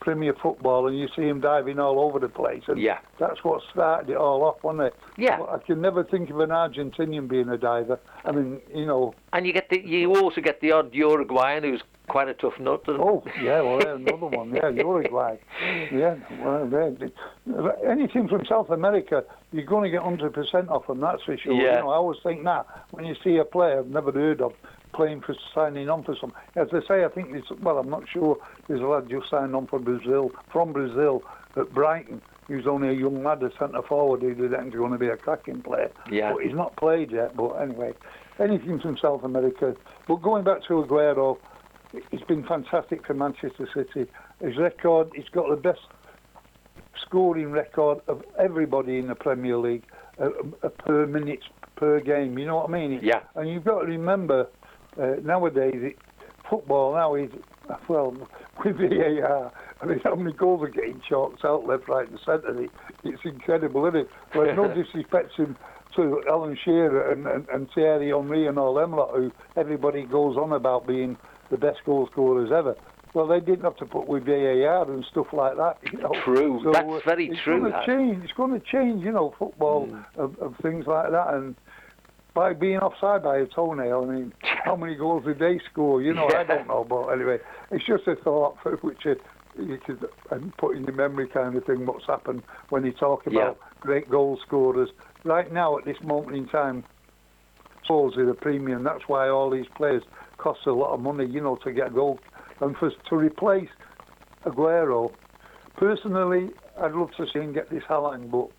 Premier 0.00 0.34
Football, 0.42 0.86
and 0.86 0.98
you 0.98 1.08
see 1.16 1.22
them 1.26 1.40
diving 1.40 1.78
all 1.78 1.98
over 2.00 2.18
the 2.18 2.28
place. 2.28 2.62
And 2.68 2.78
Yeah. 2.78 2.98
that's 3.18 3.42
what 3.42 3.62
started 3.72 4.10
it 4.10 4.16
all 4.16 4.44
off, 4.44 4.62
wasn't 4.62 4.84
it? 4.88 4.94
Yeah. 5.16 5.40
Well, 5.40 5.50
I 5.50 5.58
can 5.64 5.80
never 5.80 6.04
think 6.04 6.30
of 6.30 6.40
an 6.40 6.50
Argentinian 6.50 7.26
being 7.28 7.48
a 7.48 7.56
diver. 7.58 7.98
I 8.24 8.32
mean, 8.32 8.60
you 8.72 8.86
know, 8.86 9.14
And 9.32 9.46
you 9.46 9.52
get 9.52 9.68
the, 9.70 9.80
you 9.84 10.14
also 10.16 10.40
get 10.40 10.60
the 10.60 10.72
odd 10.72 10.94
Uruguayan 10.94 11.64
who's 11.64 11.82
quite 12.06 12.28
a 12.28 12.34
tough 12.34 12.60
nut. 12.60 12.82
oh, 12.88 13.24
yeah, 13.42 13.62
well, 13.62 13.80
another 13.96 14.26
one. 14.26 14.54
Yeah, 14.54 14.68
Uruguay. 14.68 15.36
Yeah, 15.90 16.16
well, 16.42 16.66
they- 16.66 17.10
anything 17.88 18.28
from 18.28 18.44
South 18.46 18.68
America, 18.70 19.24
you're 19.52 19.64
going 19.64 19.84
to 19.84 19.90
get 19.90 20.02
100% 20.02 20.68
off 20.70 20.86
them, 20.86 21.00
that's 21.00 21.22
for 21.22 21.36
sure. 21.38 21.54
Yeah. 21.54 21.76
You 21.76 21.80
know, 21.84 21.90
I 21.90 21.94
always 21.96 22.18
think 22.22 22.44
that 22.44 22.66
when 22.90 23.04
you 23.06 23.14
see 23.24 23.38
a 23.38 23.44
player 23.44 23.78
I've 23.78 23.86
never 23.86 24.12
heard 24.12 24.40
of 24.42 24.52
playing 24.94 25.20
for 25.20 25.34
signing 25.54 25.88
on 25.88 26.04
for 26.04 26.16
some. 26.20 26.32
As 26.56 26.68
I 26.72 26.80
say, 26.86 27.04
I 27.04 27.08
think 27.08 27.32
this, 27.32 27.44
well, 27.60 27.78
I'm 27.78 27.90
not 27.90 28.04
sure, 28.08 28.36
there's 28.68 28.80
a 28.80 28.84
lad 28.84 29.08
just 29.10 29.28
signed 29.30 29.54
on 29.54 29.66
for 29.66 29.78
Brazil, 29.78 30.30
from 30.52 30.72
Brazil 30.72 31.22
at 31.56 31.72
Brighton. 31.74 32.22
He 32.48 32.54
was 32.54 32.66
only 32.66 32.88
a 32.88 32.92
young 32.92 33.24
lad, 33.24 33.42
a 33.42 33.50
centre 33.58 33.82
forward, 33.82 34.22
was 34.22 34.52
actually 34.52 34.70
going 34.70 34.92
to 34.92 34.98
be 34.98 35.08
a 35.08 35.16
cracking 35.16 35.62
player. 35.62 35.90
Yeah. 36.10 36.32
But 36.32 36.44
he's 36.44 36.54
not 36.54 36.76
played 36.76 37.10
yet. 37.10 37.36
But 37.36 37.52
anyway, 37.54 37.92
anything 38.38 38.80
from 38.80 38.98
South 38.98 39.24
America. 39.24 39.74
But 40.06 40.16
going 40.16 40.44
back 40.44 40.62
to 40.68 40.74
Aguero, 40.74 41.38
it's 42.12 42.24
been 42.24 42.44
fantastic 42.44 43.06
for 43.06 43.14
Manchester 43.14 43.68
City. 43.74 44.10
His 44.40 44.58
record, 44.58 45.10
he's 45.14 45.28
got 45.32 45.48
the 45.48 45.56
best 45.56 45.80
scoring 47.00 47.50
record 47.50 48.00
of 48.08 48.22
everybody 48.38 48.98
in 48.98 49.06
the 49.08 49.14
Premier 49.14 49.56
League 49.56 49.84
uh, 50.20 50.28
uh, 50.62 50.68
per 50.68 51.06
minute 51.06 51.40
per 51.76 52.00
game. 52.00 52.38
You 52.38 52.46
know 52.46 52.56
what 52.56 52.68
I 52.68 52.72
mean? 52.72 53.00
Yeah. 53.02 53.20
And 53.36 53.48
you've 53.48 53.64
got 53.64 53.80
to 53.80 53.86
remember 53.86 54.48
uh, 55.00 55.16
nowadays 55.22 55.74
it, 55.76 55.98
football 56.48 56.94
now 56.94 57.14
is 57.14 57.30
well 57.88 58.16
with 58.64 58.76
VAR. 58.76 59.52
I 59.80 59.86
mean, 59.86 60.00
how 60.04 60.14
many 60.14 60.32
goals 60.32 60.62
are 60.62 60.68
getting 60.68 61.00
chalked 61.08 61.44
out 61.44 61.66
left, 61.66 61.88
right, 61.88 62.08
and 62.08 62.18
centre? 62.24 62.62
It, 62.62 62.70
it's 63.04 63.22
incredible, 63.24 63.86
isn't 63.86 64.00
it? 64.00 64.08
Well, 64.34 64.54
no 64.54 64.72
disrespect 64.82 65.32
to, 65.36 65.54
to 65.96 66.22
Alan 66.28 66.56
Shearer 66.64 67.10
and, 67.10 67.26
and, 67.26 67.48
and 67.48 67.68
Thierry 67.74 68.10
Henry 68.10 68.46
and 68.46 68.58
all 68.58 68.74
them 68.74 68.92
lot 68.92 69.14
who 69.14 69.32
everybody 69.56 70.04
goes 70.04 70.36
on 70.36 70.52
about 70.52 70.86
being 70.86 71.16
the 71.50 71.56
best 71.56 71.78
goal 71.84 72.08
scorers 72.12 72.50
ever. 72.52 72.76
Well, 73.14 73.28
they 73.28 73.38
didn't 73.38 73.62
have 73.62 73.76
to 73.76 73.86
put 73.86 74.08
with 74.08 74.26
VAR 74.26 74.90
and 74.90 75.04
stuff 75.10 75.28
like 75.32 75.56
that. 75.56 75.78
You 75.92 76.00
know? 76.00 76.12
True. 76.24 76.60
So, 76.64 76.72
That's 76.72 76.84
uh, 76.84 77.00
very 77.04 77.28
it's 77.28 77.40
true, 77.44 77.60
Gonna 77.60 77.70
that. 77.70 77.86
change. 77.86 78.24
It's 78.24 78.32
going 78.32 78.60
to 78.60 78.66
change, 78.66 79.04
you 79.04 79.12
know, 79.12 79.32
football 79.38 79.88
of, 80.16 80.36
of 80.40 80.56
things 80.62 80.86
like 80.88 81.12
that. 81.12 81.32
And 81.34 81.54
by 82.34 82.52
being 82.52 82.78
offside 82.78 83.22
by 83.22 83.38
a 83.38 83.46
toenail, 83.46 84.02
I 84.08 84.14
mean, 84.14 84.32
how 84.64 84.76
many 84.76 84.96
goals 84.96 85.24
did 85.24 85.38
they 85.38 85.60
score? 85.70 86.02
You 86.02 86.14
know, 86.14 86.28
I 86.28 86.44
don't 86.44 86.66
know. 86.66 86.84
But 86.84 87.08
anyway, 87.08 87.38
it's 87.70 87.86
just 87.86 88.06
a 88.06 88.16
thought 88.16 88.56
for 88.62 88.76
which 88.78 89.04
you, 89.04 89.16
you 89.58 89.78
could 89.78 90.04
and 90.30 90.54
put 90.56 90.76
in 90.76 90.84
your 90.84 90.94
memory 90.94 91.28
kind 91.28 91.56
of 91.56 91.64
thing 91.64 91.86
what's 91.86 92.06
happened 92.06 92.42
when 92.70 92.84
you 92.84 92.92
talk 92.92 93.26
about 93.26 93.58
great 93.80 94.10
goal 94.10 94.38
scorers. 94.44 94.90
Right 95.24 95.52
now, 95.52 95.78
at 95.78 95.84
this 95.84 95.96
moment 96.02 96.36
in 96.36 96.48
time, 96.48 96.84
souls 97.86 98.16
are 98.16 98.26
the 98.26 98.34
premium. 98.34 98.82
That's 98.82 99.04
why 99.06 99.28
all 99.28 99.50
these 99.50 99.68
players 99.76 100.02
cost 100.38 100.60
a 100.66 100.72
lot 100.72 100.92
of 100.92 101.00
money, 101.00 101.26
you 101.26 101.40
know, 101.40 101.56
to 101.64 101.72
get 101.72 101.88
a 101.88 101.90
goal. 101.90 102.18
And 102.60 102.76
for 102.76 102.90
to 102.90 103.16
replace 103.16 103.68
Aguero, 104.44 105.12
personally, 105.76 106.50
I'd 106.80 106.92
love 106.92 107.10
to 107.16 107.26
see 107.32 107.40
him 107.40 107.52
get 107.52 107.70
this 107.70 107.82
Haaland, 107.88 108.30
but 108.30 108.50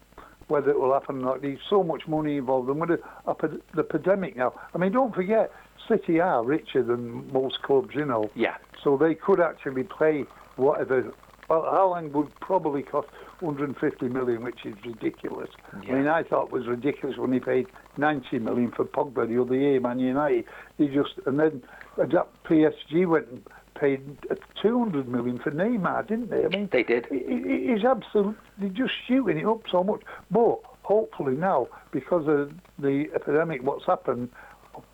whether 0.48 0.70
it 0.70 0.80
will 0.80 0.94
happen 0.94 1.18
or 1.20 1.22
not, 1.22 1.42
there's 1.42 1.60
so 1.70 1.84
much 1.84 2.08
money 2.08 2.38
involved. 2.38 2.70
And 2.70 2.80
with 2.80 2.90
the, 2.90 3.62
the 3.74 3.84
pandemic 3.84 4.36
now, 4.36 4.54
I 4.74 4.78
mean, 4.78 4.92
don't 4.92 5.14
forget, 5.14 5.52
City 5.88 6.20
are 6.20 6.44
richer 6.44 6.84
than 6.84 7.32
most 7.32 7.62
clubs, 7.62 7.94
you 7.94 8.06
know. 8.06 8.30
Yeah. 8.36 8.56
So 8.84 8.98
they 8.98 9.16
could 9.16 9.40
actually 9.40 9.84
play 9.84 10.26
whatever. 10.56 11.14
Well, 11.50 11.62
Haaland 11.62 12.12
would 12.14 12.34
probably 12.40 12.82
cost 12.82 13.08
150 13.40 14.08
million, 14.10 14.44
which 14.44 14.66
is 14.66 14.74
ridiculous. 14.84 15.50
Yeah. 15.84 15.92
I 15.92 15.96
mean, 15.96 16.08
I 16.08 16.24
thought 16.24 16.46
it 16.46 16.52
was 16.52 16.68
ridiculous 16.68 17.18
when 17.18 17.34
he 17.34 17.40
paid 17.40 17.68
90 17.98 18.40
million 18.40 18.72
for 18.72 18.86
Pogba 18.86 19.28
the 19.28 19.42
other 19.42 19.56
year, 19.56 19.80
Man 19.80 20.00
United. 20.00 20.46
He 20.78 20.88
just 20.88 21.14
and 21.26 21.40
then 21.40 21.64
that 21.98 22.28
PSG 22.46 23.08
went 23.08 23.28
and 23.28 23.44
paid 23.76 24.02
uh, 24.32 24.36
200 24.62 25.08
million 25.08 25.38
for 25.40 25.52
Neymar, 25.52 26.08
didn't 26.08 26.30
they? 26.30 26.46
I 26.46 26.48
mean, 26.48 26.70
They 26.72 26.84
did. 26.84 27.06
he- 27.12 27.20
he- 27.20 27.68
He's 27.74 27.84
absolutely 27.84 28.70
just 28.74 28.94
shooting 29.08 29.38
it 29.40 29.46
up 29.46 29.62
so 29.72 29.84
much. 29.84 30.02
But 30.32 30.60
hopefully 30.84 31.36
now, 31.36 31.68
because 31.92 32.28
of 32.28 32.52
the 32.80 33.10
epidemic, 33.14 33.64
what's 33.64 33.86
happened, 33.86 34.30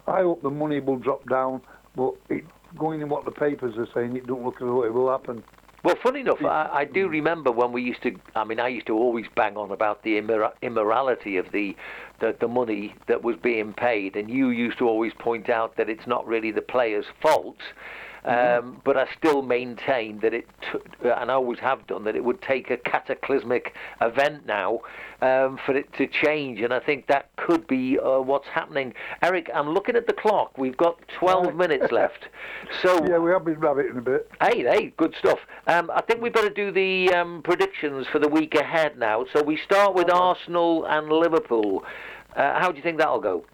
I 0.07 0.21
hope 0.21 0.41
the 0.41 0.49
money 0.49 0.79
will 0.79 0.97
drop 0.97 1.27
down. 1.29 1.61
But 1.95 2.13
it, 2.29 2.43
going 2.77 3.01
in 3.01 3.09
what 3.09 3.25
the 3.25 3.31
papers 3.31 3.77
are 3.77 3.87
saying, 3.93 4.15
it 4.15 4.25
don't 4.27 4.43
look 4.43 4.55
as 4.55 4.61
though 4.61 4.83
it 4.83 4.93
will 4.93 5.09
happen. 5.09 5.43
Well, 5.83 5.95
funny 6.03 6.19
enough, 6.19 6.43
I, 6.45 6.69
I 6.71 6.85
do 6.85 7.07
remember 7.09 7.51
when 7.51 7.71
we 7.71 7.81
used 7.81 8.03
to. 8.03 8.15
I 8.35 8.43
mean, 8.43 8.59
I 8.59 8.67
used 8.67 8.85
to 8.87 8.93
always 8.95 9.25
bang 9.35 9.57
on 9.57 9.71
about 9.71 10.03
the 10.03 10.11
immor- 10.21 10.53
immorality 10.61 11.37
of 11.37 11.51
the, 11.51 11.75
the 12.19 12.35
the 12.39 12.47
money 12.47 12.93
that 13.07 13.23
was 13.23 13.35
being 13.41 13.73
paid, 13.73 14.15
and 14.15 14.29
you 14.29 14.49
used 14.49 14.77
to 14.77 14.87
always 14.87 15.11
point 15.17 15.49
out 15.49 15.77
that 15.77 15.89
it's 15.89 16.05
not 16.05 16.25
really 16.27 16.51
the 16.51 16.61
players' 16.61 17.05
fault. 17.19 17.57
Um, 18.23 18.81
but 18.83 18.97
I 18.97 19.07
still 19.17 19.41
maintain 19.41 20.19
that 20.19 20.33
it, 20.33 20.47
t- 20.61 20.79
and 21.09 21.31
I 21.31 21.33
always 21.33 21.59
have 21.59 21.87
done, 21.87 22.03
that 22.03 22.15
it 22.15 22.23
would 22.23 22.41
take 22.41 22.69
a 22.69 22.77
cataclysmic 22.77 23.73
event 23.99 24.45
now 24.45 24.81
um, 25.21 25.59
for 25.65 25.75
it 25.75 25.91
to 25.93 26.07
change, 26.07 26.61
and 26.61 26.71
I 26.71 26.79
think 26.79 27.07
that 27.07 27.29
could 27.37 27.65
be 27.65 27.97
uh, 27.97 28.19
what's 28.19 28.47
happening. 28.47 28.93
Eric, 29.23 29.49
I'm 29.53 29.69
looking 29.69 29.95
at 29.95 30.05
the 30.05 30.13
clock. 30.13 30.55
We've 30.57 30.77
got 30.77 30.99
12 31.19 31.55
minutes 31.55 31.91
left, 31.91 32.27
so 32.81 33.03
Yeah, 33.07 33.17
we 33.17 33.31
have 33.31 33.43
been 33.43 33.59
rabbiting 33.59 33.97
a 33.97 34.01
bit. 34.01 34.29
Hey, 34.39 34.61
hey, 34.61 34.93
good 34.97 35.15
stuff. 35.17 35.39
Um, 35.65 35.89
I 35.91 36.01
think 36.01 36.21
we 36.21 36.29
better 36.29 36.49
do 36.49 36.71
the 36.71 37.11
um, 37.13 37.41
predictions 37.43 38.05
for 38.11 38.19
the 38.19 38.27
week 38.29 38.53
ahead 38.53 38.99
now. 38.99 39.25
So 39.33 39.41
we 39.41 39.57
start 39.57 39.95
with 39.95 40.11
Arsenal 40.11 40.85
and 40.85 41.09
Liverpool. 41.09 41.83
Uh, 42.35 42.59
how 42.59 42.71
do 42.71 42.77
you 42.77 42.83
think 42.83 42.99
that'll 42.99 43.19
go? 43.19 43.45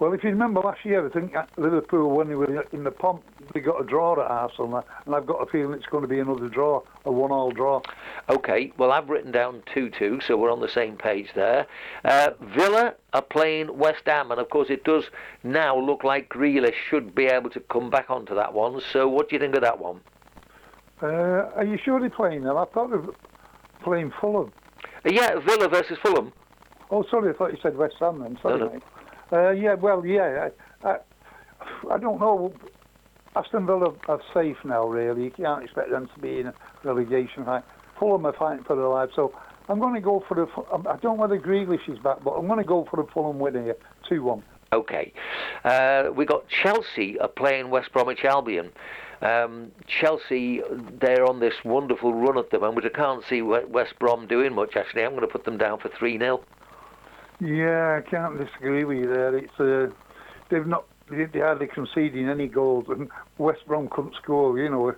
Well, 0.00 0.12
if 0.12 0.24
you 0.24 0.30
remember 0.30 0.60
last 0.60 0.84
year, 0.84 1.06
I 1.06 1.08
think 1.08 1.34
Liverpool, 1.56 2.10
when 2.10 2.28
they 2.28 2.34
were 2.34 2.62
in 2.72 2.82
the 2.82 2.90
pomp, 2.90 3.22
they 3.52 3.60
got 3.60 3.80
a 3.80 3.84
draw 3.84 4.14
at 4.14 4.28
Arsenal, 4.28 4.84
and 5.06 5.14
I've 5.14 5.24
got 5.26 5.36
a 5.36 5.46
feeling 5.46 5.72
it's 5.72 5.86
going 5.86 6.02
to 6.02 6.08
be 6.08 6.18
another 6.18 6.48
draw, 6.48 6.82
a 7.04 7.12
one-all 7.12 7.52
draw. 7.52 7.80
Okay, 8.28 8.72
well, 8.76 8.90
I've 8.90 9.08
written 9.08 9.30
down 9.30 9.62
2 9.72 9.90
2, 9.90 10.20
so 10.20 10.36
we're 10.36 10.50
on 10.50 10.60
the 10.60 10.68
same 10.68 10.96
page 10.96 11.28
there. 11.36 11.66
Uh, 12.04 12.30
Villa 12.40 12.94
are 13.12 13.22
playing 13.22 13.78
West 13.78 14.02
Ham, 14.06 14.32
and 14.32 14.40
of 14.40 14.50
course, 14.50 14.68
it 14.68 14.82
does 14.82 15.04
now 15.44 15.78
look 15.78 16.02
like 16.02 16.28
Grealish 16.28 16.74
should 16.90 17.14
be 17.14 17.26
able 17.26 17.50
to 17.50 17.60
come 17.60 17.88
back 17.88 18.10
onto 18.10 18.34
that 18.34 18.52
one. 18.52 18.80
So, 18.92 19.08
what 19.08 19.28
do 19.28 19.36
you 19.36 19.40
think 19.40 19.54
of 19.54 19.62
that 19.62 19.78
one? 19.78 20.00
Uh, 21.00 21.06
are 21.54 21.64
you 21.64 21.78
sure 21.78 22.00
they're 22.00 22.10
playing 22.10 22.42
them? 22.42 22.56
I 22.56 22.64
thought 22.64 22.90
they 22.90 22.96
were 22.96 23.14
playing 23.84 24.12
Fulham. 24.20 24.50
Uh, 25.06 25.10
yeah, 25.12 25.38
Villa 25.38 25.68
versus 25.68 25.98
Fulham. 26.02 26.32
Oh, 26.90 27.04
sorry, 27.10 27.30
I 27.32 27.36
thought 27.36 27.52
you 27.52 27.58
said 27.62 27.76
West 27.76 27.94
Ham 28.00 28.18
then. 28.20 28.36
Sorry, 28.42 28.58
No, 28.58 28.66
no. 28.66 28.72
mate. 28.72 28.82
Uh, 29.32 29.50
yeah, 29.50 29.74
well, 29.74 30.04
yeah, 30.04 30.48
I, 30.84 30.88
I, 30.88 30.96
I 31.90 31.98
don't 31.98 32.20
know. 32.20 32.52
Aston 33.36 33.66
Villa 33.66 33.92
are 34.08 34.20
safe 34.32 34.56
now, 34.64 34.86
really. 34.86 35.24
You 35.24 35.30
can't 35.30 35.64
expect 35.64 35.90
them 35.90 36.08
to 36.14 36.20
be 36.20 36.40
in 36.40 36.46
a 36.48 36.54
relegation 36.84 37.44
fight. 37.44 37.64
Fulham 37.98 38.26
are 38.26 38.32
fighting 38.32 38.64
for 38.64 38.76
their 38.76 38.88
lives, 38.88 39.12
so 39.16 39.34
I'm 39.68 39.80
going 39.80 39.94
to 39.94 40.00
go 40.00 40.24
for 40.28 40.34
the. 40.34 40.46
I 40.88 40.96
don't 40.96 41.04
know 41.04 41.12
whether 41.14 41.38
Grealish 41.38 41.88
is 41.88 41.98
back, 41.98 42.22
but 42.22 42.32
I'm 42.32 42.46
going 42.46 42.58
to 42.58 42.64
go 42.64 42.86
for 42.90 43.02
the 43.02 43.10
Fulham 43.12 43.38
win 43.38 43.54
here, 43.54 43.76
two-one. 44.08 44.42
Okay. 44.72 45.12
Uh, 45.64 46.10
we 46.14 46.24
got 46.24 46.48
Chelsea 46.48 47.18
are 47.18 47.28
playing 47.28 47.70
West 47.70 47.92
Bromwich 47.92 48.24
Albion. 48.24 48.70
Um, 49.22 49.70
Chelsea, 49.86 50.60
they're 51.00 51.24
on 51.24 51.40
this 51.40 51.54
wonderful 51.64 52.12
run 52.12 52.36
at 52.36 52.50
the 52.50 52.58
moment. 52.58 52.84
I 52.84 52.90
can't 52.90 53.24
see 53.28 53.40
West 53.40 53.98
Brom 53.98 54.26
doing 54.26 54.54
much, 54.54 54.76
actually. 54.76 55.04
I'm 55.04 55.12
going 55.12 55.22
to 55.22 55.28
put 55.28 55.44
them 55.44 55.56
down 55.56 55.78
for 55.78 55.88
3 55.88 56.18
0. 56.18 56.44
Yeah, 57.40 58.00
I 58.04 58.08
can't 58.08 58.38
disagree 58.38 58.84
with 58.84 58.98
you 58.98 59.08
there. 59.08 59.36
It's 59.36 59.60
uh, 59.60 59.94
they've 60.50 60.66
not 60.66 60.84
they 61.10 61.26
hardly 61.38 61.66
conceding 61.66 62.28
any 62.28 62.48
goals, 62.48 62.86
and 62.88 63.08
West 63.38 63.66
Brom 63.66 63.88
couldn't 63.88 64.14
score. 64.16 64.58
You 64.58 64.70
know, 64.70 64.94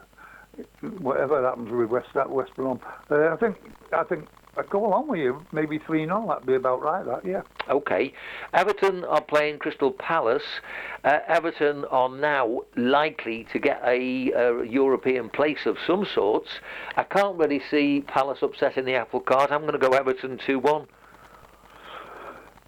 whatever 0.98 1.42
happens 1.42 1.70
with 1.70 1.90
West 1.90 2.08
that 2.14 2.30
West 2.30 2.54
Brom, 2.54 2.80
uh, 3.10 3.32
I 3.32 3.36
think 3.36 3.56
I 3.92 4.04
think 4.04 4.28
I'd 4.56 4.70
go 4.70 4.86
along 4.86 5.08
with 5.08 5.20
you. 5.20 5.44
Maybe 5.52 5.78
three 5.78 6.04
0 6.04 6.26
That'd 6.28 6.46
be 6.46 6.54
about 6.54 6.82
right. 6.82 7.04
That 7.04 7.24
yeah. 7.24 7.42
Okay. 7.68 8.12
Everton 8.54 9.04
are 9.04 9.20
playing 9.20 9.58
Crystal 9.58 9.90
Palace. 9.90 10.60
Uh, 11.04 11.18
Everton 11.28 11.84
are 11.86 12.08
now 12.08 12.60
likely 12.76 13.46
to 13.52 13.58
get 13.58 13.82
a, 13.84 14.32
a, 14.32 14.64
European 14.64 15.28
place 15.28 15.66
of 15.66 15.76
some 15.86 16.06
sorts. 16.14 16.48
I 16.96 17.02
can't 17.02 17.36
really 17.36 17.60
see 17.70 18.02
Palace 18.06 18.38
upsetting 18.40 18.86
the 18.86 18.94
apple 18.94 19.20
cart. 19.20 19.50
I'm 19.52 19.62
going 19.62 19.72
to 19.72 19.78
go 19.78 19.90
Everton 19.90 20.38
2 20.46 20.58
1. 20.58 20.86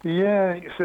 Yeah, 0.03 0.59
a, 0.79 0.83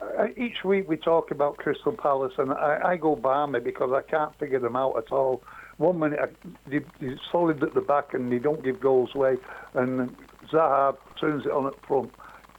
uh, 0.00 0.26
each 0.36 0.62
week 0.64 0.88
we 0.88 0.96
talk 0.96 1.30
about 1.30 1.56
Crystal 1.56 1.92
Palace, 1.92 2.34
and 2.38 2.52
I, 2.52 2.80
I 2.84 2.96
go 2.96 3.16
balmy 3.16 3.60
because 3.60 3.92
I 3.92 4.02
can't 4.08 4.34
figure 4.38 4.58
them 4.58 4.76
out 4.76 4.96
at 4.98 5.10
all 5.10 5.42
one 5.78 5.98
minute 5.98 6.34
they, 6.66 6.76
are 6.76 7.20
solid 7.30 7.62
at 7.62 7.74
the 7.74 7.80
back 7.80 8.14
and 8.14 8.32
they 8.32 8.38
don't 8.38 8.64
give 8.64 8.80
goals 8.80 9.10
away, 9.14 9.36
and 9.74 10.14
Zaha 10.50 10.96
turns 11.20 11.44
it 11.44 11.52
on 11.52 11.66
at 11.66 11.74
front. 11.86 12.10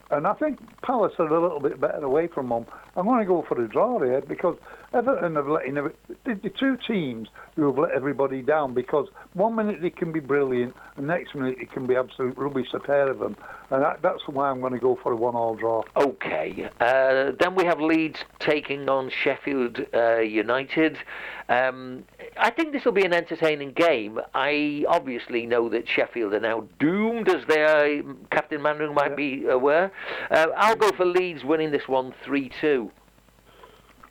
And 0.09 0.25
I 0.25 0.33
think 0.33 0.59
Palace 0.83 1.13
are 1.19 1.27
a 1.27 1.41
little 1.41 1.59
bit 1.59 1.81
better 1.81 2.03
away 2.03 2.27
from 2.27 2.49
them. 2.49 2.65
I'm 2.95 3.05
going 3.05 3.19
to 3.19 3.25
go 3.25 3.43
for 3.47 3.55
the 3.55 3.67
draw 3.67 3.99
here 3.99 4.21
because 4.21 4.55
Everton 4.97 5.35
have 5.35 5.47
let 5.47 5.65
the, 5.65 6.35
the 6.35 6.49
two 6.49 6.77
teams 6.87 7.29
who 7.55 7.67
have 7.67 7.77
let 7.77 7.91
everybody 7.91 8.41
down 8.41 8.73
because 8.73 9.07
one 9.33 9.55
minute 9.55 9.81
they 9.81 9.89
can 9.89 10.11
be 10.11 10.19
brilliant, 10.19 10.75
and 10.95 11.07
the 11.07 11.13
next 11.13 11.35
minute 11.35 11.57
it 11.59 11.71
can 11.71 11.85
be 11.85 11.95
absolute 11.95 12.37
rubbish, 12.37 12.67
a 12.73 12.79
pair 12.79 13.09
of 13.09 13.19
them. 13.19 13.37
And 13.69 13.83
that, 13.83 14.01
that's 14.01 14.21
why 14.27 14.49
I'm 14.49 14.61
going 14.61 14.73
to 14.73 14.79
go 14.79 14.97
for 15.01 15.11
a 15.11 15.15
one-all 15.15 15.55
draw. 15.55 15.83
Okay. 15.95 16.69
Uh, 16.79 17.31
then 17.39 17.55
we 17.55 17.65
have 17.65 17.79
Leeds 17.79 18.19
taking 18.39 18.89
on 18.89 19.09
Sheffield 19.09 19.85
uh, 19.93 20.19
United. 20.19 20.97
Um, 21.49 22.03
I 22.37 22.49
think 22.49 22.71
this 22.73 22.85
will 22.85 22.93
be 22.93 23.05
an 23.05 23.13
entertaining 23.13 23.73
game. 23.73 24.19
I 24.33 24.85
obviously 24.87 25.45
know 25.45 25.69
that 25.69 25.87
Sheffield 25.87 26.33
are 26.33 26.39
now 26.39 26.67
doomed, 26.79 27.29
as 27.29 27.45
their 27.47 28.01
Captain 28.31 28.61
Mainwaring 28.61 28.93
might 28.93 29.11
yeah. 29.11 29.15
be 29.15 29.45
aware. 29.45 29.91
Uh, 30.31 30.47
I'll 30.55 30.75
go 30.75 30.91
for 30.91 31.05
Leeds 31.05 31.43
winning 31.43 31.71
this 31.71 31.87
one 31.87 32.13
3 32.23 32.49
2. 32.61 32.91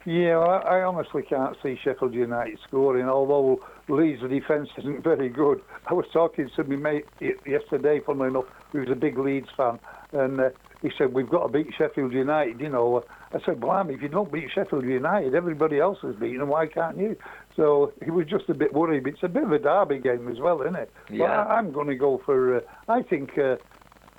Yeah, 0.07 0.39
well, 0.39 0.63
I 0.65 0.83
honestly 0.83 1.23
can't 1.23 1.57
see 1.65 1.77
Sheffield 1.83 2.15
United 2.15 2.61
scoring, 2.69 3.09
although 3.09 3.59
Leeds' 3.89 4.23
defence 4.23 4.69
isn't 4.79 5.03
very 5.03 5.29
good. 5.29 5.61
I 5.89 5.95
was 5.95 6.07
talking 6.13 6.49
to 6.55 6.63
my 6.63 6.77
mate 6.77 7.07
yesterday, 7.45 8.01
funnily 8.07 8.29
enough, 8.29 8.45
who's 8.71 8.89
a 8.89 8.95
big 8.95 9.19
Leeds 9.19 9.49
fan, 9.57 9.81
and 10.13 10.41
uh, 10.41 10.51
he 10.81 10.91
said, 10.97 11.13
We've 11.13 11.29
got 11.29 11.49
to 11.49 11.53
beat 11.53 11.75
Sheffield 11.77 12.13
United, 12.13 12.61
you 12.61 12.69
know. 12.69 13.03
I 13.33 13.39
said, 13.45 13.61
Blimey, 13.61 13.95
if 13.95 14.03
you 14.03 14.09
don't 14.09 14.31
beat 14.31 14.49
Sheffield 14.55 14.85
United, 14.85 15.35
everybody 15.35 15.81
else 15.81 15.99
is 16.05 16.15
beaten 16.15 16.39
them, 16.39 16.51
why 16.51 16.69
can't 16.69 16.97
you? 16.97 17.17
So 17.57 17.93
he 18.05 18.13
was 18.13 18.27
just 18.27 18.49
a 18.49 18.55
bit 18.55 18.73
worried. 18.73 19.09
It's 19.09 19.25
a 19.25 19.29
bit 19.29 19.43
of 19.43 19.51
a 19.51 19.59
derby 19.59 19.99
game 19.99 20.29
as 20.29 20.39
well, 20.39 20.63
isn't 20.63 20.77
it? 20.77 20.93
Yeah. 21.11 21.27
But 21.27 21.31
I, 21.51 21.59
am 21.59 21.73
going 21.73 21.89
to 21.89 21.97
go 21.97 22.23
for, 22.25 22.59
uh, 22.59 22.61
I 22.89 23.03
think 23.03 23.37
uh, 23.39 23.57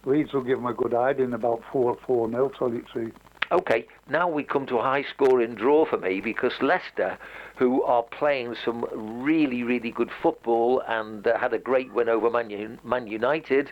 Leeds 0.06 0.34
will 0.34 0.44
give 0.44 0.58
them 0.58 0.66
a 0.66 0.74
good 0.74 0.94
in 1.20 1.34
about 1.34 1.62
4 1.72 1.98
4 2.06 2.30
0, 2.30 2.52
tell 2.60 2.74
you 2.74 2.82
the 2.82 2.88
truth. 2.92 3.14
Okay, 3.50 3.88
now 4.10 4.28
we 4.28 4.44
come 4.44 4.66
to 4.66 4.78
a 4.78 4.82
high 4.82 5.04
scoring 5.04 5.56
draw 5.56 5.86
for 5.86 5.98
me 5.98 6.20
because 6.20 6.52
Leicester, 6.62 7.18
who 7.56 7.82
are 7.84 8.04
playing 8.04 8.56
some 8.66 8.86
really, 8.94 9.64
really 9.64 9.90
good 9.90 10.10
football 10.22 10.84
and 10.86 11.26
uh, 11.26 11.38
had 11.38 11.54
a 11.54 11.58
great 11.58 11.94
win 11.94 12.10
over 12.10 12.30
Man, 12.30 12.78
Man 12.84 13.08
United, 13.08 13.72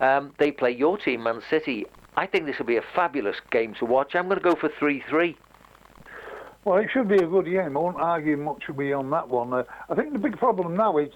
um, 0.00 0.34
they 0.38 0.50
play 0.50 0.72
your 0.72 0.98
team, 0.98 1.22
Man 1.22 1.40
City. 1.48 1.86
I 2.18 2.26
think 2.26 2.44
this 2.44 2.58
will 2.58 2.66
be 2.66 2.76
a 2.76 2.84
fabulous 2.94 3.36
game 3.50 3.74
to 3.78 3.86
watch. 3.86 4.14
I'm 4.14 4.28
going 4.28 4.36
to 4.38 4.44
go 4.44 4.56
for 4.56 4.70
3 4.78 5.02
3. 5.08 5.34
Well, 6.66 6.78
it 6.78 6.90
should 6.92 7.08
be 7.08 7.16
a 7.16 7.26
good 7.26 7.46
game. 7.46 7.78
I 7.78 7.80
won't 7.80 7.96
argue 7.96 8.36
much 8.36 8.64
with 8.68 8.86
you 8.86 8.96
on 8.96 9.08
that 9.10 9.30
one. 9.30 9.54
Uh, 9.54 9.62
I 9.88 9.94
think 9.94 10.12
the 10.12 10.18
big 10.18 10.36
problem 10.36 10.76
now 10.76 10.98
is 10.98 11.08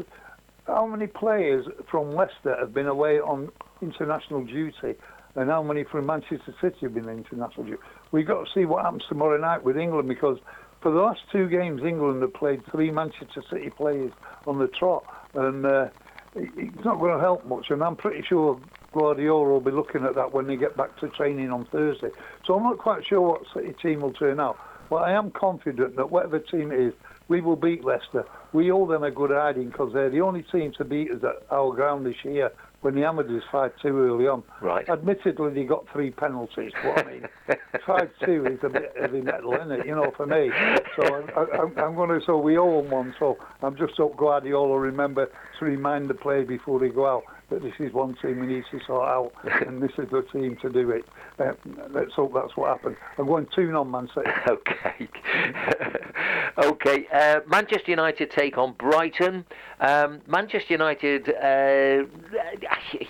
how 0.66 0.86
many 0.86 1.08
players 1.08 1.66
from 1.90 2.14
Leicester 2.14 2.56
have 2.58 2.72
been 2.72 2.86
away 2.86 3.20
on 3.20 3.50
international 3.82 4.44
duty 4.44 4.94
and 5.34 5.50
how 5.50 5.62
many 5.62 5.84
from 5.84 6.06
Manchester 6.06 6.54
City 6.60 6.78
have 6.82 6.94
been 6.94 7.08
international 7.08 7.64
duty 7.64 7.82
we've 8.10 8.26
got 8.26 8.46
to 8.46 8.52
see 8.52 8.64
what 8.64 8.84
happens 8.84 9.04
tomorrow 9.08 9.38
night 9.38 9.62
with 9.62 9.76
England 9.76 10.08
because 10.08 10.38
for 10.80 10.92
the 10.92 11.00
last 11.00 11.20
two 11.32 11.48
games, 11.48 11.82
England 11.82 12.22
have 12.22 12.34
played 12.34 12.62
three 12.70 12.90
Manchester 12.90 13.42
City 13.50 13.70
players 13.70 14.12
on 14.46 14.58
the 14.58 14.68
trot, 14.68 15.04
and 15.34 15.66
uh, 15.66 15.88
it's 16.34 16.84
not 16.84 17.00
going 17.00 17.14
to 17.14 17.20
help 17.20 17.44
much. 17.46 17.70
And 17.70 17.82
I'm 17.82 17.96
pretty 17.96 18.22
sure 18.28 18.60
Guardiola 18.92 19.48
will 19.48 19.60
be 19.60 19.72
looking 19.72 20.04
at 20.04 20.14
that 20.14 20.32
when 20.32 20.46
they 20.46 20.56
get 20.56 20.76
back 20.76 20.96
to 21.00 21.08
training 21.08 21.50
on 21.50 21.66
Thursday. 21.66 22.10
So 22.46 22.54
I'm 22.54 22.62
not 22.62 22.78
quite 22.78 23.04
sure 23.06 23.20
what 23.20 23.42
City 23.54 23.74
team 23.82 24.00
will 24.00 24.12
turn 24.12 24.38
out, 24.38 24.56
but 24.88 24.96
I 24.96 25.12
am 25.12 25.30
confident 25.32 25.96
that 25.96 26.10
whatever 26.10 26.38
team 26.38 26.70
it 26.70 26.80
is, 26.80 26.94
we 27.26 27.40
will 27.40 27.56
beat 27.56 27.84
Leicester. 27.84 28.24
We 28.52 28.70
owe 28.70 28.86
them 28.86 29.02
a 29.02 29.10
good 29.10 29.30
hiding 29.30 29.68
because 29.68 29.92
they're 29.92 30.10
the 30.10 30.22
only 30.22 30.44
team 30.44 30.72
to 30.78 30.84
beat 30.84 31.10
us 31.10 31.22
at 31.24 31.46
our 31.50 31.72
ground 31.74 32.06
this 32.06 32.24
year 32.24 32.50
when 32.80 32.94
the 32.94 33.02
Amadis 33.02 33.42
five 33.50 33.72
two 33.82 33.98
early 33.98 34.26
on. 34.26 34.42
Right. 34.62 34.88
Admittedly, 34.88 35.52
they 35.54 35.64
got 35.64 35.84
three 35.92 36.10
penalties. 36.10 36.72
But 36.82 37.06
I 37.06 37.10
mean, 37.10 37.28
five 37.86 38.10
two 38.24 38.46
is 38.46 38.58
a 38.62 38.68
bit 38.68 38.92
heavy 39.00 39.20
metal, 39.20 39.54
isn't 39.54 39.72
it? 39.72 39.86
You 39.86 39.94
know, 39.94 40.12
for 40.16 40.26
me. 40.26 40.50
So 40.96 41.24
I, 41.36 41.84
am 41.84 41.94
going 41.94 42.10
to. 42.10 42.20
So 42.24 42.38
we 42.38 42.56
owe 42.56 42.82
them 42.82 42.90
one. 42.90 43.14
So 43.18 43.36
I'm 43.62 43.76
just 43.76 43.96
so 43.96 44.14
glad 44.16 44.44
you 44.44 44.54
all 44.54 44.78
remember 44.78 45.30
to 45.58 45.64
remind 45.64 46.08
the 46.08 46.14
play 46.14 46.44
before 46.44 46.78
they 46.78 46.88
go 46.88 47.06
out 47.06 47.24
that 47.50 47.62
this 47.62 47.72
is 47.78 47.92
one 47.92 48.14
team 48.20 48.40
we 48.40 48.46
need 48.46 48.64
to 48.70 48.78
sort 48.86 49.08
out, 49.08 49.32
and 49.66 49.82
this 49.82 49.92
is 49.98 50.08
the 50.10 50.22
team 50.32 50.56
to 50.60 50.68
do 50.68 50.90
it. 50.90 51.04
Uh, 51.38 51.52
let's 51.90 52.12
hope 52.14 52.34
that's 52.34 52.56
what 52.56 52.68
happens. 52.68 52.96
I'm 53.16 53.26
going 53.26 53.46
two 53.54 53.70
on 53.70 53.90
Man 53.90 54.08
City. 54.14 54.30
Okay. 54.48 55.08
okay. 56.58 57.06
Uh, 57.12 57.40
Manchester 57.48 57.90
United 57.90 58.30
take 58.30 58.58
on 58.58 58.74
Brighton. 58.74 59.44
Um, 59.80 60.20
Manchester 60.26 60.74
United, 60.74 61.28
uh, 61.28 62.04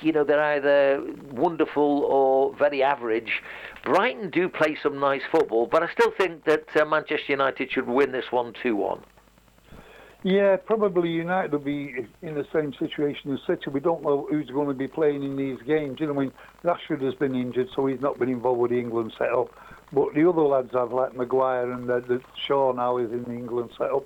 you 0.01 0.13
know, 0.13 0.25
they're 0.25 0.43
either 0.43 1.05
wonderful 1.33 2.03
or 2.05 2.55
very 2.57 2.83
average. 2.83 3.43
Brighton 3.85 4.31
do 4.31 4.49
play 4.49 4.77
some 4.83 4.99
nice 4.99 5.23
football, 5.31 5.67
but 5.67 5.83
I 5.83 5.91
still 5.93 6.13
think 6.19 6.45
that 6.45 6.65
uh, 6.77 6.85
Manchester 6.85 7.33
United 7.33 7.71
should 7.73 7.89
win 7.89 8.13
this 8.13 8.27
one 8.31 8.53
2 8.63 8.77
1. 8.77 9.01
Yeah, 10.25 10.57
probably 10.57 11.11
United 11.11 11.53
will 11.53 11.61
be 11.61 11.95
in 12.23 12.35
the 12.35 12.45
same 12.53 12.75
situation 12.79 13.33
as 13.33 13.39
City. 13.47 13.71
We 13.71 13.79
don't 13.79 14.03
know 14.03 14.27
who's 14.29 14.51
going 14.51 14.67
to 14.67 14.75
be 14.75 14.89
playing 14.89 15.23
in 15.23 15.37
these 15.37 15.59
games. 15.65 15.99
You 16.01 16.09
know, 16.09 16.15
I 16.15 16.25
mean, 16.25 16.33
Rashford 16.65 17.03
has 17.03 17.15
been 17.15 17.37
injured, 17.37 17.69
so 17.77 17.87
he's 17.87 18.01
not 18.01 18.19
been 18.19 18.29
involved 18.29 18.61
with 18.61 18.73
the 18.73 18.81
England 18.81 19.13
setup. 19.17 19.49
But 19.93 20.15
the 20.15 20.29
other 20.29 20.43
lads 20.43 20.71
have, 20.73 20.93
like 20.93 21.17
Maguire 21.17 21.71
and 21.71 21.91
uh, 21.91 22.01
the 22.01 22.21
Shaw 22.47 22.73
now 22.73 22.99
is 22.99 23.11
in 23.11 23.25
the 23.25 23.33
England 23.33 23.71
setup, 23.79 24.05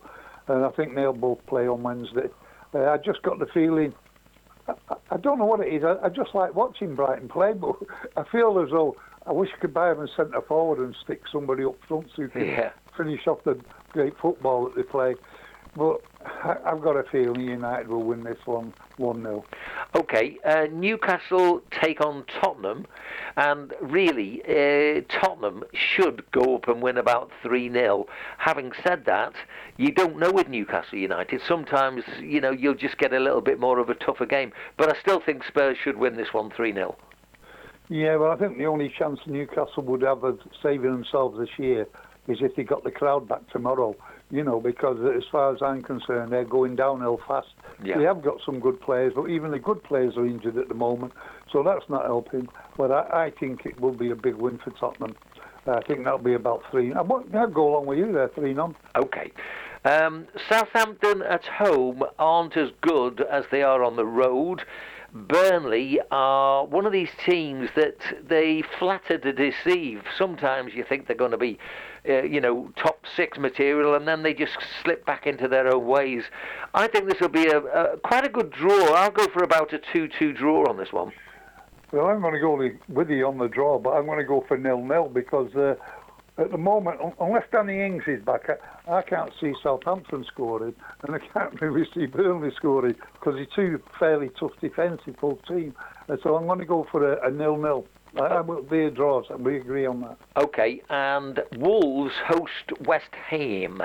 and 0.48 0.64
I 0.64 0.70
think 0.70 0.94
they'll 0.94 1.12
both 1.12 1.44
play 1.46 1.66
on 1.66 1.82
Wednesday. 1.82 2.28
Uh, 2.74 2.90
I 2.90 2.98
just 2.98 3.22
got 3.22 3.38
the 3.38 3.46
feeling. 3.46 3.92
I, 4.68 4.74
I 5.10 5.16
don't 5.16 5.38
know 5.38 5.44
what 5.44 5.60
it 5.60 5.72
is. 5.72 5.82
I, 5.84 6.06
I 6.06 6.08
just 6.08 6.34
like 6.34 6.54
watching 6.54 6.94
Brighton 6.94 7.28
play, 7.28 7.52
but 7.60 7.76
I 8.16 8.24
feel 8.30 8.60
as 8.60 8.70
though 8.70 8.96
I 9.26 9.32
wish 9.32 9.50
I 9.56 9.60
could 9.60 9.74
buy 9.74 9.92
them 9.92 10.02
a 10.02 10.08
centre 10.16 10.42
forward 10.42 10.78
and 10.78 10.94
stick 11.02 11.22
somebody 11.30 11.64
up 11.64 11.76
front 11.86 12.08
so 12.14 12.28
can 12.28 12.46
yeah. 12.46 12.70
finish 12.96 13.26
off 13.26 13.42
the 13.44 13.58
great 13.92 14.14
football 14.20 14.64
that 14.64 14.76
they 14.76 14.82
play. 14.82 15.14
But 15.74 16.02
I've 16.44 16.82
got 16.82 16.96
a 16.96 17.04
feeling 17.04 17.40
United 17.40 17.88
will 17.88 18.02
win 18.02 18.24
this 18.24 18.38
one 18.44 18.74
1 18.98 19.22
0. 19.22 19.44
Okay, 19.94 20.38
uh, 20.44 20.66
Newcastle 20.70 21.62
take 21.70 22.04
on 22.04 22.24
Tottenham, 22.40 22.86
and 23.36 23.72
really, 23.80 24.42
uh, 24.44 25.00
Tottenham 25.08 25.64
should 25.72 26.30
go 26.30 26.56
up 26.56 26.68
and 26.68 26.82
win 26.82 26.98
about 26.98 27.30
3 27.42 27.72
0. 27.72 28.06
Having 28.36 28.72
said 28.84 29.06
that, 29.06 29.32
you 29.78 29.90
don't 29.90 30.18
know 30.18 30.30
with 30.30 30.48
Newcastle 30.48 30.98
United. 30.98 31.40
Sometimes, 31.40 32.04
you 32.20 32.40
know, 32.40 32.50
you'll 32.50 32.74
just 32.74 32.98
get 32.98 33.14
a 33.14 33.20
little 33.20 33.40
bit 33.40 33.58
more 33.58 33.78
of 33.78 33.88
a 33.88 33.94
tougher 33.94 34.26
game. 34.26 34.52
But 34.76 34.94
I 34.94 35.00
still 35.00 35.20
think 35.20 35.42
Spurs 35.42 35.78
should 35.82 35.96
win 35.96 36.16
this 36.16 36.34
one 36.34 36.50
3 36.50 36.74
0. 36.74 36.96
Yeah, 37.88 38.16
well, 38.16 38.30
I 38.30 38.36
think 38.36 38.58
the 38.58 38.66
only 38.66 38.90
chance 38.90 39.20
Newcastle 39.26 39.82
would 39.84 40.02
have 40.02 40.22
of 40.22 40.38
saving 40.62 40.92
themselves 40.92 41.38
this 41.38 41.58
year 41.58 41.86
is 42.28 42.38
if 42.40 42.54
they 42.56 42.62
got 42.62 42.84
the 42.84 42.90
crowd 42.90 43.26
back 43.26 43.48
tomorrow 43.50 43.96
you 44.32 44.42
know, 44.42 44.60
because 44.60 44.98
as 45.14 45.24
far 45.30 45.54
as 45.54 45.60
I'm 45.62 45.82
concerned, 45.82 46.32
they're 46.32 46.44
going 46.44 46.74
downhill 46.74 47.20
fast. 47.28 47.48
Yeah. 47.84 47.98
They 47.98 48.04
have 48.04 48.22
got 48.22 48.40
some 48.44 48.58
good 48.58 48.80
players, 48.80 49.12
but 49.14 49.26
even 49.26 49.50
the 49.50 49.58
good 49.58 49.84
players 49.84 50.16
are 50.16 50.26
injured 50.26 50.56
at 50.56 50.68
the 50.68 50.74
moment, 50.74 51.12
so 51.52 51.62
that's 51.62 51.88
not 51.90 52.06
helping. 52.06 52.48
But 52.76 52.90
I, 52.90 53.26
I 53.26 53.32
think 53.38 53.66
it 53.66 53.78
will 53.78 53.92
be 53.92 54.10
a 54.10 54.16
big 54.16 54.36
win 54.36 54.58
for 54.58 54.70
Tottenham. 54.70 55.14
I 55.66 55.80
think 55.82 56.02
that'll 56.04 56.18
be 56.18 56.34
about 56.34 56.62
three. 56.70 56.92
I 56.92 57.02
will 57.02 57.20
go 57.48 57.68
along 57.68 57.86
with 57.86 57.98
you 57.98 58.10
there, 58.10 58.28
three 58.28 58.54
none. 58.54 58.74
Okay. 58.96 59.30
Um, 59.84 60.26
Southampton 60.48 61.22
at 61.22 61.44
home 61.44 62.02
aren't 62.18 62.56
as 62.56 62.70
good 62.80 63.20
as 63.20 63.44
they 63.50 63.62
are 63.62 63.84
on 63.84 63.96
the 63.96 64.06
road. 64.06 64.64
Burnley 65.12 66.00
are 66.10 66.64
one 66.64 66.86
of 66.86 66.92
these 66.92 67.10
teams 67.24 67.68
that 67.76 67.98
they 68.26 68.62
flatter 68.78 69.18
to 69.18 69.32
deceive. 69.32 70.02
Sometimes 70.16 70.72
you 70.74 70.84
think 70.88 71.06
they're 71.06 71.16
going 71.16 71.32
to 71.32 71.38
be, 71.38 71.58
uh, 72.08 72.22
you 72.22 72.40
know, 72.40 72.70
top 72.76 73.04
six 73.16 73.38
material, 73.38 73.94
and 73.94 74.08
then 74.08 74.22
they 74.22 74.34
just 74.34 74.56
slip 74.82 75.06
back 75.06 75.26
into 75.26 75.46
their 75.48 75.72
own 75.72 75.86
ways. 75.86 76.24
I 76.74 76.88
think 76.88 77.08
this 77.08 77.20
will 77.20 77.28
be 77.28 77.46
a, 77.46 77.58
a 77.58 77.96
quite 77.98 78.24
a 78.24 78.28
good 78.28 78.50
draw. 78.50 78.92
I'll 78.94 79.10
go 79.10 79.26
for 79.28 79.42
about 79.42 79.72
a 79.72 79.78
two-two 79.78 80.32
draw 80.32 80.68
on 80.68 80.76
this 80.76 80.92
one. 80.92 81.12
Well, 81.92 82.06
I'm 82.06 82.22
going 82.22 82.32
to 82.34 82.40
go 82.40 82.70
with 82.88 83.10
you 83.10 83.26
on 83.26 83.38
the 83.38 83.48
draw, 83.48 83.78
but 83.78 83.90
I'm 83.90 84.06
going 84.06 84.18
to 84.18 84.24
go 84.24 84.44
for 84.48 84.56
nil-nil 84.56 85.10
because 85.10 85.54
uh, 85.54 85.74
at 86.38 86.50
the 86.50 86.58
moment, 86.58 86.98
unless 87.20 87.44
Danny 87.52 87.84
Ings 87.84 88.04
is 88.06 88.22
back, 88.24 88.48
I, 88.88 88.92
I 88.98 89.02
can't 89.02 89.32
see 89.40 89.52
Southampton 89.62 90.24
scoring, 90.24 90.74
and 91.02 91.14
I 91.14 91.18
can't 91.18 91.60
really 91.60 91.86
see 91.94 92.06
Burnley 92.06 92.50
scoring 92.56 92.94
because 93.14 93.34
they're 93.34 93.46
two 93.54 93.82
fairly 93.98 94.30
tough 94.38 94.52
defensive 94.60 95.16
full 95.20 95.38
team. 95.48 95.74
And 96.08 96.18
so 96.22 96.36
I'm 96.36 96.46
going 96.46 96.58
to 96.58 96.64
go 96.64 96.86
for 96.90 97.12
a, 97.12 97.28
a 97.28 97.30
nil-nil. 97.30 97.86
I, 98.16 98.20
I 98.20 98.40
will 98.40 98.62
be 98.62 98.84
a 98.84 98.90
draw, 98.90 99.22
so 99.26 99.36
we 99.36 99.56
agree 99.56 99.86
on 99.86 100.00
that. 100.02 100.18
Okay, 100.36 100.82
and 100.88 101.40
Wolves 101.56 102.14
host 102.26 102.80
West 102.86 103.14
Ham. 103.28 103.82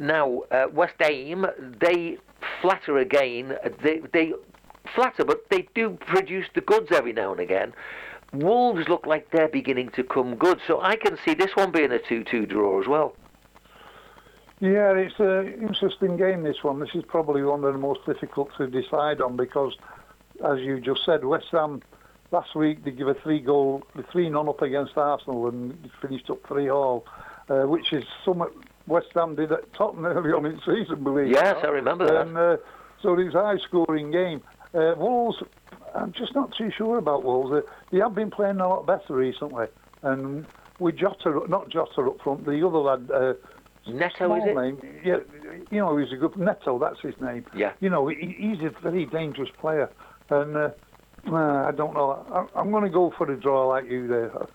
Now, 0.00 0.42
uh, 0.50 0.66
West 0.72 0.96
Ham, 1.00 1.46
they 1.80 2.18
flatter 2.60 2.98
again. 2.98 3.56
They, 3.82 4.00
they 4.12 4.32
flatter, 4.94 5.24
but 5.24 5.48
they 5.50 5.68
do 5.74 5.98
produce 6.06 6.46
the 6.54 6.60
goods 6.60 6.88
every 6.92 7.12
now 7.12 7.32
and 7.32 7.40
again. 7.40 7.72
Wolves 8.40 8.88
look 8.88 9.06
like 9.06 9.30
they're 9.30 9.48
beginning 9.48 9.90
to 9.90 10.04
come 10.04 10.36
good, 10.36 10.60
so 10.66 10.80
I 10.80 10.96
can 10.96 11.18
see 11.24 11.34
this 11.34 11.54
one 11.54 11.70
being 11.70 11.92
a 11.92 11.98
2 11.98 12.24
2 12.24 12.46
draw 12.46 12.80
as 12.80 12.86
well. 12.86 13.16
Yeah, 14.60 14.92
it's 14.92 15.18
an 15.18 15.52
interesting 15.60 16.16
game, 16.16 16.42
this 16.42 16.62
one. 16.62 16.80
This 16.80 16.94
is 16.94 17.04
probably 17.06 17.42
one 17.42 17.64
of 17.64 17.72
the 17.72 17.78
most 17.78 18.06
difficult 18.06 18.50
to 18.56 18.66
decide 18.66 19.20
on 19.20 19.36
because, 19.36 19.76
as 20.44 20.60
you 20.60 20.80
just 20.80 21.04
said, 21.04 21.24
West 21.24 21.46
Ham 21.50 21.82
last 22.30 22.54
week 22.54 22.84
they 22.84 22.90
give 22.90 23.08
a 23.08 23.14
three 23.14 23.40
goal, 23.40 23.82
three 24.10 24.30
none 24.30 24.48
up 24.48 24.62
against 24.62 24.96
Arsenal 24.96 25.48
and 25.48 25.90
finished 26.00 26.30
up 26.30 26.46
three 26.46 26.70
all, 26.70 27.04
uh, 27.48 27.62
which 27.62 27.92
is 27.92 28.04
somewhat 28.24 28.52
West 28.86 29.08
Ham 29.14 29.34
did 29.34 29.52
at 29.52 29.72
Tottenham 29.74 30.06
early 30.06 30.32
on 30.32 30.46
in 30.46 30.56
the 30.56 30.62
season, 30.62 31.02
believe 31.04 31.28
Yes, 31.28 31.56
I 31.62 31.68
remember 31.68 32.06
that. 32.06 32.26
And, 32.28 32.36
uh, 32.36 32.56
so 33.02 33.18
it's 33.18 33.34
a 33.34 33.42
high 33.42 33.58
scoring 33.58 34.10
game. 34.10 34.42
Uh, 34.72 34.94
Wolves, 34.96 35.42
I'm 35.94 36.12
just 36.12 36.34
not 36.34 36.54
too 36.56 36.70
sure 36.76 36.98
about 36.98 37.24
Wolves. 37.24 37.52
They, 37.52 37.96
they 37.96 38.02
have 38.02 38.14
been 38.14 38.30
playing 38.30 38.60
a 38.60 38.68
lot 38.68 38.86
better 38.86 39.14
recently. 39.14 39.66
And 40.02 40.46
with 40.78 40.96
Jota, 40.96 41.40
not 41.48 41.68
Jota 41.70 42.02
up 42.02 42.20
front, 42.22 42.44
the 42.44 42.66
other 42.66 42.78
lad. 42.78 43.10
Uh, 43.12 43.34
Neto, 43.86 44.34
is 44.36 44.42
it? 44.46 44.56
Name, 44.56 44.78
yeah, 45.04 45.18
you 45.70 45.78
know, 45.78 45.96
he's 45.98 46.10
a 46.10 46.16
good. 46.16 46.36
Neto, 46.38 46.78
that's 46.78 47.00
his 47.02 47.14
name. 47.20 47.44
Yeah. 47.54 47.72
You 47.80 47.90
know, 47.90 48.08
he, 48.08 48.34
he's 48.38 48.60
a 48.60 48.70
very 48.82 49.04
dangerous 49.04 49.50
player. 49.60 49.90
And 50.30 50.56
uh, 50.56 50.70
uh, 51.30 51.66
I 51.66 51.70
don't 51.70 51.94
know. 51.94 52.24
I, 52.32 52.58
I'm 52.58 52.70
going 52.70 52.84
to 52.84 52.90
go 52.90 53.12
for 53.16 53.30
a 53.30 53.38
draw 53.38 53.66
like 53.68 53.90
you 53.90 54.06
there. 54.08 54.32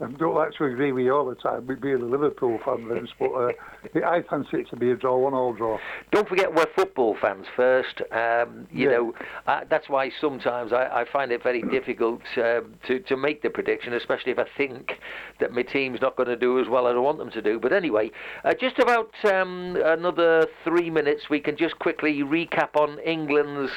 I 0.00 0.10
don't 0.18 0.34
like 0.34 0.52
to 0.58 0.64
agree 0.64 0.92
with 0.92 1.04
you 1.04 1.14
all 1.14 1.26
the 1.26 1.36
time, 1.36 1.66
me 1.66 1.76
being 1.76 2.02
a 2.02 2.04
Liverpool 2.04 2.58
fan, 2.64 2.88
Vince, 2.88 3.10
but 3.18 3.32
uh, 3.32 3.52
I 4.04 4.22
fancy 4.22 4.58
it 4.58 4.68
to 4.70 4.76
be 4.76 4.90
a 4.90 4.96
draw, 4.96 5.16
one 5.18 5.34
all 5.34 5.52
draw. 5.52 5.78
Don't 6.10 6.28
forget 6.28 6.54
we're 6.54 6.66
football 6.76 7.16
fans 7.20 7.46
first. 7.54 8.02
Um, 8.12 8.66
you 8.72 8.90
Yeah. 8.90 8.96
know, 8.96 9.14
uh, 9.46 9.60
that's 9.68 9.88
why 9.88 10.10
sometimes 10.20 10.72
I, 10.72 10.86
I 10.86 11.04
find 11.12 11.32
it 11.32 11.42
very 11.42 11.62
difficult 11.62 12.20
uh, 12.36 12.60
to 12.86 13.00
to 13.00 13.16
make 13.16 13.42
the 13.42 13.50
prediction, 13.50 13.92
especially 13.92 14.32
if 14.32 14.38
I 14.38 14.46
think 14.56 14.98
that 15.40 15.52
my 15.52 15.62
team's 15.62 16.00
not 16.00 16.16
going 16.16 16.28
to 16.28 16.36
do 16.36 16.60
as 16.60 16.68
well 16.68 16.86
as 16.88 16.94
I 16.96 16.98
want 16.98 17.18
them 17.18 17.30
to 17.32 17.42
do. 17.42 17.58
But 17.58 17.72
anyway, 17.72 18.10
uh, 18.44 18.54
just 18.54 18.78
about 18.78 19.10
um, 19.24 19.76
another 19.84 20.46
three 20.64 20.90
minutes, 20.90 21.28
we 21.30 21.40
can 21.40 21.56
just 21.56 21.78
quickly 21.78 22.22
recap 22.22 22.76
on 22.76 22.98
England's 23.00 23.72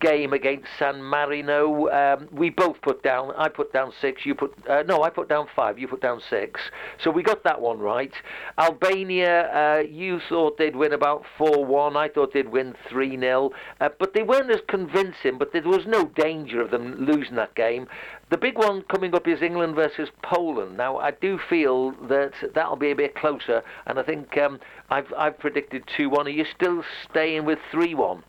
game 0.00 0.32
against 0.32 0.66
San 0.78 1.02
Marino. 1.02 1.88
Um, 1.90 2.28
we 2.32 2.48
both 2.50 2.80
put 2.80 3.02
down. 3.02 3.32
I 3.36 3.48
put 3.48 3.72
down 3.72 3.92
six. 4.00 4.24
You 4.24 4.34
put 4.34 4.54
uh, 4.68 4.82
no. 4.86 5.02
I 5.02 5.10
put 5.10 5.28
down 5.28 5.46
five. 5.54 5.78
You 5.78 5.88
put 5.88 6.00
down 6.00 6.20
six. 6.30 6.60
So 7.02 7.10
we 7.10 7.22
got 7.22 7.44
that 7.44 7.60
one 7.60 7.78
right. 7.78 8.12
Albania. 8.58 9.43
Uh, 9.52 9.82
you 9.88 10.20
thought 10.28 10.58
they'd 10.58 10.76
win 10.76 10.92
about 10.92 11.24
four-one. 11.36 11.96
I 11.96 12.08
thought 12.08 12.32
they'd 12.32 12.48
win 12.48 12.74
3 12.88 13.18
0. 13.18 13.50
Uh, 13.80 13.88
but 13.98 14.14
they 14.14 14.22
weren't 14.22 14.50
as 14.50 14.60
convincing. 14.68 15.38
But 15.38 15.52
there 15.52 15.62
was 15.62 15.86
no 15.86 16.06
danger 16.06 16.60
of 16.60 16.70
them 16.70 17.04
losing 17.04 17.36
that 17.36 17.54
game. 17.54 17.88
The 18.30 18.38
big 18.38 18.58
one 18.58 18.82
coming 18.82 19.14
up 19.14 19.28
is 19.28 19.42
England 19.42 19.74
versus 19.74 20.08
Poland. 20.22 20.76
Now 20.76 20.98
I 20.98 21.10
do 21.10 21.38
feel 21.38 21.92
that 22.08 22.32
that'll 22.54 22.76
be 22.76 22.90
a 22.90 22.96
bit 22.96 23.14
closer, 23.14 23.62
and 23.86 23.98
I 23.98 24.02
think 24.02 24.36
um, 24.38 24.60
I've 24.90 25.12
I've 25.16 25.38
predicted 25.38 25.84
two-one. 25.96 26.26
Are 26.26 26.30
you 26.30 26.44
still 26.54 26.82
staying 27.08 27.44
with 27.44 27.58
three-one? 27.70 28.22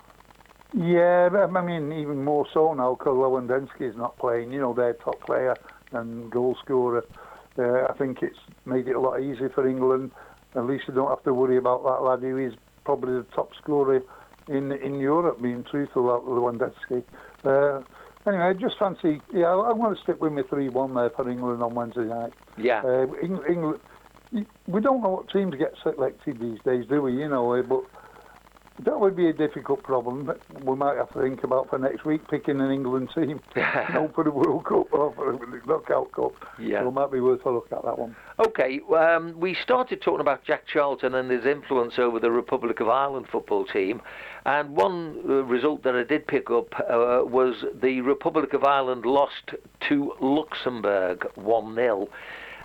Yeah, 0.78 1.30
but, 1.30 1.56
I 1.56 1.62
mean, 1.62 1.94
even 1.94 2.24
more 2.24 2.46
so 2.54 2.74
now 2.74 2.96
because 2.96 3.14
Lewandowski 3.14 3.90
is 3.90 3.96
not 3.96 4.18
playing. 4.18 4.52
You 4.52 4.60
know, 4.60 4.74
their 4.74 4.94
top 4.94 5.22
player 5.22 5.56
and 5.92 6.30
goal 6.30 6.58
scorer. 6.64 7.06
Uh, 7.58 7.86
I 7.86 7.94
think 7.98 8.22
it's 8.22 8.38
made 8.66 8.88
it 8.88 8.96
a 8.96 9.00
lot 9.00 9.22
easier 9.22 9.50
for 9.50 9.68
England. 9.68 10.12
At 10.56 10.66
least 10.66 10.86
you 10.88 10.94
don't 10.94 11.10
have 11.10 11.24
to 11.24 11.34
worry 11.34 11.58
about 11.58 11.84
that 11.84 12.04
lad 12.04 12.20
who 12.20 12.38
is 12.38 12.54
probably 12.84 13.14
the 13.14 13.26
top 13.36 13.50
scorer 13.62 14.02
in 14.48 14.72
in 14.72 15.00
Europe, 15.00 15.42
being 15.42 15.64
truthful 15.70 16.06
about 16.06 16.26
Lewandowski. 16.26 17.04
Uh, 17.44 17.82
anyway, 18.28 18.44
I 18.44 18.54
just 18.54 18.78
fancy, 18.78 19.22
yeah, 19.34 19.48
I, 19.48 19.70
I 19.70 19.74
want 19.74 19.98
to 19.98 20.04
stick 20.04 20.22
with 20.22 20.34
my 20.34 20.44
3 20.44 20.70
1 20.70 20.94
there 20.94 21.10
for 21.12 21.30
England 21.30 21.62
on 21.62 21.76
Wednesday 21.76 22.06
night. 22.06 22.34
Yeah. 22.58 22.82
Uh, 22.84 23.08
Eng- 23.22 23.44
England, 23.50 23.80
we 24.68 24.82
don't 24.82 25.02
know 25.02 25.10
what 25.10 25.30
teams 25.30 25.56
get 25.56 25.74
selected 25.84 26.40
these 26.40 26.60
days, 26.66 26.86
do 26.90 27.02
we? 27.02 27.14
You 27.14 27.30
know, 27.30 27.54
uh, 27.54 27.62
but 27.62 27.84
that 28.84 29.00
would 29.00 29.16
be 29.16 29.30
a 29.30 29.34
difficult 29.34 29.84
problem 29.84 30.26
that 30.26 30.38
we 30.64 30.76
might 30.76 30.98
have 30.98 31.12
to 31.14 31.22
think 31.22 31.44
about 31.44 31.70
for 31.70 31.80
next 31.80 32.04
week, 32.04 32.28
picking 32.28 32.60
an 32.60 32.72
England 32.72 33.10
team, 33.16 33.40
know, 33.56 34.12
for 34.14 34.24
the 34.24 34.32
World 34.32 34.66
Cup 34.66 34.92
or 34.92 35.14
for 35.14 35.32
the 35.32 35.62
Knockout 35.66 36.12
Cup. 36.12 36.34
Yeah. 36.60 36.82
So 36.82 36.90
it 36.90 36.94
might 36.94 37.12
be 37.12 37.22
worth 37.22 37.46
a 37.46 37.50
look 37.50 37.72
at 37.72 37.84
that 37.84 37.98
one. 37.98 38.16
Okay, 38.38 38.82
um, 38.98 39.40
we 39.40 39.54
started 39.54 40.02
talking 40.02 40.20
about 40.20 40.44
Jack 40.44 40.68
Charlton 40.68 41.16
and 41.16 41.32
his 41.32 41.46
influence 41.46 41.98
over 41.98 42.20
the 42.20 42.32
Republic 42.32 42.82
of 42.82 42.90
Ireland 42.90 43.28
football 43.32 43.66
team, 43.66 44.02
and 44.46 44.76
one 44.76 45.22
uh, 45.28 45.44
result 45.46 45.84
that 45.84 45.96
I 45.96 46.04
did 46.04 46.28
pick 46.28 46.52
up 46.52 46.74
uh, 46.80 47.22
was 47.24 47.64
the 47.82 48.02
Republic 48.02 48.54
of 48.54 48.66
Ireland 48.66 49.06
lost 49.06 49.54
to 49.88 50.14
Luxembourg 50.20 51.26
1 51.36 51.76
0. 51.76 52.10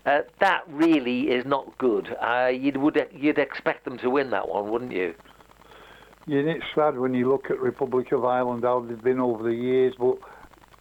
Uh, 0.07 0.21
that 0.41 0.63
really 0.69 1.31
is 1.31 1.45
not 1.45 1.77
good. 1.79 2.17
Uh, 2.21 2.47
you'd 2.47 2.79
would 2.79 3.07
you'd 3.13 3.39
expect 3.39 3.85
them 3.85 3.99
to 3.99 4.09
win 4.09 4.31
that 4.31 4.49
one, 4.49 4.71
wouldn't 4.71 4.93
you? 4.93 5.15
And 6.31 6.49
it's 6.49 6.65
sad 6.77 6.97
when 6.97 7.13
you 7.13 7.29
look 7.29 7.51
at 7.51 7.59
Republic 7.59 8.13
of 8.13 8.25
Ireland, 8.25 8.63
how 8.63 8.81
they've 8.81 9.03
been 9.03 9.19
over 9.19 9.43
the 9.43 9.55
years, 9.55 9.95
but 9.99 10.17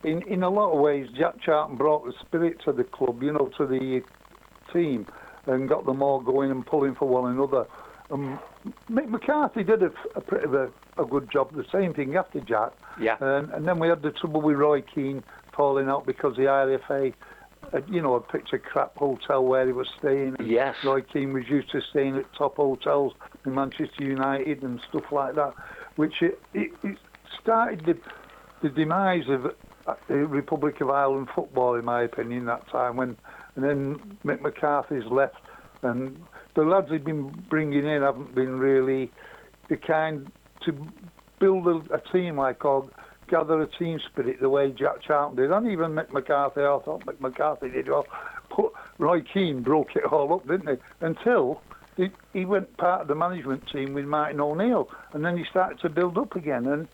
in, 0.04 0.22
in 0.24 0.44
a 0.44 0.50
lot 0.50 0.72
of 0.72 0.80
ways, 0.80 1.08
Jack 1.18 1.42
Charlton 1.44 1.76
brought 1.76 2.06
the 2.06 2.14
spirit 2.22 2.62
to 2.66 2.72
the 2.72 2.84
club, 2.84 3.24
you 3.24 3.34
know, 3.34 3.50
to 3.58 3.66
the 3.66 4.02
team, 4.72 5.08
and 5.48 5.68
got 5.68 5.86
them 5.88 6.04
all 6.04 6.20
going 6.20 6.52
and 6.52 6.64
pulling 6.64 6.94
for 6.94 7.08
one 7.08 7.32
another. 7.32 7.66
Um, 8.12 8.40
Mick 8.92 9.10
McCarthy 9.10 9.64
did 9.64 9.82
a, 9.82 9.92
a 10.16 10.22
pretty 10.22 10.46
a, 10.46 11.02
a 11.02 11.06
good 11.06 11.32
job, 11.32 11.52
the 11.54 11.66
same 11.72 11.96
thing 11.96 12.16
after 12.16 12.40
Jack. 12.42 12.74
Yeah. 13.02 13.18
And, 13.20 13.50
and 13.52 13.68
then 13.68 13.80
we 13.80 13.88
had 13.88 14.04
the 14.04 14.12
trouble 14.12 14.42
with 14.42 14.56
Roy 14.56 14.82
Keane 14.82 15.24
falling 15.56 15.90
out 15.90 16.06
because 16.06 16.36
the 16.36 16.44
IFA, 16.44 17.14
uh, 17.74 17.82
you 17.90 18.02
know, 18.02 18.16
a 18.16 18.22
picture 18.22 18.58
crap 18.58 18.96
hotel 18.96 19.44
where 19.44 19.66
he 19.66 19.74
was 19.74 19.88
staying. 20.00 20.36
Yes. 20.44 20.76
Roy 20.84 21.02
Keane 21.02 21.34
was 21.34 21.48
used 21.48 21.72
to 21.72 21.82
staying 21.90 22.18
at 22.18 22.26
top 22.38 22.58
hotels 22.58 23.14
in 23.46 23.56
Manchester 23.56 24.04
United 24.04 24.64
and 24.64 24.80
stuff 24.90 25.12
like 25.12 25.36
that, 25.36 25.54
which 25.96 26.22
it, 26.22 26.40
it, 26.54 26.72
it 26.84 26.98
started 27.42 27.86
the, 27.86 27.98
the 28.62 28.70
demise 28.70 29.28
of 29.30 29.48
uh, 29.88 29.96
the 30.08 30.16
Republic 30.16 30.82
of 30.82 30.90
Ireland 30.90 31.30
football, 31.34 31.76
in 31.76 31.86
my 31.86 32.04
opinion, 32.04 32.46
that 32.46 32.68
time 32.70 32.96
when, 32.96 33.18
and 33.56 33.64
then 33.64 34.18
Mick 34.26 34.42
McCarthy's 34.42 35.06
left, 35.10 35.38
and 35.82 36.20
the 36.56 36.64
lads 36.64 36.90
he'd 36.90 37.06
been 37.06 37.30
bringing 37.50 37.86
in 37.86 38.02
haven't 38.02 38.36
been 38.36 38.60
really 38.60 39.12
the 39.70 39.78
kind 39.78 40.32
to 40.66 40.76
build 41.40 41.68
a, 41.68 41.94
a 41.94 42.02
team 42.12 42.38
like 42.38 42.66
or 42.66 42.90
gather 43.30 43.62
a 43.62 43.68
team 43.68 44.00
spirit 44.12 44.40
the 44.40 44.50
way 44.50 44.72
Jack 44.72 45.02
Charlton 45.02 45.38
did, 45.38 45.52
and 45.52 45.72
even 45.72 45.92
Mick 45.92 46.12
McCarthy. 46.12 46.62
I 46.62 46.80
thought 46.84 47.06
Mick 47.06 47.20
McCarthy 47.20 47.70
did 47.70 47.90
well. 47.90 48.06
But 48.56 48.72
Roy 48.98 49.22
Keane 49.22 49.62
broke 49.62 49.96
it 49.96 50.04
all 50.06 50.34
up, 50.34 50.48
didn't 50.48 50.70
he? 50.70 51.06
Until 51.06 51.62
he, 51.98 52.10
he 52.34 52.46
went 52.46 52.76
part 52.78 53.02
of 53.02 53.08
the 53.08 53.16
management 53.16 53.68
team 53.72 53.94
with 53.94 54.06
Martin 54.06 54.40
O'Neill, 54.42 54.90
and 55.14 55.24
then 55.24 55.38
he 55.38 55.44
started 55.50 55.80
to 55.82 55.90
build 55.90 56.18
up 56.18 56.36
again, 56.36 56.66
and 56.66 56.88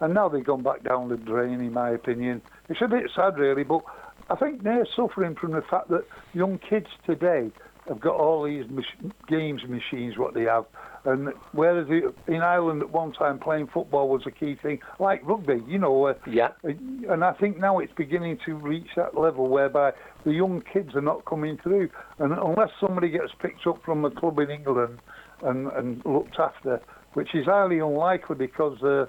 and 0.00 0.14
now 0.14 0.28
they've 0.28 0.44
gone 0.44 0.62
back 0.62 0.82
down 0.82 1.08
the 1.08 1.16
drain, 1.16 1.60
in 1.60 1.72
my 1.72 1.90
opinion. 1.90 2.42
It's 2.68 2.80
a 2.82 2.88
bit 2.88 3.08
sad, 3.14 3.38
really, 3.38 3.62
but 3.62 3.82
I 4.28 4.34
think 4.34 4.64
they're 4.64 4.86
suffering 4.96 5.36
from 5.36 5.52
the 5.52 5.62
fact 5.62 5.90
that 5.90 6.04
young 6.32 6.58
kids 6.58 6.88
today 7.06 7.52
have 7.86 8.00
got 8.00 8.16
all 8.16 8.42
these 8.42 8.64
mach- 8.68 9.26
games 9.28 9.62
machines, 9.68 10.18
what 10.18 10.34
they 10.34 10.42
have. 10.42 10.64
And 11.04 11.32
whereas 11.52 11.86
it- 11.90 12.14
in 12.28 12.42
Ireland 12.42 12.82
at 12.82 12.90
one 12.90 13.12
time 13.12 13.38
playing 13.38 13.66
football 13.68 14.08
was 14.08 14.24
a 14.26 14.30
key 14.30 14.54
thing, 14.54 14.80
like 15.00 15.20
rugby, 15.24 15.62
you 15.66 15.78
know. 15.78 16.06
Uh, 16.06 16.14
Yeah. 16.26 16.50
and 16.62 17.24
I 17.24 17.32
think 17.32 17.58
now 17.58 17.80
it's 17.80 17.92
beginning 17.94 18.38
to 18.44 18.54
reach 18.54 18.94
that 18.94 19.16
level 19.16 19.48
whereby 19.48 19.92
the 20.24 20.32
young 20.32 20.60
kids 20.60 20.94
are 20.94 21.00
not 21.00 21.24
coming 21.24 21.56
through. 21.58 21.90
And 22.18 22.32
unless 22.32 22.70
somebody 22.78 23.08
gets 23.08 23.32
picked 23.40 23.66
up 23.66 23.82
from 23.82 24.04
a 24.04 24.10
club 24.10 24.38
in 24.38 24.50
England 24.50 24.98
and, 25.42 25.66
and 25.72 26.04
looked 26.04 26.38
after, 26.38 26.80
which 27.14 27.34
is 27.34 27.46
highly 27.46 27.80
unlikely 27.80 28.36
because 28.36 28.80
uh, 28.84 29.06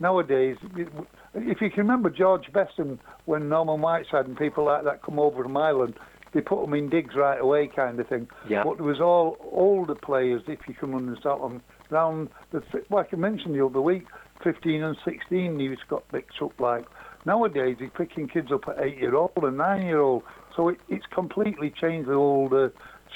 nowadays, 0.00 0.56
if 1.34 1.60
you 1.60 1.70
can 1.70 1.78
remember 1.86 2.10
George 2.10 2.50
Besson 2.52 2.98
when 3.26 3.48
Norman 3.48 3.80
Whiteside 3.80 4.26
and 4.26 4.36
people 4.36 4.64
like 4.64 4.82
that 4.84 5.02
come 5.02 5.18
over 5.20 5.44
from 5.44 5.56
Ireland, 5.56 5.94
they 6.36 6.42
put 6.42 6.60
them 6.60 6.74
in 6.74 6.90
digs 6.90 7.14
right 7.14 7.40
away, 7.40 7.66
kind 7.66 7.98
of 7.98 8.06
thing. 8.08 8.28
Yeah. 8.46 8.62
But 8.62 8.72
it 8.72 8.82
was 8.82 9.00
all 9.00 9.38
older 9.52 9.94
players, 9.94 10.42
if 10.46 10.58
you 10.68 10.74
can 10.74 10.94
understand 10.94 11.42
them, 11.42 11.62
round 11.88 12.28
the 12.50 12.62
like 12.90 13.14
I 13.14 13.16
mentioned 13.16 13.54
the 13.54 13.64
other 13.64 13.80
week, 13.80 14.04
15 14.44 14.82
and 14.82 14.96
16, 15.02 15.58
he 15.58 15.68
was 15.70 15.78
got 15.88 16.06
picked 16.12 16.40
up 16.42 16.60
like. 16.60 16.84
Nowadays, 17.24 17.76
he's 17.80 17.90
picking 17.96 18.28
kids 18.28 18.52
up 18.52 18.68
at 18.68 18.78
eight 18.78 18.98
year 18.98 19.16
old 19.16 19.32
and 19.38 19.56
nine 19.56 19.86
year 19.86 19.98
old. 19.98 20.24
So 20.54 20.68
it, 20.68 20.78
it's 20.90 21.06
completely 21.06 21.70
changed 21.70 22.08
the 22.08 22.12
old 22.12 22.52
uh, 22.52 22.68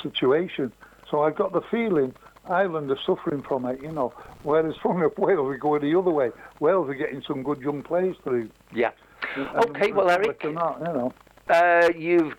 situation. 0.02 0.72
So 1.10 1.22
I've 1.22 1.36
got 1.36 1.52
the 1.52 1.60
feeling 1.70 2.14
Ireland 2.48 2.90
are 2.90 2.98
suffering 3.06 3.42
from 3.42 3.66
it, 3.66 3.82
you 3.82 3.92
know. 3.92 4.14
Whereas 4.44 4.74
from 4.82 4.98
Wales 5.18 5.54
are 5.54 5.58
going 5.58 5.82
the 5.82 5.96
other 5.96 6.10
way. 6.10 6.30
Wales 6.58 6.88
are 6.88 6.94
getting 6.94 7.22
some 7.22 7.42
good 7.42 7.60
young 7.60 7.82
players 7.82 8.16
through. 8.24 8.48
Yeah. 8.74 8.92
And 9.36 9.46
Okay, 9.76 9.92
well, 9.92 10.10
Eric- 10.10 10.42
not, 10.52 10.78
you 10.80 10.84
know. 10.86 11.12
Uh, 11.48 11.90
you've 11.96 12.34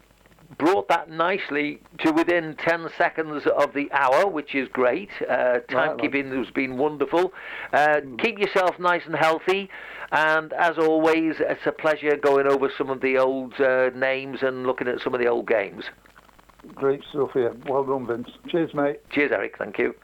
brought 0.57 0.87
that 0.89 1.09
nicely 1.09 1.79
to 1.99 2.11
within 2.11 2.55
10 2.55 2.89
seconds 2.97 3.43
of 3.45 3.73
the 3.73 3.91
hour, 3.91 4.27
which 4.27 4.55
is 4.55 4.67
great. 4.69 5.09
Uh, 5.21 5.59
timekeeping 5.69 6.35
has 6.37 6.51
been 6.51 6.77
wonderful. 6.77 7.33
Uh, 7.73 8.01
keep 8.19 8.39
yourself 8.39 8.77
nice 8.79 9.03
and 9.05 9.15
healthy. 9.15 9.69
And 10.11 10.51
as 10.53 10.77
always, 10.77 11.35
it's 11.39 11.65
a 11.65 11.71
pleasure 11.71 12.17
going 12.17 12.47
over 12.47 12.69
some 12.77 12.89
of 12.89 13.01
the 13.01 13.17
old 13.17 13.59
uh, 13.61 13.91
names 13.95 14.39
and 14.41 14.67
looking 14.67 14.87
at 14.87 14.99
some 14.99 15.13
of 15.13 15.21
the 15.21 15.27
old 15.27 15.47
games. 15.47 15.85
Great 16.75 17.01
stuff 17.09 17.31
here. 17.33 17.55
Well 17.65 17.83
done, 17.83 18.05
Vince. 18.05 18.29
Cheers, 18.47 18.73
mate. 18.73 18.99
Cheers, 19.09 19.31
Eric. 19.31 19.57
Thank 19.57 19.79
you. 19.79 19.95